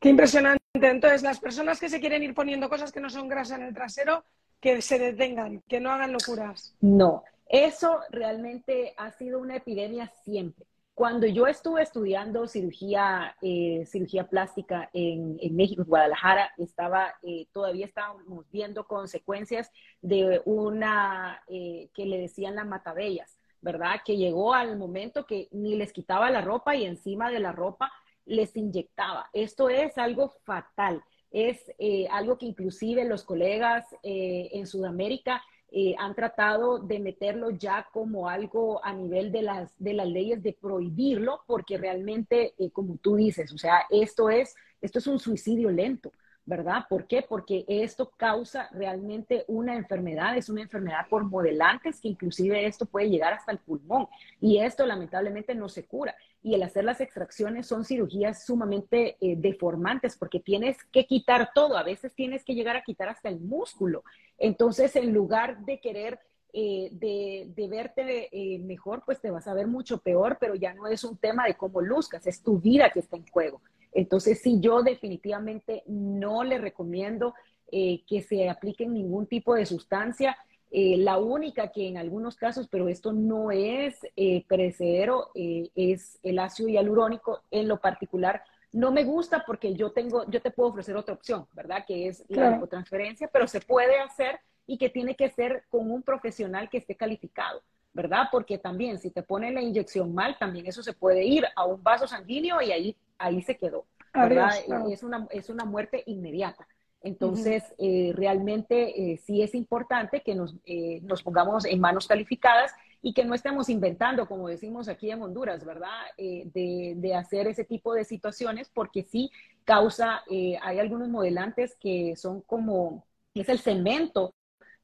Qué 0.00 0.08
impresionante. 0.08 0.62
Entonces, 0.74 1.22
las 1.22 1.38
personas 1.38 1.80
que 1.80 1.88
se 1.88 2.00
quieren 2.00 2.22
ir 2.22 2.34
poniendo 2.34 2.68
cosas 2.68 2.92
que 2.92 3.00
no 3.00 3.10
son 3.10 3.28
grasa 3.28 3.56
en 3.56 3.62
el 3.62 3.74
trasero, 3.74 4.24
que 4.60 4.80
se 4.82 4.98
detengan, 4.98 5.62
que 5.68 5.80
no 5.80 5.90
hagan 5.90 6.12
locuras. 6.12 6.74
No, 6.80 7.22
eso 7.54 8.00
realmente 8.10 8.94
ha 8.96 9.12
sido 9.12 9.38
una 9.38 9.56
epidemia 9.56 10.08
siempre. 10.24 10.66
Cuando 10.92 11.26
yo 11.26 11.46
estuve 11.46 11.82
estudiando 11.82 12.48
cirugía, 12.48 13.36
eh, 13.42 13.84
cirugía 13.86 14.28
plástica 14.28 14.90
en, 14.92 15.36
México, 15.54 15.82
en 15.82 15.88
Guadalajara, 15.88 16.50
estaba, 16.58 17.14
eh, 17.22 17.46
todavía 17.52 17.86
estábamos 17.86 18.50
viendo 18.50 18.86
consecuencias 18.88 19.70
de 20.02 20.42
una 20.44 21.42
eh, 21.46 21.90
que 21.94 22.06
le 22.06 22.18
decían 22.18 22.56
la 22.56 22.64
matabellas. 22.64 23.38
¿verdad? 23.60 24.00
Que 24.04 24.18
llegó 24.18 24.52
al 24.52 24.76
momento 24.76 25.24
que 25.24 25.48
ni 25.50 25.74
les 25.74 25.92
quitaba 25.92 26.30
la 26.30 26.42
ropa 26.42 26.76
y 26.76 26.84
encima 26.84 27.30
de 27.30 27.40
la 27.40 27.50
ropa 27.50 27.90
les 28.26 28.54
inyectaba. 28.56 29.30
Esto 29.32 29.70
es 29.70 29.96
algo 29.96 30.28
fatal. 30.44 31.02
Es 31.30 31.72
algo 32.10 32.36
que 32.36 32.44
inclusive 32.44 33.06
los 33.06 33.24
colegas 33.24 33.86
en 34.02 34.66
Sudamérica 34.66 35.42
eh, 35.74 35.94
han 35.98 36.14
tratado 36.14 36.78
de 36.78 37.00
meterlo 37.00 37.50
ya 37.50 37.88
como 37.92 38.28
algo 38.28 38.84
a 38.84 38.92
nivel 38.92 39.32
de 39.32 39.42
las, 39.42 39.72
de 39.78 39.94
las 39.94 40.06
leyes 40.06 40.42
de 40.42 40.52
prohibirlo, 40.52 41.42
porque 41.46 41.76
realmente, 41.76 42.54
como 42.72 42.96
tú 42.98 43.16
dices, 43.16 43.52
o 43.52 43.58
sea, 43.58 43.82
esto 43.90 44.30
es, 44.30 44.54
esto 44.80 45.00
es 45.00 45.06
un 45.06 45.18
suicidio 45.18 45.70
lento. 45.70 46.12
¿verdad? 46.46 46.84
¿Por 46.88 47.06
qué? 47.06 47.24
Porque 47.26 47.64
esto 47.66 48.10
causa 48.16 48.68
realmente 48.72 49.44
una 49.48 49.76
enfermedad, 49.76 50.36
es 50.36 50.48
una 50.48 50.62
enfermedad 50.62 51.06
por 51.08 51.24
modelantes 51.24 52.00
que 52.00 52.08
inclusive 52.08 52.66
esto 52.66 52.84
puede 52.84 53.08
llegar 53.08 53.32
hasta 53.32 53.52
el 53.52 53.58
pulmón 53.58 54.08
y 54.40 54.58
esto 54.58 54.84
lamentablemente 54.84 55.54
no 55.54 55.68
se 55.68 55.86
cura. 55.86 56.14
Y 56.44 56.54
el 56.54 56.62
hacer 56.62 56.84
las 56.84 57.00
extracciones 57.00 57.66
son 57.66 57.86
cirugías 57.86 58.44
sumamente 58.44 59.16
eh, 59.18 59.34
deformantes 59.34 60.14
porque 60.14 60.40
tienes 60.40 60.76
que 60.92 61.06
quitar 61.06 61.52
todo, 61.54 61.78
a 61.78 61.82
veces 61.82 62.14
tienes 62.14 62.44
que 62.44 62.54
llegar 62.54 62.76
a 62.76 62.82
quitar 62.82 63.08
hasta 63.08 63.30
el 63.30 63.40
músculo. 63.40 64.04
Entonces, 64.36 64.94
en 64.94 65.14
lugar 65.14 65.64
de 65.64 65.80
querer 65.80 66.20
eh, 66.52 66.90
de, 66.92 67.66
verte 67.66 68.28
eh, 68.30 68.58
mejor, 68.58 69.02
pues 69.06 69.22
te 69.22 69.30
vas 69.30 69.48
a 69.48 69.54
ver 69.54 69.66
mucho 69.66 69.98
peor, 69.98 70.36
pero 70.38 70.54
ya 70.54 70.74
no 70.74 70.86
es 70.86 71.02
un 71.02 71.16
tema 71.16 71.46
de 71.46 71.54
cómo 71.54 71.80
luzcas, 71.80 72.26
es 72.26 72.42
tu 72.42 72.58
vida 72.58 72.90
que 72.90 73.00
está 73.00 73.16
en 73.16 73.26
juego. 73.26 73.62
Entonces, 73.92 74.42
sí, 74.42 74.60
yo 74.60 74.82
definitivamente 74.82 75.82
no 75.86 76.44
le 76.44 76.58
recomiendo 76.58 77.32
que 77.70 78.24
se 78.28 78.48
aplique 78.48 78.86
ningún 78.86 79.26
tipo 79.26 79.54
de 79.54 79.66
sustancia. 79.66 80.36
Eh, 80.76 80.96
la 80.96 81.18
única 81.18 81.68
que 81.68 81.86
en 81.86 81.98
algunos 81.98 82.36
casos, 82.36 82.66
pero 82.66 82.88
esto 82.88 83.12
no 83.12 83.52
es 83.52 83.94
eh, 84.16 84.44
perecedero, 84.48 85.30
es 85.34 86.18
el 86.24 86.40
ácido 86.40 86.68
hialurónico. 86.68 87.42
En 87.52 87.68
lo 87.68 87.80
particular, 87.80 88.42
no 88.72 88.90
me 88.90 89.04
gusta 89.04 89.44
porque 89.46 89.74
yo 89.74 89.92
tengo, 89.92 90.28
yo 90.28 90.42
te 90.42 90.50
puedo 90.50 90.70
ofrecer 90.70 90.96
otra 90.96 91.14
opción, 91.14 91.46
¿verdad? 91.52 91.84
Que 91.86 92.08
es 92.08 92.24
la 92.28 92.60
transferencia, 92.66 93.30
pero 93.32 93.46
se 93.46 93.60
puede 93.60 94.00
hacer 94.00 94.40
y 94.66 94.76
que 94.76 94.88
tiene 94.88 95.14
que 95.14 95.30
ser 95.30 95.62
con 95.70 95.90
un 95.92 96.02
profesional 96.02 96.68
que 96.68 96.78
esté 96.78 96.96
calificado. 96.96 97.62
¿verdad? 97.92 98.24
Porque 98.32 98.58
también 98.58 98.98
si 98.98 99.10
te 99.10 99.22
ponen 99.22 99.54
la 99.54 99.62
inyección 99.62 100.12
mal, 100.12 100.36
también 100.36 100.66
eso 100.66 100.82
se 100.82 100.94
puede 100.94 101.24
ir 101.24 101.44
a 101.54 101.64
un 101.64 101.80
vaso 101.80 102.08
sanguíneo 102.08 102.60
y 102.60 102.72
ahí 102.72 102.96
ahí 103.18 103.42
se 103.42 103.56
quedó, 103.56 103.86
¿verdad? 104.12 104.50
es, 104.90 105.02
una, 105.02 105.26
es 105.30 105.48
una 105.48 105.64
muerte 105.64 106.02
inmediata. 106.06 106.66
Entonces, 107.04 107.62
eh, 107.76 108.12
realmente 108.16 109.12
eh, 109.12 109.18
sí 109.18 109.42
es 109.42 109.54
importante 109.54 110.22
que 110.22 110.34
nos, 110.34 110.56
eh, 110.64 111.00
nos, 111.02 111.22
pongamos 111.22 111.66
en 111.66 111.78
manos 111.78 112.06
calificadas 112.06 112.72
y 113.02 113.12
que 113.12 113.26
no 113.26 113.34
estemos 113.34 113.68
inventando, 113.68 114.26
como 114.26 114.48
decimos 114.48 114.88
aquí 114.88 115.10
en 115.10 115.20
Honduras, 115.20 115.66
¿verdad? 115.66 116.00
De, 116.16 116.94
de, 116.96 117.14
hacer 117.14 117.46
ese 117.46 117.64
tipo 117.64 117.92
de 117.92 118.06
situaciones, 118.06 118.70
porque 118.72 119.02
sí 119.02 119.30
causa, 119.64 120.22
hay 120.62 120.78
algunos 120.78 121.10
modelantes 121.10 121.76
que 121.78 122.16
son 122.16 122.40
como, 122.40 123.04
es 123.34 123.50
el 123.50 123.58
cemento 123.58 124.34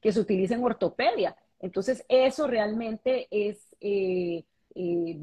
que 0.02 0.12
se 0.12 0.20
utiliza 0.20 0.54
en 0.54 0.62
ortopedia. 0.62 1.34
Entonces, 1.58 2.04
eso 2.06 2.46
realmente 2.46 3.28
es 3.30 3.74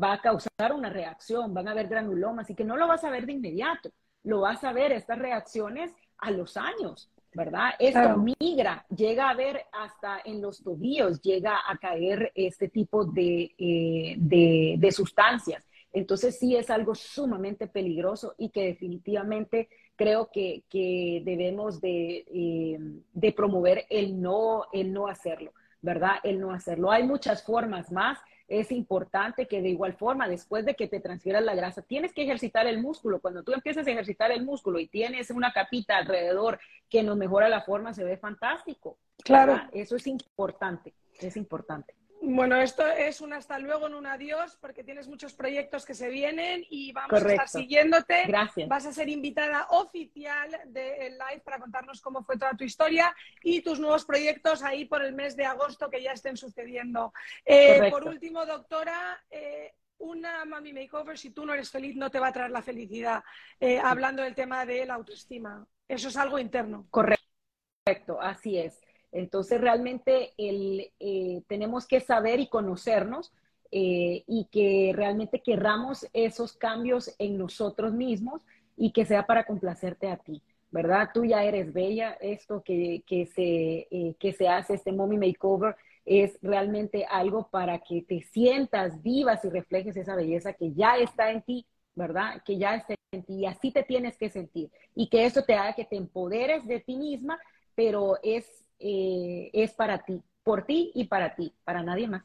va 0.01 0.13
a 0.13 0.21
causar 0.21 0.73
una 0.73 0.89
reacción, 0.89 1.53
van 1.53 1.67
a 1.67 1.71
haber 1.71 1.87
granulomas, 1.87 2.45
así 2.45 2.55
que 2.55 2.63
no 2.63 2.75
lo 2.75 2.87
vas 2.87 3.03
a 3.03 3.11
ver 3.11 3.27
de 3.27 3.33
inmediato, 3.33 3.91
lo 4.23 4.41
vas 4.41 4.63
a 4.63 4.73
ver 4.73 4.91
estas 4.91 5.19
reacciones 5.19 5.91
a 6.19 6.31
los 6.31 6.57
años, 6.57 7.09
¿verdad? 7.33 7.71
Esto 7.79 8.17
migra, 8.39 8.85
llega 8.95 9.29
a 9.29 9.35
ver 9.35 9.61
hasta 9.71 10.19
en 10.25 10.41
los 10.41 10.63
tobillos, 10.63 11.21
llega 11.21 11.59
a 11.67 11.77
caer 11.77 12.31
este 12.35 12.67
tipo 12.69 13.05
de, 13.05 13.53
eh, 13.57 14.15
de, 14.17 14.91
sustancias. 14.91 15.67
Entonces 15.93 16.37
sí 16.39 16.55
es 16.55 16.69
algo 16.69 16.95
sumamente 16.95 17.67
peligroso 17.67 18.35
y 18.37 18.49
que 18.49 18.65
definitivamente 18.65 19.69
creo 19.95 20.29
que, 20.31 20.63
que 20.69 21.21
debemos 21.23 21.81
de, 21.81 22.25
eh, 22.27 22.77
de, 23.13 23.31
promover 23.31 23.85
el 23.89 24.21
no, 24.21 24.65
el 24.73 24.93
no 24.93 25.07
hacerlo, 25.07 25.53
¿verdad? 25.81 26.15
El 26.23 26.39
no 26.39 26.51
hacerlo. 26.51 26.91
Hay 26.91 27.03
muchas 27.03 27.43
formas 27.43 27.91
más 27.91 28.19
es 28.47 28.71
importante 28.71 29.45
que 29.45 29.61
de 29.61 29.69
igual 29.69 29.93
forma, 29.93 30.29
después 30.29 30.65
de 30.65 30.75
que 30.75 30.87
te 30.87 31.01
transfieras 31.01 31.43
la 31.43 31.53
grasa, 31.53 31.81
tienes 31.81 32.13
que 32.13 32.23
ejercitar 32.23 32.65
el 32.65 32.81
músculo. 32.81 33.19
Cuando 33.19 33.43
tú 33.43 33.51
empiezas 33.51 33.85
a 33.85 33.91
ejercitar 33.91 34.31
el 34.31 34.45
músculo 34.45 34.79
y 34.79 34.87
tienes 34.87 35.29
una 35.31 35.51
capita 35.51 35.97
alrededor 35.97 36.59
que 36.89 37.03
nos 37.03 37.17
mejora 37.17 37.49
la 37.49 37.61
forma, 37.63 37.93
se 37.93 38.05
ve 38.05 38.17
fantástico. 38.17 38.97
Claro. 39.23 39.59
Eso 39.73 39.97
es 39.97 40.07
importante, 40.07 40.93
es 41.19 41.35
importante. 41.35 41.93
Bueno, 42.21 42.59
esto 42.59 42.85
es 42.85 43.21
un 43.21 43.33
hasta 43.33 43.59
luego, 43.59 43.89
no 43.89 43.99
un 43.99 44.07
adiós, 44.07 44.57
porque 44.59 44.83
tienes 44.83 45.07
muchos 45.07 45.33
proyectos 45.33 45.85
que 45.85 45.93
se 45.93 46.09
vienen 46.09 46.65
y 46.69 46.91
vamos 46.91 47.23
a 47.23 47.29
estar 47.29 47.47
siguiéndote. 47.47 48.25
Gracias. 48.27 48.67
Vas 48.67 48.85
a 48.85 48.91
ser 48.91 49.09
invitada 49.09 49.67
oficial 49.69 50.49
del 50.65 51.13
live 51.13 51.41
para 51.43 51.59
contarnos 51.59 52.01
cómo 52.01 52.23
fue 52.23 52.37
toda 52.37 52.53
tu 52.53 52.63
historia 52.63 53.15
y 53.43 53.61
tus 53.61 53.79
nuevos 53.79 54.05
proyectos 54.05 54.63
ahí 54.63 54.85
por 54.85 55.03
el 55.03 55.13
mes 55.13 55.35
de 55.35 55.45
agosto 55.45 55.89
que 55.89 56.01
ya 56.01 56.11
estén 56.11 56.37
sucediendo. 56.37 57.13
Eh, 57.45 57.89
por 57.91 58.05
último, 58.05 58.45
doctora, 58.45 59.23
eh, 59.29 59.73
una 59.99 60.45
mami 60.45 60.73
makeover, 60.73 61.17
si 61.17 61.31
tú 61.31 61.45
no 61.45 61.53
eres 61.53 61.71
feliz, 61.71 61.95
no 61.95 62.09
te 62.09 62.19
va 62.19 62.27
a 62.27 62.33
traer 62.33 62.51
la 62.51 62.61
felicidad. 62.61 63.23
Eh, 63.59 63.79
hablando 63.79 64.23
del 64.23 64.35
tema 64.35 64.65
de 64.65 64.85
la 64.85 64.95
autoestima. 64.95 65.65
Eso 65.87 66.09
es 66.09 66.17
algo 66.17 66.39
interno. 66.39 66.87
Correcto, 66.89 68.19
así 68.21 68.57
es. 68.57 68.86
Entonces, 69.11 69.59
realmente 69.61 70.33
eh, 70.37 71.41
tenemos 71.47 71.87
que 71.87 71.99
saber 71.99 72.39
y 72.39 72.47
conocernos 72.49 73.33
eh, 73.71 74.23
y 74.27 74.47
que 74.51 74.91
realmente 74.95 75.41
querramos 75.41 76.07
esos 76.13 76.53
cambios 76.53 77.13
en 77.19 77.37
nosotros 77.37 77.93
mismos 77.93 78.41
y 78.77 78.91
que 78.91 79.05
sea 79.05 79.25
para 79.25 79.45
complacerte 79.45 80.09
a 80.09 80.17
ti, 80.17 80.41
¿verdad? 80.71 81.09
Tú 81.13 81.25
ya 81.25 81.43
eres 81.43 81.73
bella, 81.73 82.11
esto 82.21 82.63
que, 82.63 83.03
se, 83.35 83.87
eh, 83.91 84.15
que 84.19 84.33
se 84.33 84.47
hace, 84.47 84.75
este 84.75 84.91
mommy 84.91 85.17
makeover, 85.17 85.75
es 86.05 86.37
realmente 86.41 87.05
algo 87.09 87.49
para 87.49 87.79
que 87.79 88.01
te 88.01 88.21
sientas 88.21 89.01
vivas 89.03 89.43
y 89.43 89.49
reflejes 89.49 89.97
esa 89.97 90.15
belleza 90.15 90.53
que 90.53 90.73
ya 90.73 90.97
está 90.97 91.31
en 91.31 91.41
ti, 91.41 91.65
¿verdad? 91.95 92.41
Que 92.45 92.57
ya 92.57 92.75
está 92.75 92.95
en 93.11 93.23
ti 93.23 93.39
y 93.39 93.45
así 93.45 93.71
te 93.71 93.83
tienes 93.83 94.17
que 94.17 94.29
sentir 94.29 94.71
y 94.95 95.09
que 95.09 95.25
eso 95.25 95.43
te 95.43 95.55
haga 95.55 95.73
que 95.73 95.83
te 95.85 95.97
empoderes 95.97 96.65
de 96.65 96.79
ti 96.79 96.95
misma, 96.95 97.37
pero 97.75 98.17
es, 98.23 98.66
eh, 98.79 99.49
es 99.53 99.73
para 99.73 100.03
ti, 100.03 100.21
por 100.43 100.65
ti 100.65 100.91
y 100.95 101.05
para 101.05 101.35
ti, 101.35 101.53
para 101.63 101.83
nadie 101.83 102.07
más. 102.07 102.23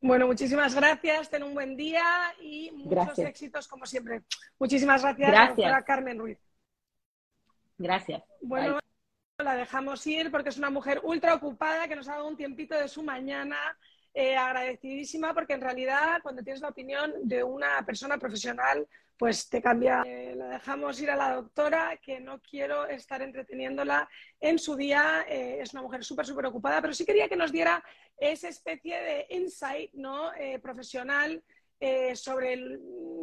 Bueno, 0.00 0.26
muchísimas 0.26 0.74
gracias, 0.74 1.30
ten 1.30 1.42
un 1.42 1.54
buen 1.54 1.76
día 1.76 2.04
y 2.40 2.70
muchos 2.70 3.18
éxitos 3.18 3.66
como 3.66 3.86
siempre. 3.86 4.22
Muchísimas 4.58 5.02
gracias, 5.02 5.30
gracias. 5.30 5.84
Carmen 5.84 6.18
Ruiz. 6.18 6.38
Gracias. 7.78 8.22
Bueno, 8.40 8.78
la 9.38 9.54
dejamos 9.54 10.06
ir 10.06 10.30
porque 10.30 10.50
es 10.50 10.58
una 10.58 10.70
mujer 10.70 11.00
ultra 11.02 11.34
ocupada 11.34 11.88
que 11.88 11.96
nos 11.96 12.08
ha 12.08 12.12
dado 12.12 12.28
un 12.28 12.36
tiempito 12.36 12.74
de 12.74 12.88
su 12.88 13.02
mañana. 13.02 13.56
Eh, 14.14 14.34
agradecidísima 14.34 15.34
porque 15.34 15.52
en 15.52 15.60
realidad 15.60 16.20
cuando 16.22 16.42
tienes 16.42 16.62
la 16.62 16.68
opinión 16.68 17.12
de 17.22 17.42
una 17.44 17.84
persona 17.84 18.16
profesional 18.16 18.86
pues 19.16 19.48
te 19.48 19.62
cambia. 19.62 20.02
Eh, 20.06 20.34
la 20.36 20.48
dejamos 20.48 21.00
ir 21.00 21.10
a 21.10 21.16
la 21.16 21.34
doctora, 21.34 21.98
que 22.02 22.20
no 22.20 22.40
quiero 22.40 22.86
estar 22.86 23.22
entreteniéndola 23.22 24.08
en 24.40 24.58
su 24.58 24.76
día. 24.76 25.24
Eh, 25.28 25.58
es 25.60 25.72
una 25.72 25.82
mujer 25.82 26.04
súper, 26.04 26.26
súper 26.26 26.46
ocupada, 26.46 26.80
pero 26.80 26.92
sí 26.92 27.04
quería 27.04 27.28
que 27.28 27.36
nos 27.36 27.52
diera 27.52 27.82
esa 28.16 28.48
especie 28.48 29.00
de 29.00 29.26
insight 29.30 29.92
¿no? 29.94 30.32
Eh, 30.34 30.58
profesional 30.58 31.42
eh, 31.78 32.16
sobre 32.16 32.56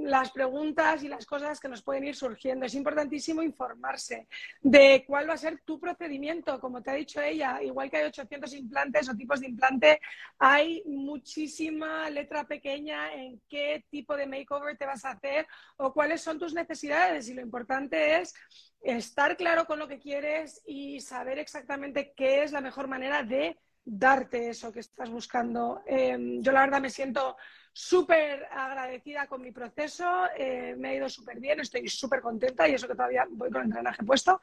las 0.03 0.31
preguntas 0.31 1.03
y 1.03 1.07
las 1.07 1.25
cosas 1.25 1.59
que 1.59 1.69
nos 1.69 1.81
pueden 1.81 2.03
ir 2.03 2.15
surgiendo. 2.15 2.65
Es 2.65 2.75
importantísimo 2.75 3.41
informarse 3.41 4.27
de 4.61 5.03
cuál 5.07 5.29
va 5.29 5.33
a 5.33 5.37
ser 5.37 5.61
tu 5.65 5.79
procedimiento. 5.79 6.59
Como 6.59 6.81
te 6.81 6.91
ha 6.91 6.95
dicho 6.95 7.21
ella, 7.21 7.61
igual 7.63 7.89
que 7.89 7.97
hay 7.97 8.05
800 8.05 8.53
implantes 8.53 9.09
o 9.09 9.15
tipos 9.15 9.39
de 9.39 9.47
implante, 9.47 10.01
hay 10.37 10.83
muchísima 10.85 12.09
letra 12.09 12.45
pequeña 12.45 13.13
en 13.13 13.41
qué 13.49 13.85
tipo 13.89 14.15
de 14.15 14.27
makeover 14.27 14.77
te 14.77 14.85
vas 14.85 15.05
a 15.05 15.11
hacer 15.11 15.47
o 15.77 15.93
cuáles 15.93 16.21
son 16.21 16.37
tus 16.37 16.53
necesidades. 16.53 17.29
Y 17.29 17.33
lo 17.33 17.41
importante 17.41 18.19
es 18.19 18.33
estar 18.81 19.37
claro 19.37 19.65
con 19.65 19.79
lo 19.79 19.87
que 19.87 19.99
quieres 19.99 20.61
y 20.65 20.99
saber 20.99 21.39
exactamente 21.39 22.13
qué 22.15 22.43
es 22.43 22.51
la 22.51 22.61
mejor 22.61 22.87
manera 22.87 23.23
de 23.23 23.57
darte 23.85 24.49
eso 24.49 24.71
que 24.71 24.79
estás 24.81 25.09
buscando. 25.09 25.81
Em, 25.85 26.41
yo 26.41 26.51
la 26.51 26.61
verdad 26.61 26.81
me 26.81 26.89
siento 26.89 27.35
súper 27.73 28.47
agradecida 28.51 29.25
con 29.25 29.41
mi 29.41 29.51
proceso, 29.51 30.27
eh, 30.37 30.75
me 30.77 30.89
ha 30.89 30.93
ido 30.93 31.09
súper 31.09 31.39
bien, 31.39 31.59
estoy 31.59 31.87
súper 31.89 32.21
contenta 32.21 32.67
y 32.67 32.75
eso 32.75 32.87
que 32.87 32.93
todavía 32.93 33.25
voy 33.31 33.49
con 33.49 33.63
el 33.63 33.69
drenaje 33.71 34.03
puesto. 34.03 34.39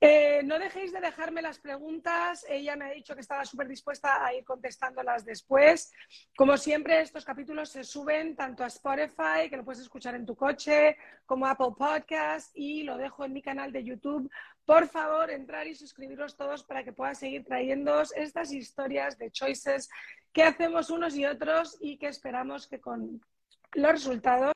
Eh, 0.00 0.42
no 0.44 0.58
dejéis 0.58 0.92
de 0.92 1.00
dejarme 1.00 1.42
las 1.42 1.60
preguntas, 1.60 2.44
ella 2.48 2.74
me 2.74 2.86
ha 2.86 2.90
dicho 2.90 3.14
que 3.14 3.20
estaba 3.20 3.44
súper 3.44 3.68
dispuesta 3.68 4.26
a 4.26 4.34
ir 4.34 4.44
contestándolas 4.44 5.24
después. 5.24 5.92
Como 6.36 6.56
siempre, 6.56 7.00
estos 7.00 7.24
capítulos 7.24 7.70
se 7.70 7.84
suben 7.84 8.34
tanto 8.34 8.64
a 8.64 8.66
Spotify, 8.66 9.48
que 9.48 9.56
lo 9.56 9.64
puedes 9.64 9.82
escuchar 9.82 10.16
en 10.16 10.26
tu 10.26 10.34
coche, 10.34 10.96
como 11.24 11.46
a 11.46 11.52
Apple 11.52 11.74
Podcast 11.78 12.50
y 12.54 12.82
lo 12.82 12.96
dejo 12.96 13.24
en 13.24 13.32
mi 13.32 13.42
canal 13.42 13.70
de 13.72 13.84
YouTube. 13.84 14.28
Por 14.64 14.88
favor, 14.88 15.30
entrar 15.30 15.66
y 15.66 15.74
suscribiros 15.74 16.36
todos 16.36 16.64
para 16.64 16.84
que 16.84 16.92
pueda 16.92 17.14
seguir 17.14 17.44
trayéndoos 17.44 18.12
estas 18.16 18.52
historias 18.52 19.18
de 19.18 19.30
choices 19.30 19.88
qué 20.32 20.42
hacemos 20.44 20.90
unos 20.90 21.16
y 21.16 21.24
otros 21.26 21.76
y 21.80 21.96
que 21.98 22.08
esperamos 22.08 22.66
que 22.66 22.80
con 22.80 23.20
los 23.74 23.92
resultados 23.92 24.52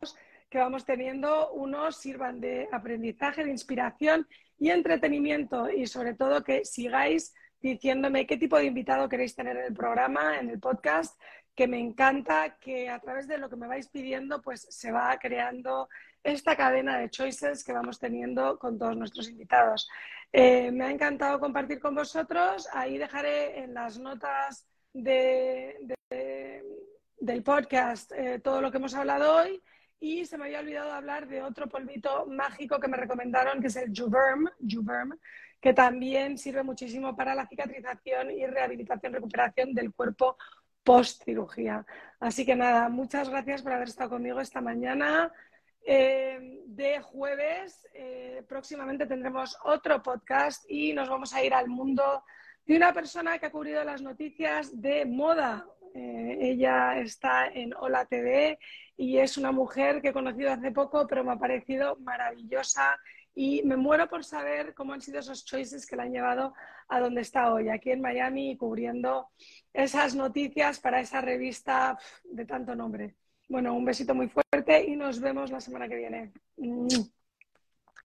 que 0.49 0.59
vamos 0.59 0.85
teniendo 0.85 1.53
unos 1.53 1.97
sirvan 1.97 2.41
de 2.41 2.69
aprendizaje, 2.73 3.45
de 3.45 3.51
inspiración 3.51 4.27
y 4.59 4.71
entretenimiento 4.71 5.69
y 5.71 5.87
sobre 5.87 6.15
todo 6.15 6.45
que 6.45 6.65
sigáis 6.65 7.35
diciéndome 7.61 8.27
qué 8.27 8.37
tipo 8.37 8.57
de 8.57 8.67
invitado 8.67 9.09
queréis 9.09 9.35
tener 9.35 9.57
en 9.57 9.65
el 9.65 9.75
programa, 9.75 10.39
en 10.39 10.51
el 10.51 10.61
podcast, 10.61 11.21
que 11.55 11.67
me 11.67 11.81
encanta 11.81 12.59
que 12.61 12.89
a 12.89 13.01
través 13.01 13.27
de 13.27 13.39
lo 13.39 13.49
que 13.49 13.57
me 13.57 13.67
vais 13.67 13.89
pidiendo 13.89 14.43
pues 14.43 14.67
se 14.71 14.93
va 14.93 15.19
creando 15.19 15.89
esta 16.23 16.57
cadena 16.57 16.99
de 16.99 17.11
choices 17.11 17.65
que 17.65 17.73
vamos 17.73 17.99
teniendo 17.99 18.59
con 18.59 18.79
todos 18.79 18.97
nuestros 18.97 19.29
invitados. 19.29 19.89
Eh, 20.33 20.71
me 20.71 20.85
ha 20.85 20.91
encantado 20.91 21.41
compartir 21.41 21.81
con 21.81 21.95
vosotros, 21.95 22.69
ahí 22.73 22.99
dejaré 22.99 23.61
en 23.61 23.75
las 23.75 23.99
notas 23.99 24.67
del 25.03 25.93
podcast 27.43 28.13
eh, 28.13 28.41
todo 28.43 28.61
lo 28.61 28.71
que 28.71 28.79
hemos 28.79 28.95
hablado 28.95 29.37
hoy 29.37 29.63
y 30.01 30.25
se 30.25 30.39
me 30.39 30.47
había 30.47 30.61
olvidado 30.61 30.93
hablar 30.93 31.29
de 31.29 31.43
otro 31.43 31.69
polvito 31.69 32.27
mágico 32.27 32.81
que 32.81 32.89
me 32.89 32.97
recomendaron, 32.97 33.61
que 33.61 33.67
es 33.67 33.77
el 33.77 33.93
Juverm, 33.95 34.49
Juverm 34.61 35.19
que 35.61 35.75
también 35.75 36.39
sirve 36.39 36.63
muchísimo 36.63 37.17
para 37.17 37.35
la 37.35 37.47
cicatrización 37.47 38.31
y 38.31 38.47
rehabilitación, 38.47 39.13
recuperación 39.13 39.75
del 39.75 39.93
cuerpo 39.93 40.37
post 40.85 41.25
cirugía. 41.25 41.85
Así 42.21 42.47
que 42.47 42.55
nada, 42.55 42.89
muchas 42.89 43.29
gracias 43.29 43.63
por 43.63 43.73
haber 43.73 43.89
estado 43.89 44.11
conmigo 44.11 44.41
esta 44.41 44.61
mañana. 44.61 45.33
Eh, 45.85 46.63
de 46.67 47.01
jueves, 47.01 47.87
eh, 47.95 48.45
próximamente 48.49 49.07
tendremos 49.07 49.57
otro 49.65 50.03
podcast 50.03 50.65
y 50.69 50.93
nos 50.93 51.09
vamos 51.09 51.33
a 51.33 51.43
ir 51.43 51.55
al 51.55 51.69
mundo 51.69 52.25
de 52.67 52.77
una 52.77 52.93
persona 52.93 53.39
que 53.39 53.47
ha 53.47 53.53
cubrido 53.53 53.83
las 53.85 54.03
noticias 54.03 54.81
de 54.81 55.07
moda. 55.07 55.67
Eh, 55.95 56.39
ella 56.41 56.99
está 56.99 57.47
en 57.47 57.73
Hola 57.75 58.05
TV 58.05 58.59
y 58.97 59.19
es 59.19 59.39
una 59.39 59.53
mujer 59.53 60.03
que 60.03 60.09
he 60.09 60.13
conocido 60.13 60.51
hace 60.51 60.73
poco, 60.73 61.07
pero 61.07 61.25
me 61.25 61.33
ha 61.33 61.39
parecido 61.39 61.97
maravillosa 62.01 62.99
y 63.35 63.63
me 63.65 63.77
muero 63.77 64.09
por 64.09 64.25
saber 64.25 64.75
cómo 64.75 64.95
han 64.95 65.01
sido 65.01 65.21
esos 65.21 65.45
choices 65.45 65.87
que 65.87 65.95
la 65.95 66.05
han 66.05 66.13
llevado 66.13 66.55
a 66.89 67.01
donde 67.01 67.21
está 67.21 67.53
hoy, 67.53 67.69
aquí 67.69 67.91
en 67.91 68.01
Miami, 68.01 68.57
cubriendo 68.57 69.29
esas 69.73 70.15
noticias 70.15 70.81
para 70.81 71.01
esa 71.01 71.21
revista 71.21 71.99
de 72.25 72.47
tanto 72.47 72.75
nombre. 72.75 73.17
Bueno, 73.49 73.75
un 73.75 73.85
besito 73.85 74.15
muy 74.15 74.29
fuerte 74.29 74.85
y 74.87 74.97
nos 74.97 75.21
vemos 75.21 75.51
la 75.51 75.61
semana 75.61 75.89
que 75.89 75.97
viene. 75.97 76.33